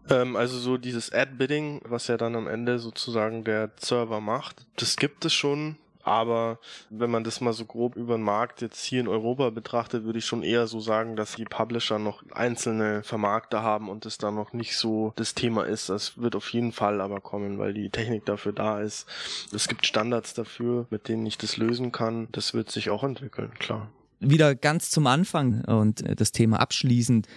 Ähm, 0.10 0.36
also 0.36 0.58
so 0.58 0.78
dieses 0.78 1.12
Ad-Bidding, 1.12 1.82
was 1.86 2.08
ja 2.08 2.18
dann 2.18 2.36
am 2.36 2.48
Ende 2.48 2.80
sozusagen 2.80 3.44
der 3.44 3.72
Server 3.78 4.22
macht, 4.22 4.66
das 4.78 4.96
gibt 4.96 5.26
es 5.26 5.34
schon. 5.34 5.78
Aber 6.04 6.60
wenn 6.90 7.12
man 7.12 7.24
das 7.24 7.42
mal 7.42 7.54
so 7.54 7.66
grob 7.66 7.96
über 7.96 8.16
den 8.16 8.24
Markt 8.24 8.62
jetzt 8.62 8.84
hier 8.84 9.02
in 9.02 9.08
Europa 9.08 9.50
betrachtet, 9.52 10.04
würde 10.04 10.20
ich 10.20 10.26
schon 10.26 10.44
eher 10.44 10.68
so 10.68 10.80
sagen, 10.80 11.16
dass 11.16 11.36
die 11.36 11.46
Publisher 11.46 12.00
noch 12.00 12.24
einzelne 12.32 13.04
Vermarkter 13.04 13.62
haben 13.62 13.90
und 13.90 14.06
es 14.06 14.18
da 14.18 14.32
noch 14.32 14.54
nicht 14.54 14.76
so 14.78 15.14
das 15.16 15.36
Thema 15.36 15.64
ist. 15.64 15.90
Das 15.90 16.18
wird 16.18 16.36
auf 16.36 16.50
jeden 16.50 16.72
Fall 16.72 17.02
aber 17.02 17.22
kommen, 17.22 17.60
weil 17.60 17.74
die 17.74 17.90
Technik 17.90 18.26
dafür 18.26 18.54
da 18.54 18.82
ist. 18.82 19.08
Es 19.54 19.68
gibt 19.68 19.86
Standards 19.86 20.34
dafür, 20.34 20.88
mit 20.90 21.08
denen 21.08 21.26
ich 21.26 21.38
das 21.38 21.58
lösen 21.58 21.92
kann. 21.92 22.28
Das 22.32 22.54
wird 22.54 22.72
sich 22.72 22.90
auch 22.90 23.04
entwickeln, 23.04 23.52
klar. 23.60 23.90
Wieder 24.20 24.54
ganz 24.56 24.92
zum 24.92 25.08
Anfang 25.08 25.66
und 25.66 26.04
das 26.20 26.32
Thema 26.32 26.60
abschließend. 26.60 27.28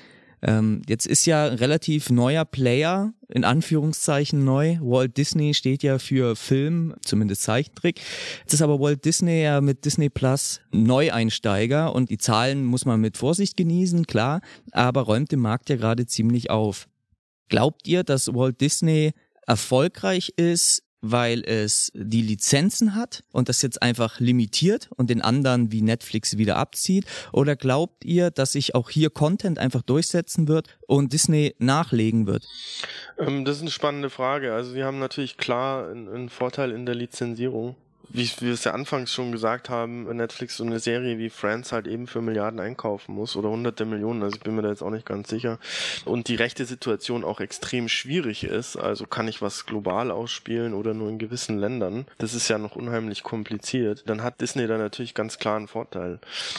Ähm, 0.47 0.83
jetzt 0.87 1.07
ist 1.07 1.25
ja 1.25 1.47
ein 1.47 1.55
relativ 1.55 2.11
neuer 2.11 2.45
Player, 2.45 3.15
in 3.29 3.45
Anführungszeichen 3.45 4.45
neu. 4.45 4.77
Walt 4.81 5.17
Disney 5.17 5.55
steht 5.55 5.83
ja 5.83 5.99
für 5.99 6.37
Film, 6.37 6.95
zumindest 7.03 7.43
Zeichentrick. 7.43 8.01
Jetzt 8.41 8.53
ist 8.53 8.61
aber 8.61 8.79
Walt 8.79 9.07
Disney 9.07 9.43
ja 9.43 9.63
mit 9.63 9.87
Disney 9.87 10.11
Plus 10.11 10.61
Neueinsteiger 10.71 11.95
und 11.95 12.11
die 12.11 12.19
Zahlen 12.19 12.65
muss 12.65 12.85
man 12.85 13.01
mit 13.01 13.17
Vorsicht 13.17 13.57
genießen, 13.57 14.07
klar, 14.07 14.43
aber 14.73 15.03
räumt 15.03 15.33
den 15.33 15.41
Markt 15.41 15.71
ja 15.71 15.77
gerade 15.77 16.05
ziemlich 16.05 16.51
auf. 16.51 16.89
Glaubt 17.49 17.89
ihr, 17.89 18.05
dass 18.05 18.35
Walt 18.35 18.61
Disney 18.61 19.13
erfolgreich 19.47 20.35
ist, 20.37 20.83
weil 21.05 21.45
es 21.45 21.93
die 21.95 22.23
Lizenzen 22.23 22.95
hat 22.95 23.23
und 23.31 23.49
das 23.49 23.61
jetzt 23.63 23.83
einfach 23.83 24.21
limitiert 24.21 24.89
und 24.97 25.11
den 25.11 25.21
anderen 25.21 25.71
wie 25.71 25.83
Netflix 25.83 26.39
wieder 26.39 26.57
abzieht? 26.57 27.05
Oder 27.33 27.57
glaubt 27.57 28.05
ihr, 28.05 28.31
dass 28.31 28.53
sich 28.53 28.75
auch 28.75 28.89
hier 28.89 29.11
Content 29.11 29.59
einfach 29.59 29.83
durchsetzen 29.83 30.49
wird 30.49 30.79
und 30.87 31.13
Disney 31.13 31.55
nachlegen 31.59 32.27
wird? 32.27 32.45
Ähm, 33.19 33.45
das 33.45 33.57
ist 33.57 33.63
eine 33.63 33.71
spannende 33.71 34.11
Frage. 34.11 34.55
Also 34.55 34.75
wir 34.75 34.87
haben 34.87 34.99
natürlich 34.99 35.37
klar 35.37 35.91
einen 35.91 36.29
Vorteil 36.31 36.71
in 36.71 36.87
der 36.87 36.95
Lizenzierung 36.95 37.77
wie 38.09 38.31
wir 38.41 38.53
es 38.53 38.65
ja 38.65 38.73
anfangs 38.73 39.13
schon 39.13 39.33
gesagt 39.33 39.69
haben, 39.69 40.05
Netflix 40.17 40.57
so 40.57 40.65
eine 40.65 40.81
Serie 40.81 41.19
wie 41.19 41.31
Friends 41.31 41.73
halt 41.73 41.87
eben 41.87 42.07
für 42.07 42.21
Milliarden 42.21 42.61
einkaufen 42.61 43.15
muss 43.15 43.37
oder 43.37 43.49
hunderte 43.49 43.85
Millionen, 43.85 44.23
also 44.23 44.37
ich 44.37 44.43
bin 44.43 44.55
mir 44.55 44.63
da 44.63 44.69
jetzt 44.69 44.83
auch 44.83 44.91
nicht 44.91 45.07
ganz 45.07 45.29
sicher. 45.29 45.59
Und 46.05 46.29
die 46.29 46.35
rechte 46.35 46.65
Situation 46.65 47.25
auch 47.25 47.41
extrem 47.41 47.89
schwierig 47.89 48.45
ist, 48.45 48.77
also 48.77 49.07
kann 49.07 49.29
ich 49.29 49.43
was 49.43 49.67
global 49.67 50.11
ausspielen 50.11 50.75
oder 50.75 50.95
nur 50.95 51.09
in 51.09 51.19
gewissen 51.19 51.59
Ländern. 51.59 52.07
Das 52.19 52.35
ist 52.35 52.49
ja 52.49 52.59
noch 52.59 52.77
unheimlich 52.77 53.23
kompliziert. 53.23 54.05
Dann 54.07 54.23
hat 54.23 54.41
Disney 54.41 54.67
da 54.67 54.79
natürlich 54.79 55.15
ganz 55.15 55.39
klar 55.39 55.57
einen 55.57 55.69
Vorteil. 55.69 56.19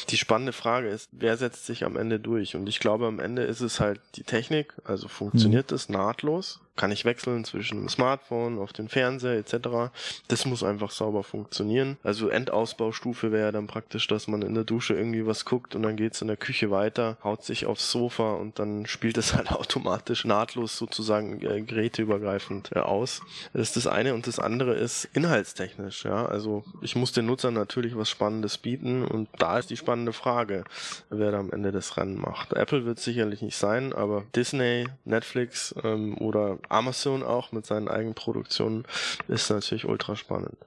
Die 0.09 0.17
spannende 0.17 0.53
Frage 0.53 0.87
ist, 0.87 1.09
wer 1.11 1.37
setzt 1.37 1.65
sich 1.65 1.85
am 1.85 1.97
Ende 1.97 2.19
durch? 2.19 2.55
Und 2.55 2.67
ich 2.67 2.79
glaube, 2.79 3.07
am 3.07 3.19
Ende 3.19 3.43
ist 3.43 3.61
es 3.61 3.79
halt 3.79 3.99
die 4.15 4.23
Technik, 4.23 4.73
also 4.83 5.07
funktioniert 5.07 5.71
es 5.71 5.89
mhm. 5.89 5.95
nahtlos, 5.95 6.59
kann 6.75 6.91
ich 6.91 7.05
wechseln 7.05 7.45
zwischen 7.45 7.87
Smartphone 7.87 8.59
auf 8.59 8.73
den 8.73 8.89
Fernseher 8.89 9.37
etc. 9.37 9.93
Das 10.27 10.45
muss 10.45 10.63
einfach 10.63 10.91
sauber 10.91 11.23
funktionieren. 11.23 11.97
Also 12.03 12.29
Endausbaustufe 12.29 13.31
wäre 13.31 13.51
dann 13.51 13.67
praktisch, 13.67 14.07
dass 14.07 14.27
man 14.27 14.41
in 14.41 14.55
der 14.55 14.63
Dusche 14.63 14.93
irgendwie 14.93 15.25
was 15.25 15.45
guckt 15.45 15.75
und 15.75 15.83
dann 15.83 15.95
geht's 15.95 16.21
in 16.21 16.27
der 16.27 16.37
Küche 16.37 16.71
weiter, 16.71 17.17
haut 17.23 17.43
sich 17.43 17.65
aufs 17.65 17.91
Sofa 17.91 18.33
und 18.33 18.59
dann 18.59 18.85
spielt 18.85 19.17
es 19.17 19.33
halt 19.35 19.51
automatisch 19.51 20.25
nahtlos 20.25 20.77
sozusagen 20.77 21.41
äh, 21.41 21.61
geräteübergreifend 21.61 22.71
äh, 22.75 22.79
aus. 22.79 23.21
Das 23.53 23.69
ist 23.69 23.77
das 23.77 23.87
eine 23.87 24.13
und 24.13 24.27
das 24.27 24.39
andere 24.39 24.73
ist 24.73 25.05
inhaltstechnisch. 25.13 26.05
Ja, 26.05 26.25
also 26.25 26.63
ich 26.81 26.95
muss 26.95 27.13
den 27.13 27.25
Nutzern 27.25 27.53
natürlich 27.53 27.95
was 27.95 28.09
Spannendes 28.09 28.57
bieten 28.57 29.05
und 29.05 29.29
da 29.37 29.59
ist 29.59 29.69
die 29.69 29.77
spannende 29.77 30.13
Frage, 30.13 30.65
wer 31.09 31.31
da 31.31 31.39
am 31.39 31.51
Ende 31.51 31.71
das 31.71 31.97
Rennen 31.97 32.19
macht. 32.19 32.53
Apple 32.53 32.85
wird 32.85 32.99
sicherlich 32.99 33.41
nicht 33.41 33.57
sein, 33.57 33.93
aber 33.93 34.23
Disney, 34.35 34.87
Netflix 35.05 35.73
ähm, 35.83 36.17
oder 36.17 36.57
Amazon 36.69 37.23
auch 37.23 37.51
mit 37.51 37.65
seinen 37.65 37.87
eigenen 37.87 38.15
Produktionen 38.15 38.83
ist 39.27 39.49
natürlich 39.49 39.85
ultra 39.85 40.15
spannend. 40.15 40.57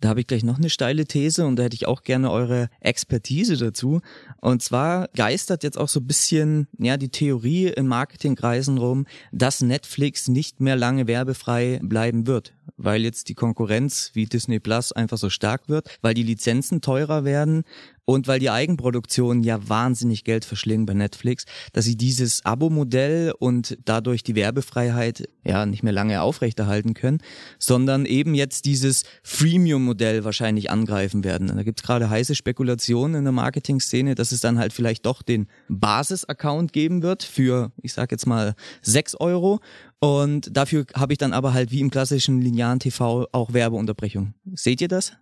Da 0.00 0.08
habe 0.08 0.20
ich 0.20 0.26
gleich 0.26 0.44
noch 0.44 0.56
eine 0.56 0.70
steile 0.70 1.04
These 1.04 1.46
und 1.46 1.56
da 1.56 1.64
hätte 1.64 1.74
ich 1.74 1.86
auch 1.86 2.02
gerne 2.02 2.30
eure 2.30 2.70
Expertise 2.80 3.58
dazu. 3.58 4.00
Und 4.40 4.62
zwar 4.62 5.08
geistert 5.14 5.62
jetzt 5.62 5.76
auch 5.76 5.88
so 5.88 6.00
ein 6.00 6.06
bisschen, 6.06 6.68
ja, 6.78 6.96
die 6.96 7.10
Theorie 7.10 7.66
in 7.66 7.86
Marketingkreisen 7.86 8.78
rum, 8.78 9.06
dass 9.30 9.60
Netflix 9.60 10.28
nicht 10.28 10.60
mehr 10.60 10.76
lange 10.76 11.06
werbefrei 11.06 11.80
bleiben 11.82 12.26
wird 12.26 12.54
weil 12.82 13.02
jetzt 13.02 13.28
die 13.28 13.34
Konkurrenz 13.34 14.10
wie 14.14 14.26
Disney 14.26 14.60
Plus 14.60 14.92
einfach 14.92 15.18
so 15.18 15.30
stark 15.30 15.68
wird, 15.68 15.88
weil 16.02 16.14
die 16.14 16.22
Lizenzen 16.22 16.80
teurer 16.80 17.24
werden 17.24 17.64
und 18.04 18.26
weil 18.26 18.40
die 18.40 18.50
Eigenproduktionen 18.50 19.44
ja 19.44 19.68
wahnsinnig 19.68 20.24
Geld 20.24 20.44
verschlingen 20.44 20.84
bei 20.84 20.94
Netflix, 20.94 21.44
dass 21.72 21.84
sie 21.84 21.96
dieses 21.96 22.44
Abo-Modell 22.44 23.32
und 23.38 23.78
dadurch 23.84 24.24
die 24.24 24.34
Werbefreiheit 24.34 25.28
ja 25.44 25.64
nicht 25.64 25.82
mehr 25.82 25.92
lange 25.92 26.20
aufrechterhalten 26.20 26.94
können, 26.94 27.18
sondern 27.58 28.06
eben 28.06 28.34
jetzt 28.34 28.64
dieses 28.64 29.04
Freemium-Modell 29.22 30.24
wahrscheinlich 30.24 30.70
angreifen 30.70 31.22
werden. 31.22 31.50
Und 31.50 31.56
da 31.56 31.62
gibt's 31.62 31.82
gerade 31.82 32.10
heiße 32.10 32.34
Spekulationen 32.34 33.14
in 33.16 33.24
der 33.24 33.32
Marketing-Szene, 33.32 34.16
dass 34.16 34.32
es 34.32 34.40
dann 34.40 34.58
halt 34.58 34.72
vielleicht 34.72 35.06
doch 35.06 35.22
den 35.22 35.46
Basis-Account 35.68 36.72
geben 36.72 37.02
wird 37.02 37.22
für, 37.22 37.70
ich 37.80 37.92
sag 37.92 38.10
jetzt 38.10 38.26
mal, 38.26 38.54
sechs 38.82 39.14
Euro 39.14 39.60
und 40.00 40.56
dafür 40.56 40.86
habe 40.94 41.12
ich 41.12 41.18
dann 41.18 41.32
aber 41.32 41.54
halt 41.54 41.70
wie 41.70 41.80
im 41.80 41.90
klassischen 41.90 42.40
linearen 42.40 42.80
TV 42.80 43.28
auch 43.32 43.52
Werbeunterbrechung. 43.52 44.34
Seht 44.54 44.80
ihr 44.80 44.88
das? 44.88 45.12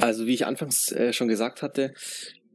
Also 0.00 0.26
wie 0.26 0.34
ich 0.34 0.46
anfangs 0.46 0.92
äh, 0.92 1.12
schon 1.12 1.28
gesagt 1.28 1.62
hatte, 1.62 1.94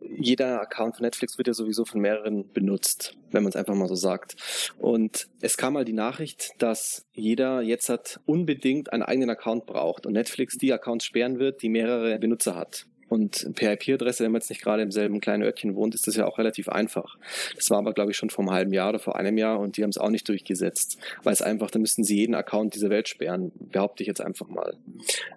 jeder 0.01 0.61
Account 0.61 0.95
von 0.95 1.03
Netflix 1.03 1.37
wird 1.37 1.47
ja 1.47 1.53
sowieso 1.53 1.85
von 1.85 1.99
mehreren 1.99 2.51
benutzt, 2.51 3.17
wenn 3.31 3.43
man 3.43 3.49
es 3.49 3.55
einfach 3.55 3.75
mal 3.75 3.87
so 3.87 3.95
sagt. 3.95 4.35
Und 4.77 5.27
es 5.41 5.57
kam 5.57 5.73
mal 5.73 5.85
die 5.85 5.93
Nachricht, 5.93 6.51
dass 6.59 7.05
jeder 7.11 7.61
jetzt 7.61 7.89
hat 7.89 8.19
unbedingt 8.25 8.93
einen 8.93 9.03
eigenen 9.03 9.29
Account 9.29 9.65
braucht 9.65 10.05
und 10.05 10.13
Netflix 10.13 10.57
die 10.57 10.73
Accounts 10.73 11.05
sperren 11.05 11.39
wird, 11.39 11.61
die 11.61 11.69
mehrere 11.69 12.17
Benutzer 12.19 12.55
hat. 12.55 12.85
Und 13.09 13.55
per 13.55 13.73
IP-Adresse, 13.73 14.23
wenn 14.23 14.31
man 14.31 14.41
jetzt 14.41 14.49
nicht 14.49 14.61
gerade 14.61 14.83
im 14.83 14.91
selben 14.91 15.19
kleinen 15.19 15.43
Örtchen 15.43 15.75
wohnt, 15.75 15.95
ist 15.95 16.07
das 16.07 16.15
ja 16.15 16.25
auch 16.25 16.37
relativ 16.37 16.69
einfach. 16.69 17.17
Das 17.55 17.69
war 17.69 17.79
aber, 17.79 17.93
glaube 17.93 18.11
ich, 18.11 18.17
schon 18.17 18.29
vor 18.29 18.43
einem 18.43 18.53
halben 18.53 18.73
Jahr 18.73 18.89
oder 18.89 18.99
vor 18.99 19.15
einem 19.15 19.37
Jahr 19.37 19.59
und 19.59 19.77
die 19.77 19.83
haben 19.83 19.89
es 19.89 19.97
auch 19.97 20.09
nicht 20.09 20.27
durchgesetzt. 20.29 20.97
Weil 21.23 21.33
es 21.33 21.41
einfach, 21.41 21.71
da 21.71 21.79
müssten 21.79 22.03
sie 22.03 22.17
jeden 22.17 22.35
Account 22.35 22.75
dieser 22.75 22.89
Welt 22.89 23.09
sperren, 23.09 23.51
behaupte 23.59 24.03
ich 24.03 24.07
jetzt 24.07 24.21
einfach 24.21 24.47
mal. 24.47 24.77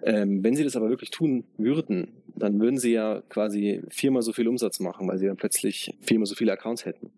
Ähm, 0.03 0.43
wenn 0.43 0.55
sie 0.55 0.63
das 0.63 0.75
aber 0.75 0.89
wirklich 0.89 1.09
tun 1.09 1.45
würden, 1.57 2.13
dann 2.35 2.59
würden 2.59 2.77
sie 2.77 2.93
ja 2.93 3.21
quasi 3.29 3.81
viermal 3.89 4.21
so 4.21 4.33
viel 4.33 4.47
Umsatz 4.47 4.79
machen, 4.79 5.07
weil 5.07 5.17
sie 5.17 5.27
dann 5.27 5.37
plötzlich 5.37 5.95
viermal 6.01 6.25
so 6.25 6.35
viele 6.35 6.51
Accounts 6.51 6.85
hätten. 6.85 7.11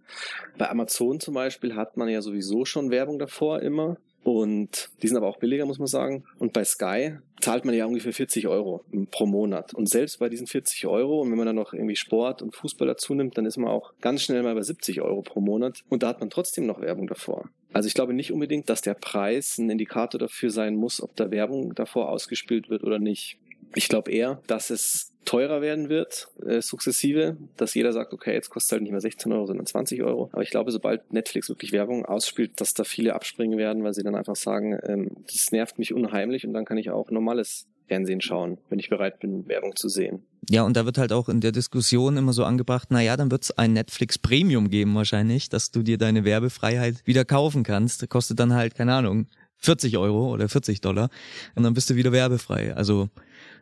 Bei 0.58 0.70
Amazon 0.70 1.20
zum 1.20 1.34
Beispiel 1.34 1.76
hat 1.76 1.98
man 1.98 2.10
ja 2.10 2.22
sowieso 2.22 2.66
schon 2.66 2.92
Werbung 2.92 3.20
davor 3.20 3.62
immer. 3.62 3.98
Und 4.26 4.90
die 5.04 5.08
sind 5.08 5.18
aber 5.18 5.28
auch 5.28 5.38
billiger, 5.38 5.68
muss 5.68 5.78
man 5.78 5.86
sagen. 5.86 6.24
Und 6.40 6.52
bei 6.52 6.64
Sky 6.64 7.18
zahlt 7.42 7.64
man 7.64 7.76
ja 7.76 7.86
ungefähr 7.86 8.12
40 8.12 8.48
Euro 8.48 8.84
pro 9.12 9.28
Monat. 9.28 9.76
Und 9.76 9.88
selbst 9.88 10.18
bei 10.18 10.30
diesen 10.30 10.48
40 10.48 10.88
Euro, 10.88 11.22
und 11.22 11.30
wenn 11.30 11.38
man 11.38 11.46
dann 11.46 11.56
noch 11.56 11.74
irgendwie 11.74 11.96
Sport 11.96 12.42
und 12.42 12.56
Fußball 12.56 12.88
dazu 12.88 13.14
nimmt, 13.14 13.38
dann 13.38 13.46
ist 13.46 13.58
man 13.58 13.70
auch 13.70 13.94
ganz 14.02 14.24
schnell 14.24 14.42
mal 14.42 14.56
bei 14.56 14.64
70 14.64 15.02
Euro 15.02 15.22
pro 15.22 15.42
Monat. 15.42 15.84
Und 15.90 16.02
da 16.02 16.08
hat 16.08 16.22
man 16.22 16.32
trotzdem 16.32 16.66
noch 16.66 16.82
Werbung 16.82 17.06
davor. 17.06 17.52
Also 17.72 17.86
ich 17.86 17.94
glaube 17.94 18.16
nicht 18.16 18.32
unbedingt, 18.32 18.68
dass 18.68 18.82
der 18.82 18.96
Preis 18.96 19.60
ein 19.60 19.70
Indikator 19.70 20.18
dafür 20.18 20.50
sein 20.50 20.76
muss, 20.76 21.04
ob 21.04 21.16
da 21.16 21.30
Werbung 21.30 21.76
davor 21.76 22.10
ausgespielt 22.10 22.68
wird 22.68 22.84
oder 22.84 22.98
nicht. 22.98 23.38
Ich 23.76 23.90
glaube 23.90 24.12
eher, 24.12 24.42
dass 24.48 24.72
es 24.72 25.15
teurer 25.26 25.62
werden 25.62 25.90
wird, 25.90 26.30
äh, 26.46 26.62
sukzessive, 26.62 27.38
dass 27.58 27.74
jeder 27.74 27.92
sagt, 27.92 28.14
okay, 28.14 28.34
jetzt 28.34 28.50
kostet 28.50 28.68
es 28.68 28.72
halt 28.74 28.82
nicht 28.84 28.92
mehr 28.92 29.02
16 29.02 29.32
Euro, 29.34 29.46
sondern 29.46 29.66
20 29.66 30.04
Euro. 30.04 30.30
Aber 30.32 30.42
ich 30.42 30.50
glaube, 30.50 30.72
sobald 30.72 31.12
Netflix 31.12 31.50
wirklich 31.50 31.72
Werbung 31.72 32.06
ausspielt, 32.06 32.62
dass 32.62 32.74
da 32.74 32.84
viele 32.84 33.14
abspringen 33.14 33.58
werden, 33.58 33.84
weil 33.84 33.94
sie 33.94 34.04
dann 34.04 34.16
einfach 34.16 34.36
sagen, 34.36 34.78
ähm, 34.84 35.12
das 35.32 35.52
nervt 35.52 35.80
mich 35.80 35.94
unheimlich 35.94 36.46
und 36.46 36.54
dann 36.54 36.66
kann 36.66 36.78
ich 36.78 36.92
auch 36.92 37.12
normales 37.12 37.68
Fernsehen 37.88 38.22
schauen, 38.22 38.58
wenn 38.70 38.80
ich 38.80 38.90
bereit 38.90 39.20
bin, 39.20 39.48
Werbung 39.48 39.76
zu 39.76 39.90
sehen. 39.90 40.24
Ja, 40.50 40.64
und 40.64 40.76
da 40.78 40.86
wird 40.86 40.98
halt 40.98 41.12
auch 41.12 41.30
in 41.30 41.42
der 41.42 41.52
Diskussion 41.52 42.18
immer 42.18 42.34
so 42.34 42.44
angebracht, 42.44 42.90
na 42.92 43.02
ja, 43.02 43.18
dann 43.18 43.32
wird 43.32 43.44
es 43.44 43.58
ein 43.58 43.74
Netflix 43.74 44.18
Premium 44.18 44.70
geben 44.70 44.96
wahrscheinlich, 44.96 45.50
dass 45.50 45.72
du 45.72 45.84
dir 45.84 45.98
deine 45.98 46.24
Werbefreiheit 46.24 47.06
wieder 47.06 47.26
kaufen 47.26 47.64
kannst. 47.64 48.08
Kostet 48.10 48.40
dann 48.40 48.54
halt, 48.54 48.76
keine 48.76 48.94
Ahnung, 48.94 49.28
40 49.58 49.98
Euro 49.98 50.32
oder 50.32 50.50
40 50.50 50.82
Dollar 50.82 51.10
und 51.56 51.64
dann 51.64 51.74
bist 51.74 51.90
du 51.90 51.96
wieder 51.96 52.12
werbefrei. 52.12 52.76
Also 52.76 53.10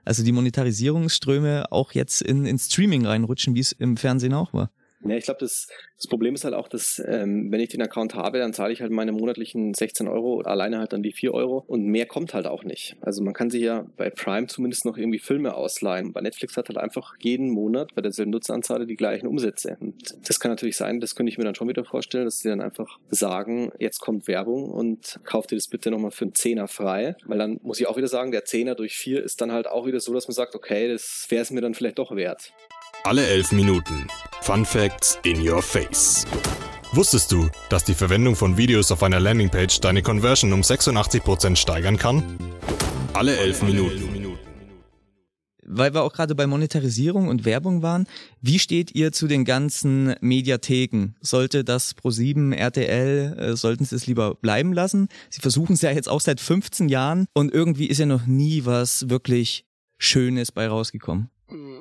also 0.04 0.24
die 0.24 0.32
Monetarisierungsströme 0.32 1.72
auch 1.72 1.94
jetzt 1.94 2.22
in, 2.22 2.46
in 2.46 2.60
Streaming 2.60 3.06
reinrutschen, 3.06 3.56
wie 3.56 3.60
es 3.60 3.72
im 3.72 3.98
Fernsehen 3.98 4.34
auch 4.34 4.54
war. 4.54 4.72
Ja, 5.06 5.18
ich 5.18 5.26
glaube, 5.26 5.40
das, 5.42 5.68
das 5.98 6.08
Problem 6.08 6.34
ist 6.36 6.46
halt 6.46 6.54
auch, 6.54 6.68
dass 6.68 7.02
ähm, 7.06 7.52
wenn 7.52 7.60
ich 7.60 7.70
den 7.70 7.82
Account 7.82 8.16
habe, 8.16 8.40
dann 8.40 8.54
zahle 8.54 8.72
ich 8.72 8.82
halt 8.82 8.92
meine 8.92 9.12
monatlichen 9.12 9.74
16 9.74 10.08
Euro, 10.08 10.42
alleine 10.42 10.80
halt 10.80 10.94
dann 10.94 11.04
die 11.04 11.12
4 11.12 11.34
Euro 11.34 11.64
und 11.68 11.86
mehr 11.86 12.06
kommt 12.06 12.34
halt 12.34 12.48
auch 12.48 12.64
nicht. 12.64 12.96
Also 13.02 13.24
man 13.24 13.34
kann 13.34 13.50
sich 13.50 13.64
ja 13.64 13.86
bei 13.98 14.10
Prime 14.10 14.48
zumindest 14.48 14.86
noch 14.86 14.98
irgendwie 14.98 15.20
Filme 15.20 15.56
ausleihen. 15.56 16.14
Bei 16.14 16.22
Netflix 16.22 16.56
hat 16.56 16.70
halt 16.70 16.78
einfach 16.78 17.16
jeden 17.20 17.50
Monat 17.50 17.94
bei 17.96 18.02
derselben 18.02 18.32
Nutzeranzahl 18.32 18.86
die 18.86 18.96
gleichen 18.96 19.28
Umsätze. 19.28 19.78
Und 19.80 20.16
das 20.28 20.40
kann 20.40 20.52
natürlich 20.52 20.78
sein, 20.78 21.00
das 21.00 21.16
könnte 21.16 21.32
ich 21.32 21.38
mir 21.38 21.44
dann 21.44 21.56
schon 21.56 21.68
wieder 21.68 21.84
vorstellen, 21.84 22.26
dass 22.26 22.40
sie 22.40 22.50
dann 22.50 22.62
einfach 22.62 23.00
sagen, 23.10 23.72
jetzt 23.80 24.00
kommt 24.00 24.28
Werbung 24.28 24.70
und 24.70 25.20
kauft 25.24 25.52
dir 25.52 25.56
das 25.56 25.68
bitte 25.68 25.92
nochmal 25.92 26.12
für 26.12 26.26
einen 26.26 26.36
Zehner 26.36 26.68
frei. 26.68 27.16
Weil 27.26 27.38
dann 27.38 27.60
muss 27.62 27.80
ich 27.80 27.88
auch 27.88 27.98
wieder 27.98 28.08
sagen, 28.08 28.32
der 28.32 28.46
Zehner 28.46 28.76
durch 28.76 28.96
4 28.96 29.24
ist 29.24 29.42
dann 29.42 29.52
halt 29.52 29.68
auch 29.68 29.86
wieder 29.86 30.00
so, 30.00 30.14
dass 30.14 30.28
man 30.28 30.36
sagt, 30.36 30.56
okay, 30.56 30.88
das 30.88 31.26
wäre 31.30 31.42
es 31.42 31.52
mir 31.52 31.62
dann 31.62 31.74
vielleicht 31.74 32.00
doch 32.00 32.16
wert. 32.16 32.54
Alle 33.06 33.28
elf 33.28 33.52
Minuten. 33.52 34.08
Fun 34.44 34.64
Facts 34.64 35.20
in 35.26 35.46
your 35.46 35.62
face. 35.62 36.26
Wusstest 36.94 37.34
du, 37.34 37.50
dass 37.68 37.84
die 37.84 37.96
Verwendung 37.96 38.38
von 38.38 38.56
Videos 38.56 38.94
auf 38.94 39.04
einer 39.04 39.20
Landingpage 39.20 39.82
deine 39.82 40.02
Conversion 40.02 40.54
um 40.54 40.62
86% 40.62 41.58
steigern 41.58 41.98
kann? 41.98 42.24
Alle 43.12 43.36
elf 43.36 43.62
Minuten. 43.62 44.38
Weil 45.66 45.94
wir 45.94 46.04
auch 46.04 46.14
gerade 46.14 46.34
bei 46.34 46.48
Monetarisierung 46.48 47.28
und 47.28 47.44
Werbung 47.44 47.82
waren, 47.82 48.08
wie 48.40 48.58
steht 48.58 48.96
ihr 48.96 49.12
zu 49.12 49.28
den 49.28 49.44
ganzen 49.44 50.16
Mediatheken? 50.22 51.16
Sollte 51.20 51.66
das 51.66 51.98
Pro7, 51.98 52.56
RTL, 52.56 53.38
äh, 53.38 53.56
sollten 53.58 53.84
sie 53.84 53.98
es 53.98 54.08
lieber 54.08 54.36
bleiben 54.36 54.72
lassen? 54.72 55.10
Sie 55.30 55.42
versuchen 55.42 55.74
es 55.74 55.82
ja 55.82 55.92
jetzt 55.92 56.08
auch 56.08 56.22
seit 56.22 56.40
15 56.40 56.88
Jahren 56.88 57.26
und 57.34 57.54
irgendwie 57.54 57.88
ist 57.88 57.98
ja 57.98 58.06
noch 58.06 58.28
nie 58.28 58.64
was 58.64 59.10
wirklich 59.10 59.66
Schönes 59.98 60.54
bei 60.54 60.70
rausgekommen. 60.70 61.33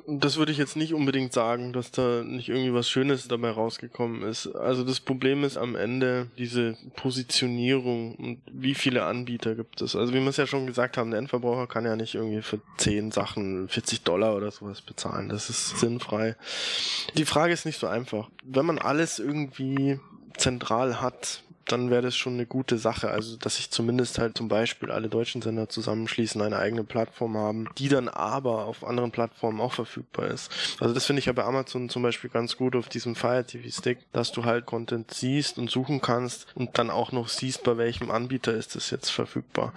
Das 0.07 0.37
würde 0.37 0.51
ich 0.51 0.57
jetzt 0.57 0.75
nicht 0.75 0.93
unbedingt 0.93 1.33
sagen, 1.33 1.73
dass 1.73 1.91
da 1.91 2.23
nicht 2.23 2.49
irgendwie 2.49 2.73
was 2.73 2.89
Schönes 2.89 3.27
dabei 3.27 3.51
rausgekommen 3.51 4.23
ist. 4.23 4.47
Also 4.47 4.83
das 4.83 4.99
Problem 4.99 5.43
ist 5.43 5.57
am 5.57 5.75
Ende 5.75 6.27
diese 6.37 6.77
Positionierung 6.95 8.15
und 8.15 8.41
wie 8.51 8.75
viele 8.75 9.05
Anbieter 9.05 9.55
gibt 9.55 9.81
es. 9.81 9.95
Also 9.95 10.13
wie 10.13 10.21
wir 10.21 10.27
es 10.27 10.37
ja 10.37 10.47
schon 10.47 10.67
gesagt 10.67 10.97
haben, 10.97 11.11
der 11.11 11.19
Endverbraucher 11.19 11.67
kann 11.67 11.85
ja 11.85 11.95
nicht 11.95 12.15
irgendwie 12.15 12.41
für 12.41 12.59
10 12.77 13.11
Sachen 13.11 13.67
40 13.67 14.03
Dollar 14.03 14.35
oder 14.35 14.51
sowas 14.51 14.81
bezahlen. 14.81 15.29
Das 15.29 15.49
ist 15.49 15.79
sinnfrei. 15.79 16.35
Die 17.15 17.25
Frage 17.25 17.53
ist 17.53 17.65
nicht 17.65 17.79
so 17.79 17.87
einfach. 17.87 18.29
Wenn 18.43 18.65
man 18.65 18.79
alles 18.79 19.19
irgendwie 19.19 19.99
zentral 20.37 21.01
hat, 21.01 21.43
dann 21.65 21.89
wäre 21.89 22.01
das 22.01 22.15
schon 22.15 22.33
eine 22.33 22.45
gute 22.45 22.77
Sache. 22.77 23.09
Also, 23.11 23.37
dass 23.37 23.57
sich 23.57 23.71
zumindest 23.71 24.19
halt 24.19 24.37
zum 24.37 24.47
Beispiel 24.47 24.91
alle 24.91 25.09
deutschen 25.09 25.41
Sender 25.41 25.69
zusammenschließen, 25.69 26.41
eine 26.41 26.57
eigene 26.57 26.83
Plattform 26.83 27.37
haben, 27.37 27.67
die 27.77 27.89
dann 27.89 28.07
aber 28.07 28.65
auf 28.65 28.83
anderen 28.83 29.11
Plattformen 29.11 29.61
auch 29.61 29.73
verfügbar 29.73 30.27
ist. 30.27 30.51
Also, 30.79 30.93
das 30.93 31.05
finde 31.05 31.19
ich 31.19 31.25
ja 31.25 31.33
bei 31.33 31.43
Amazon 31.43 31.89
zum 31.89 32.03
Beispiel 32.03 32.29
ganz 32.29 32.57
gut 32.57 32.75
auf 32.75 32.89
diesem 32.89 33.15
Fire 33.15 33.45
TV 33.45 33.69
Stick, 33.69 33.99
dass 34.11 34.31
du 34.31 34.45
halt 34.45 34.65
Content 34.65 35.13
siehst 35.13 35.57
und 35.57 35.69
suchen 35.69 36.01
kannst 36.01 36.47
und 36.55 36.77
dann 36.77 36.89
auch 36.89 37.11
noch 37.11 37.29
siehst, 37.29 37.63
bei 37.63 37.77
welchem 37.77 38.11
Anbieter 38.11 38.53
ist 38.53 38.75
das 38.75 38.89
jetzt 38.89 39.09
verfügbar. 39.09 39.73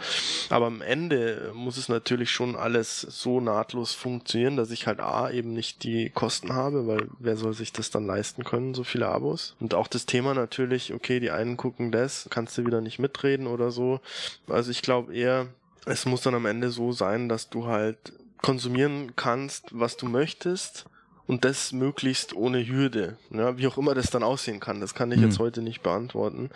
Aber 0.51 0.67
am 0.67 0.83
Ende 0.83 1.53
muss 1.55 1.77
es 1.77 1.89
natürlich 1.89 2.31
schon 2.31 2.57
alles 2.57 3.01
so 3.01 3.41
nahtlos 3.41 3.93
funktionieren, 3.93 4.57
dass 4.57 4.71
ich 4.71 4.87
halt 4.87 5.01
A 5.01 5.31
eben 5.31 5.53
nicht 5.53 5.83
die 5.83 6.11
Kosten 6.11 6.53
habe, 6.53 6.87
weil 6.87 7.09
wer 7.19 7.37
soll 7.37 7.55
sich 7.55 7.73
das 7.73 7.91
dann 7.91 8.07
leisten 8.07 8.45
können, 8.45 8.75
so 8.75 8.85
viele 8.85 9.09
Abos? 9.09 9.55
Und 9.61 9.75
auch 9.75 9.89
das 9.89 10.07
Thema 10.07 10.35
natürlich, 10.35 10.93
okay, 10.93 11.21
die 11.21 11.31
einen 11.31 11.57
gucken 11.57 11.86
das, 11.93 12.29
kannst 12.31 12.57
du 12.59 12.67
wieder 12.67 12.81
nicht 12.81 12.99
mitreden 12.99 13.47
oder 13.47 13.71
so. 13.71 14.01
Also 14.49 14.71
ich 14.71 14.83
glaube 14.83 15.15
eher, 15.15 15.49
es 15.87 16.07
muss 16.07 16.23
dann 16.23 16.35
am 16.35 16.47
Ende 16.47 16.71
so 16.71 16.93
sein, 16.93 17.29
dass 17.29 17.49
du 17.49 17.67
halt 17.67 18.13
konsumieren 18.43 19.15
kannst, 19.17 19.79
was 19.79 19.97
du 19.97 20.07
möchtest 20.07 20.87
und 21.27 21.45
das 21.45 21.73
möglichst 21.73 22.35
ohne 22.35 22.67
Hürde. 22.67 23.17
Ja, 23.31 23.59
wie 23.59 23.67
auch 23.67 23.79
immer 23.79 23.95
das 23.95 24.11
dann 24.11 24.23
aussehen 24.23 24.61
kann, 24.61 24.81
das 24.81 24.95
kann 24.95 25.11
ich 25.13 25.19
mhm. 25.19 25.25
jetzt 25.25 25.39
heute 25.39 25.63
nicht 25.63 25.83
beantworten. 25.83 26.51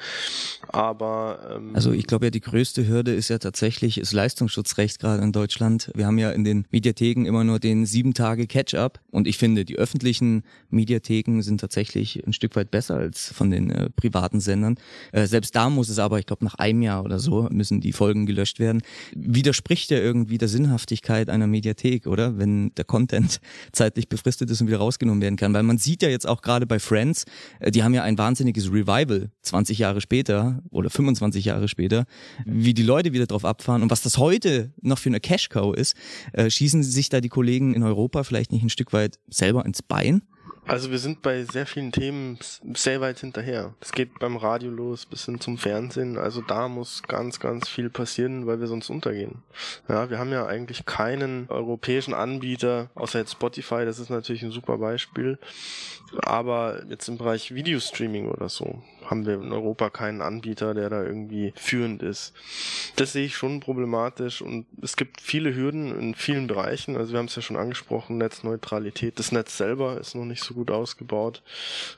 Aber 0.68 1.56
ähm, 1.56 1.74
also 1.74 1.92
ich 1.92 2.06
glaube 2.06 2.26
ja, 2.26 2.30
die 2.30 2.40
größte 2.40 2.86
Hürde 2.86 3.14
ist 3.14 3.28
ja 3.28 3.38
tatsächlich 3.38 3.96
das 3.96 4.12
Leistungsschutzrecht 4.12 5.00
gerade 5.00 5.22
in 5.22 5.32
Deutschland. 5.32 5.90
Wir 5.94 6.06
haben 6.06 6.18
ja 6.18 6.30
in 6.30 6.44
den 6.44 6.66
Mediatheken 6.70 7.26
immer 7.26 7.44
nur 7.44 7.58
den 7.58 7.86
sieben 7.86 8.14
Tage 8.14 8.46
Catch-up 8.46 9.00
und 9.10 9.26
ich 9.26 9.38
finde, 9.38 9.64
die 9.64 9.76
öffentlichen 9.76 10.44
Mediatheken 10.70 11.42
sind 11.42 11.60
tatsächlich 11.60 12.24
ein 12.26 12.32
Stück 12.32 12.56
weit 12.56 12.70
besser 12.70 12.96
als 12.96 13.32
von 13.32 13.50
den 13.50 13.70
äh, 13.70 13.90
privaten 13.90 14.40
Sendern. 14.40 14.76
Äh, 15.12 15.26
selbst 15.26 15.56
da 15.56 15.68
muss 15.68 15.88
es 15.88 15.98
aber, 15.98 16.18
ich 16.18 16.26
glaube, 16.26 16.44
nach 16.44 16.54
einem 16.54 16.82
Jahr 16.82 17.04
oder 17.04 17.18
so 17.18 17.48
müssen 17.50 17.80
die 17.80 17.92
Folgen 17.92 18.26
gelöscht 18.26 18.60
werden. 18.60 18.82
Widerspricht 19.14 19.90
ja 19.90 19.98
irgendwie 19.98 20.38
der 20.38 20.48
Sinnhaftigkeit 20.48 21.28
einer 21.28 21.46
Mediathek, 21.46 22.06
oder? 22.06 22.38
Wenn 22.38 22.72
der 22.76 22.84
Content 22.84 23.40
zeitlich 23.72 24.08
befristet 24.08 24.50
ist 24.50 24.59
und 24.60 24.68
wieder 24.68 24.78
rausgenommen 24.78 25.22
werden 25.22 25.36
kann. 25.36 25.54
Weil 25.54 25.62
man 25.62 25.78
sieht 25.78 26.02
ja 26.02 26.08
jetzt 26.08 26.26
auch 26.26 26.42
gerade 26.42 26.66
bei 26.66 26.78
Friends, 26.78 27.24
äh, 27.58 27.70
die 27.70 27.82
haben 27.82 27.94
ja 27.94 28.02
ein 28.02 28.18
wahnsinniges 28.18 28.70
Revival 28.72 29.30
20 29.42 29.78
Jahre 29.78 30.00
später 30.00 30.62
oder 30.70 30.90
25 30.90 31.44
Jahre 31.44 31.68
später, 31.68 32.04
wie 32.44 32.74
die 32.74 32.82
Leute 32.82 33.12
wieder 33.12 33.26
drauf 33.26 33.44
abfahren 33.44 33.82
und 33.82 33.90
was 33.90 34.02
das 34.02 34.18
heute 34.18 34.72
noch 34.82 34.98
für 34.98 35.08
eine 35.08 35.20
Cash-Cow 35.20 35.74
ist, 35.74 35.94
äh, 36.32 36.50
schießen 36.50 36.82
sich 36.82 37.08
da 37.08 37.20
die 37.20 37.28
Kollegen 37.28 37.74
in 37.74 37.82
Europa 37.82 38.24
vielleicht 38.24 38.52
nicht 38.52 38.62
ein 38.62 38.70
Stück 38.70 38.92
weit 38.92 39.18
selber 39.28 39.64
ins 39.64 39.82
Bein? 39.82 40.22
Also 40.70 40.92
wir 40.92 41.00
sind 41.00 41.20
bei 41.22 41.42
sehr 41.42 41.66
vielen 41.66 41.90
Themen 41.90 42.38
sehr 42.74 43.00
weit 43.00 43.18
hinterher. 43.18 43.74
Es 43.80 43.90
geht 43.90 44.20
beim 44.20 44.36
Radio 44.36 44.70
los 44.70 45.04
bis 45.04 45.24
hin 45.24 45.40
zum 45.40 45.58
Fernsehen. 45.58 46.16
Also 46.16 46.42
da 46.42 46.68
muss 46.68 47.02
ganz, 47.02 47.40
ganz 47.40 47.68
viel 47.68 47.90
passieren, 47.90 48.46
weil 48.46 48.60
wir 48.60 48.68
sonst 48.68 48.88
untergehen. 48.88 49.42
Ja, 49.88 50.10
wir 50.10 50.20
haben 50.20 50.30
ja 50.30 50.46
eigentlich 50.46 50.86
keinen 50.86 51.48
europäischen 51.48 52.14
Anbieter, 52.14 52.88
außer 52.94 53.18
jetzt 53.18 53.32
Spotify, 53.32 53.84
das 53.84 53.98
ist 53.98 54.10
natürlich 54.10 54.44
ein 54.44 54.52
super 54.52 54.78
Beispiel. 54.78 55.40
Aber 56.22 56.84
jetzt 56.88 57.08
im 57.08 57.18
Bereich 57.18 57.52
Videostreaming 57.52 58.28
oder 58.28 58.48
so 58.48 58.80
haben 59.10 59.26
wir 59.26 59.34
in 59.34 59.52
Europa 59.52 59.90
keinen 59.90 60.22
Anbieter, 60.22 60.72
der 60.72 60.88
da 60.88 61.02
irgendwie 61.02 61.52
führend 61.56 62.02
ist. 62.02 62.32
Das 62.96 63.12
sehe 63.12 63.26
ich 63.26 63.36
schon 63.36 63.58
problematisch 63.60 64.40
und 64.40 64.66
es 64.80 64.96
gibt 64.96 65.20
viele 65.20 65.54
Hürden 65.54 65.98
in 65.98 66.14
vielen 66.14 66.46
Bereichen. 66.46 66.96
Also 66.96 67.12
wir 67.12 67.18
haben 67.18 67.26
es 67.26 67.34
ja 67.34 67.42
schon 67.42 67.56
angesprochen, 67.56 68.18
Netzneutralität. 68.18 69.18
Das 69.18 69.32
Netz 69.32 69.56
selber 69.56 69.98
ist 70.00 70.14
noch 70.14 70.24
nicht 70.24 70.44
so 70.44 70.54
gut 70.54 70.70
ausgebaut. 70.70 71.42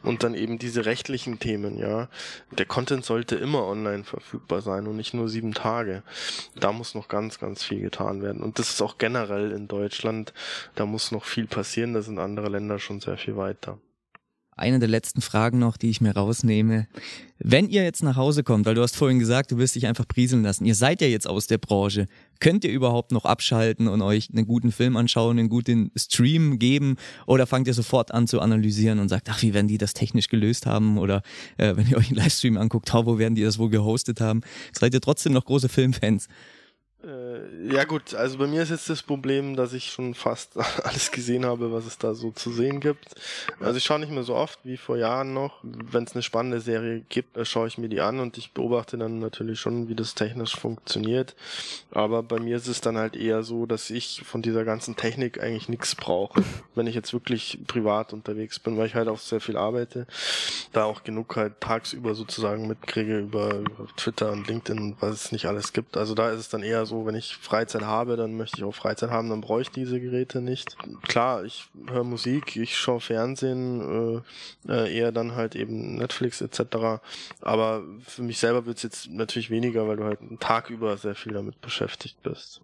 Und 0.03 0.23
dann 0.23 0.35
eben 0.35 0.59
diese 0.59 0.87
rechtlichen 0.87 1.39
Themen, 1.39 1.77
ja. 1.77 2.09
Der 2.51 2.67
Content 2.67 3.05
sollte 3.05 3.37
immer 3.37 3.67
online 3.67 4.05
verfügbar 4.05 4.63
sein 4.63 4.87
und 4.87 4.97
nicht 4.97 5.13
nur 5.13 5.29
sieben 5.29 5.53
Tage. 5.53 6.03
Da 6.59 6.73
muss 6.73 6.95
noch 6.95 7.09
ganz, 7.09 7.39
ganz 7.39 7.63
viel 7.63 7.81
getan 7.81 8.23
werden. 8.23 8.43
Und 8.43 8.59
das 8.59 8.71
ist 8.71 8.81
auch 8.83 8.97
generell 8.97 9.53
in 9.53 9.69
Deutschland. 9.69 10.33
Da 10.75 10.87
muss 10.87 11.13
noch 11.13 11.25
viel 11.25 11.47
passieren. 11.47 11.93
Da 11.93 12.01
sind 12.01 12.19
andere 12.19 12.49
Länder 12.49 12.79
schon 12.79 13.01
sehr 13.01 13.19
viel 13.19 13.37
weiter 13.37 13.79
eine 14.57 14.79
der 14.79 14.89
letzten 14.89 15.23
Fragen 15.23 15.59
noch, 15.59 15.77
die 15.77 15.89
ich 15.89 16.01
mir 16.01 16.15
rausnehme. 16.15 16.87
Wenn 17.39 17.69
ihr 17.69 17.83
jetzt 17.83 18.03
nach 18.03 18.17
Hause 18.17 18.45
kommt, 18.45 18.67
weil 18.67 18.75
du 18.75 18.83
hast 18.83 18.97
vorhin 18.97 19.19
gesagt, 19.19 19.51
du 19.51 19.59
wirst 19.59 19.75
dich 19.75 19.87
einfach 19.87 20.07
prieseln 20.07 20.43
lassen, 20.43 20.65
ihr 20.65 20.75
seid 20.75 21.01
ja 21.01 21.09
jetzt 21.09 21.27
aus 21.27 21.47
der 21.47 21.59
Branche, 21.59 22.07
könnt 22.39 22.65
ihr 22.65 22.71
überhaupt 22.71 23.13
noch 23.13 23.25
abschalten 23.25 23.89
und 23.89 24.03
euch 24.03 24.29
einen 24.31 24.47
guten 24.47 24.71
Film 24.71 24.97
anschauen, 24.97 25.39
einen 25.39 25.49
guten 25.49 25.91
Stream 25.97 26.59
geben 26.59 26.97
oder 27.27 27.47
fangt 27.47 27.67
ihr 27.67 27.75
sofort 27.75 28.13
an 28.13 28.27
zu 28.27 28.41
analysieren 28.41 28.99
und 28.99 29.09
sagt, 29.09 29.29
ach, 29.31 29.43
wie 29.43 29.55
werden 29.55 29.69
die 29.69 29.79
das 29.79 29.95
technisch 29.95 30.29
gelöst 30.29 30.67
haben 30.67 30.99
oder 30.99 31.23
äh, 31.57 31.75
wenn 31.77 31.89
ihr 31.89 31.97
euch 31.97 32.09
einen 32.09 32.17
Livestream 32.17 32.57
anguckt, 32.59 32.93
wo 32.95 33.19
werden 33.19 33.35
die 33.35 33.43
das 33.43 33.59
wohl 33.59 33.71
gehostet 33.71 34.21
haben? 34.21 34.43
Seid 34.73 34.95
ihr 34.95 35.01
trotzdem 35.01 35.33
noch 35.33 35.47
große 35.47 35.69
Filmfans? 35.69 36.29
Äh, 37.05 37.75
ja 37.75 37.83
gut, 37.85 38.15
also 38.15 38.39
bei 38.39 38.47
mir 38.47 38.63
ist 38.63 38.71
jetzt 38.71 38.89
das 38.89 39.03
Problem, 39.03 39.57
dass 39.57 39.73
ich 39.73 39.91
schon 39.91 40.15
fast 40.15 40.57
alles 40.85 41.11
gesehen 41.11 41.45
habe, 41.45 41.73
was 41.73 41.85
es 41.87 41.99
da 41.99 42.15
so 42.15 42.31
zu 42.31 42.53
sehen 42.53 42.81
gibt. 42.81 43.15
Also 43.61 43.77
ich 43.77 43.85
schaue 43.85 43.99
nicht 43.99 44.13
mehr 44.13 44.23
so 44.23 44.35
oft 44.35 44.61
wie 44.63 44.77
vor 44.77 44.97
Jahren 44.97 45.35
noch. 45.35 45.59
Wenn 45.63 46.05
es 46.05 46.13
eine 46.13 46.23
spannende 46.23 46.61
Serie 46.61 47.03
gibt, 47.09 47.37
äh, 47.37 47.45
schaue 47.45 47.67
ich 47.67 47.79
mir 47.79 47.89
die 47.89 48.01
an 48.01 48.21
und 48.21 48.39
ich 48.39 48.53
beobachte 48.53 48.99
dann 48.99 49.19
natürlich 49.19 49.59
schon, 49.59 49.89
wie 49.89 49.97
das 49.97 50.15
technisch 50.15 50.55
funktioniert. 50.55 51.35
Aber 51.91 52.23
bei 52.23 52.39
mir 52.39 52.57
ist 52.57 52.69
es 52.69 52.81
dann 52.81 52.97
halt 52.97 53.17
eher 53.17 53.43
so, 53.43 53.67
dass 53.67 53.91
ich 53.91 54.23
von 54.25 54.43
dieser 54.43 54.65
ganzen 54.65 54.95
Technik 54.95 55.43
eigentlich 55.43 55.69
nichts 55.69 55.95
brauche. 55.97 56.43
Wenn 56.75 56.87
ich 56.87 56.95
jetzt 56.95 57.13
wirklich 57.13 57.59
privat 57.67 58.13
unterwegs 58.13 58.59
bin, 58.61 58.79
weil 58.79 58.87
ich 58.87 58.95
halt 58.95 59.09
auch 59.09 59.19
sehr 59.19 59.41
viel 59.41 59.57
arbeite, 59.57 60.07
da 60.73 60.85
auch 60.85 61.03
genug 61.03 61.35
halt 61.37 61.61
tagsüber 61.61 62.15
sozusagen 62.15 62.69
mitkriege 62.69 63.19
über, 63.19 63.57
über 63.57 63.87
Twitter 63.97 64.31
und 64.31 64.47
LinkedIn, 64.47 64.97
was 65.01 65.25
es 65.25 65.33
nicht 65.33 65.47
alles 65.47 65.73
gibt. 65.73 65.97
Also 65.97 66.15
da 66.15 66.31
ist 66.31 66.39
es 66.39 66.49
dann 66.49 66.63
eher 66.63 66.87
so, 66.87 66.92
so, 66.93 67.07
wenn 67.07 67.15
ich 67.15 67.35
Freizeit 67.37 67.83
habe, 67.83 68.17
dann 68.17 68.35
möchte 68.37 68.59
ich 68.59 68.65
auch 68.65 68.75
Freizeit 68.75 69.09
haben, 69.09 69.31
dann 69.31 69.41
brauche 69.41 69.63
ich 69.63 69.71
diese 69.71 69.99
Geräte 69.99 70.43
nicht. 70.43 70.77
Klar, 71.09 71.43
ich 71.43 71.65
höre 71.89 72.05
Musik, 72.05 72.55
ich 72.57 72.77
schaue 72.77 73.01
Fernsehen, 73.01 74.23
äh, 74.69 74.73
äh, 74.73 74.95
eher 74.95 75.11
dann 75.11 75.35
halt 75.35 75.57
eben 75.57 75.97
Netflix 75.97 76.43
etc. 76.43 77.01
Aber 77.41 77.83
für 78.07 78.23
mich 78.23 78.39
selber 78.39 78.67
wird 78.67 78.77
es 78.77 78.83
jetzt 78.83 79.11
natürlich 79.11 79.49
weniger, 79.49 79.89
weil 79.89 79.97
du 79.97 80.05
halt 80.05 80.21
einen 80.21 80.39
Tag 80.39 80.69
über 80.69 80.99
sehr 80.99 81.15
viel 81.15 81.33
damit 81.33 81.63
beschäftigt 81.63 82.23
bist. 82.23 82.61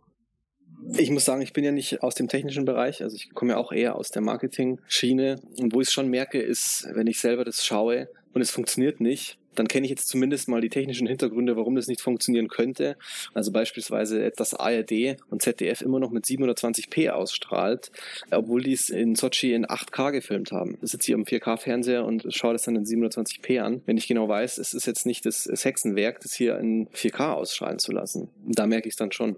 Ich 0.92 1.10
muss 1.10 1.24
sagen, 1.24 1.40
ich 1.40 1.54
bin 1.54 1.64
ja 1.64 1.72
nicht 1.72 2.02
aus 2.02 2.14
dem 2.14 2.28
technischen 2.28 2.66
Bereich, 2.66 3.02
also 3.02 3.16
ich 3.16 3.30
komme 3.30 3.52
ja 3.52 3.56
auch 3.56 3.72
eher 3.72 3.96
aus 3.96 4.10
der 4.10 4.20
Marketing-Schiene. 4.20 5.40
Und 5.56 5.72
wo 5.72 5.80
ich 5.80 5.88
es 5.88 5.94
schon 5.94 6.08
merke, 6.08 6.38
ist, 6.38 6.86
wenn 6.92 7.06
ich 7.06 7.18
selber 7.18 7.44
das 7.46 7.64
schaue 7.64 8.10
und 8.34 8.42
es 8.42 8.50
funktioniert 8.50 9.00
nicht, 9.00 9.37
dann 9.58 9.68
kenne 9.68 9.86
ich 9.86 9.90
jetzt 9.90 10.08
zumindest 10.08 10.48
mal 10.48 10.60
die 10.60 10.68
technischen 10.68 11.06
Hintergründe, 11.06 11.56
warum 11.56 11.74
das 11.74 11.86
nicht 11.86 12.00
funktionieren 12.00 12.48
könnte. 12.48 12.96
Also 13.34 13.52
beispielsweise, 13.52 14.30
dass 14.36 14.54
ARD 14.54 15.16
und 15.30 15.42
ZDF 15.42 15.82
immer 15.82 15.98
noch 15.98 16.10
mit 16.10 16.24
720p 16.24 17.10
ausstrahlt, 17.10 17.90
obwohl 18.30 18.62
die 18.62 18.72
es 18.72 18.90
in 18.90 19.14
Sochi 19.14 19.52
in 19.52 19.66
8K 19.66 20.12
gefilmt 20.12 20.52
haben. 20.52 20.78
Ich 20.82 20.90
sitze 20.90 21.06
hier 21.06 21.16
am 21.16 21.24
4K-Fernseher 21.24 22.04
und 22.04 22.26
schaue 22.30 22.52
das 22.52 22.62
dann 22.62 22.76
in 22.76 22.84
720p 22.84 23.60
an. 23.60 23.82
Wenn 23.86 23.96
ich 23.96 24.06
genau 24.06 24.28
weiß, 24.28 24.58
es 24.58 24.74
ist 24.74 24.86
jetzt 24.86 25.06
nicht 25.06 25.26
das 25.26 25.48
Hexenwerk, 25.64 26.20
das 26.20 26.34
hier 26.34 26.58
in 26.58 26.88
4K 26.88 27.32
ausstrahlen 27.32 27.78
zu 27.78 27.92
lassen. 27.92 28.28
Da 28.44 28.66
merke 28.66 28.88
ich 28.88 28.92
es 28.92 28.98
dann 28.98 29.12
schon. 29.12 29.36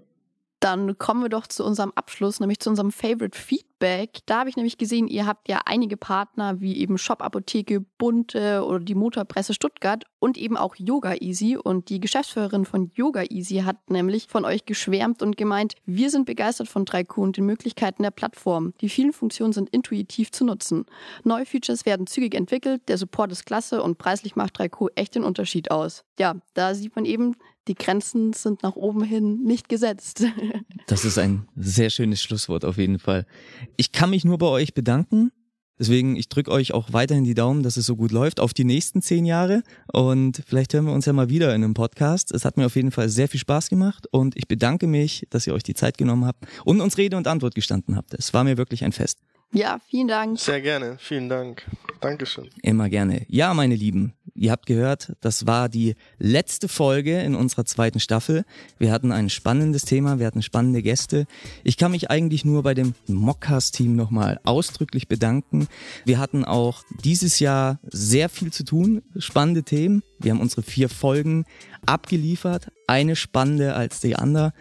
Dann 0.61 0.95
kommen 0.99 1.23
wir 1.23 1.29
doch 1.29 1.47
zu 1.47 1.65
unserem 1.65 1.91
Abschluss, 1.95 2.39
nämlich 2.39 2.59
zu 2.59 2.69
unserem 2.69 2.91
Favorite 2.91 3.37
Feedback. 3.37 4.19
Da 4.27 4.41
habe 4.41 4.49
ich 4.49 4.55
nämlich 4.55 4.77
gesehen, 4.77 5.07
ihr 5.07 5.25
habt 5.25 5.49
ja 5.49 5.61
einige 5.65 5.97
Partner 5.97 6.61
wie 6.61 6.77
eben 6.77 6.99
Shop 6.99 7.23
Apotheke, 7.23 7.81
Bunte 7.81 8.63
oder 8.63 8.79
die 8.79 8.93
Motorpresse 8.93 9.55
Stuttgart 9.55 10.03
und 10.19 10.37
eben 10.37 10.57
auch 10.57 10.75
Yoga 10.75 11.15
Easy. 11.15 11.57
Und 11.57 11.89
die 11.89 11.99
Geschäftsführerin 11.99 12.65
von 12.65 12.91
Yoga 12.93 13.23
Easy 13.23 13.63
hat 13.65 13.89
nämlich 13.89 14.27
von 14.27 14.45
euch 14.45 14.65
geschwärmt 14.65 15.23
und 15.23 15.35
gemeint, 15.35 15.73
wir 15.85 16.11
sind 16.11 16.27
begeistert 16.27 16.67
von 16.67 16.85
3Q 16.85 17.21
und 17.21 17.37
den 17.37 17.47
Möglichkeiten 17.47 18.03
der 18.03 18.11
Plattform. 18.11 18.73
Die 18.81 18.89
vielen 18.89 19.13
Funktionen 19.13 19.53
sind 19.53 19.67
intuitiv 19.71 20.31
zu 20.31 20.45
nutzen. 20.45 20.85
Neue 21.23 21.47
Features 21.47 21.87
werden 21.87 22.05
zügig 22.05 22.35
entwickelt, 22.35 22.87
der 22.87 22.99
Support 22.99 23.31
ist 23.31 23.47
klasse 23.47 23.81
und 23.81 23.97
preislich 23.97 24.35
macht 24.35 24.59
3Q 24.59 24.89
echt 24.93 25.15
den 25.15 25.23
Unterschied 25.23 25.71
aus. 25.71 26.03
Ja, 26.19 26.35
da 26.53 26.75
sieht 26.75 26.95
man 26.95 27.05
eben, 27.05 27.35
die 27.67 27.75
Grenzen 27.75 28.33
sind 28.33 28.63
nach 28.63 28.75
oben 28.75 29.03
hin 29.03 29.43
nicht 29.43 29.69
gesetzt. 29.69 30.23
Das 30.87 31.05
ist 31.05 31.17
ein 31.17 31.47
sehr 31.55 31.89
schönes 31.89 32.21
Schlusswort 32.21 32.65
auf 32.65 32.77
jeden 32.77 32.99
Fall. 32.99 33.25
Ich 33.77 33.93
kann 33.93 34.09
mich 34.09 34.25
nur 34.25 34.37
bei 34.37 34.47
euch 34.47 34.73
bedanken. 34.73 35.31
Deswegen, 35.79 36.15
ich 36.15 36.27
drücke 36.27 36.51
euch 36.51 36.73
auch 36.73 36.91
weiterhin 36.91 37.23
die 37.23 37.33
Daumen, 37.33 37.63
dass 37.63 37.77
es 37.77 37.85
so 37.85 37.95
gut 37.95 38.11
läuft 38.11 38.39
auf 38.39 38.53
die 38.53 38.65
nächsten 38.65 39.01
zehn 39.01 39.25
Jahre. 39.25 39.63
Und 39.93 40.43
vielleicht 40.45 40.73
hören 40.73 40.85
wir 40.85 40.93
uns 40.93 41.05
ja 41.05 41.13
mal 41.13 41.29
wieder 41.29 41.55
in 41.55 41.63
einem 41.63 41.73
Podcast. 41.73 42.31
Es 42.33 42.43
hat 42.43 42.57
mir 42.57 42.65
auf 42.65 42.75
jeden 42.75 42.91
Fall 42.91 43.09
sehr 43.09 43.29
viel 43.29 43.39
Spaß 43.39 43.69
gemacht 43.69 44.05
und 44.11 44.35
ich 44.37 44.47
bedanke 44.47 44.85
mich, 44.85 45.25
dass 45.29 45.47
ihr 45.47 45.53
euch 45.53 45.63
die 45.63 45.73
Zeit 45.73 45.97
genommen 45.97 46.25
habt 46.25 46.45
und 46.65 46.81
uns 46.81 46.97
Rede 46.97 47.15
und 47.15 47.25
Antwort 47.25 47.55
gestanden 47.55 47.95
habt. 47.95 48.13
Es 48.13 48.33
war 48.33 48.43
mir 48.43 48.57
wirklich 48.57 48.83
ein 48.83 48.91
Fest. 48.91 49.19
Ja, 49.53 49.79
vielen 49.89 50.07
Dank. 50.07 50.39
Sehr 50.39 50.61
gerne, 50.61 50.97
vielen 50.99 51.27
Dank. 51.27 51.63
Dankeschön. 51.99 52.49
Immer 52.63 52.89
gerne. 52.89 53.25
Ja, 53.27 53.53
meine 53.53 53.75
Lieben, 53.75 54.13
ihr 54.33 54.51
habt 54.51 54.65
gehört, 54.65 55.13
das 55.19 55.45
war 55.45 55.67
die 55.67 55.95
letzte 56.17 56.67
Folge 56.67 57.19
in 57.21 57.35
unserer 57.35 57.65
zweiten 57.65 57.99
Staffel. 57.99 58.45
Wir 58.79 58.91
hatten 58.91 59.11
ein 59.11 59.29
spannendes 59.29 59.83
Thema, 59.83 60.19
wir 60.19 60.25
hatten 60.25 60.41
spannende 60.41 60.81
Gäste. 60.81 61.25
Ich 61.63 61.77
kann 61.77 61.91
mich 61.91 62.09
eigentlich 62.09 62.45
nur 62.45 62.63
bei 62.63 62.73
dem 62.73 62.95
Mockcast-Team 63.07 63.95
nochmal 63.95 64.39
ausdrücklich 64.45 65.07
bedanken. 65.07 65.67
Wir 66.05 66.17
hatten 66.17 66.45
auch 66.45 66.83
dieses 67.03 67.39
Jahr 67.39 67.79
sehr 67.83 68.29
viel 68.29 68.53
zu 68.53 68.63
tun, 68.63 69.03
spannende 69.17 69.63
Themen. 69.63 70.01
Wir 70.17 70.31
haben 70.31 70.41
unsere 70.41 70.63
vier 70.63 70.87
Folgen 70.87 71.45
abgeliefert, 71.85 72.71
eine 72.91 73.15
spannende 73.15 73.73
als 73.73 74.01
die 74.01 74.17
andere. 74.17 74.51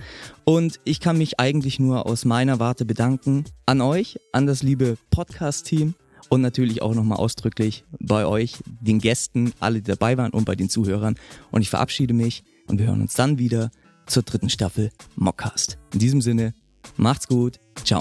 Und 0.45 0.79
ich 0.85 1.01
kann 1.01 1.19
mich 1.19 1.41
eigentlich 1.41 1.81
nur 1.81 2.07
aus 2.07 2.25
meiner 2.25 2.61
Warte 2.61 2.85
bedanken 2.85 3.45
an 3.67 3.81
euch, 3.81 4.21
an 4.33 4.47
das 4.47 4.63
liebe 4.63 4.97
Podcast-Team 5.11 5.95
und 6.29 6.41
natürlich 6.41 6.81
auch 6.81 6.95
nochmal 6.95 7.19
ausdrücklich 7.19 7.85
bei 7.99 8.25
euch, 8.25 8.59
den 8.81 9.01
Gästen, 9.01 9.53
alle, 9.59 9.83
die 9.83 9.91
dabei 9.91 10.17
waren 10.17 10.31
und 10.31 10.45
bei 10.45 10.55
den 10.55 10.69
Zuhörern. 10.69 11.17
Und 11.51 11.63
ich 11.63 11.71
verabschiede 11.71 12.15
mich 12.15 12.45
und 12.69 12.79
wir 12.79 12.87
hören 12.87 13.01
uns 13.01 13.15
dann 13.15 13.39
wieder 13.39 13.73
zur 14.07 14.23
dritten 14.23 14.49
Staffel 14.49 14.91
Mockcast. 15.17 15.79
In 15.93 15.99
diesem 15.99 16.21
Sinne, 16.21 16.55
macht's 16.97 17.27
gut, 17.27 17.59
ciao. 17.85 18.01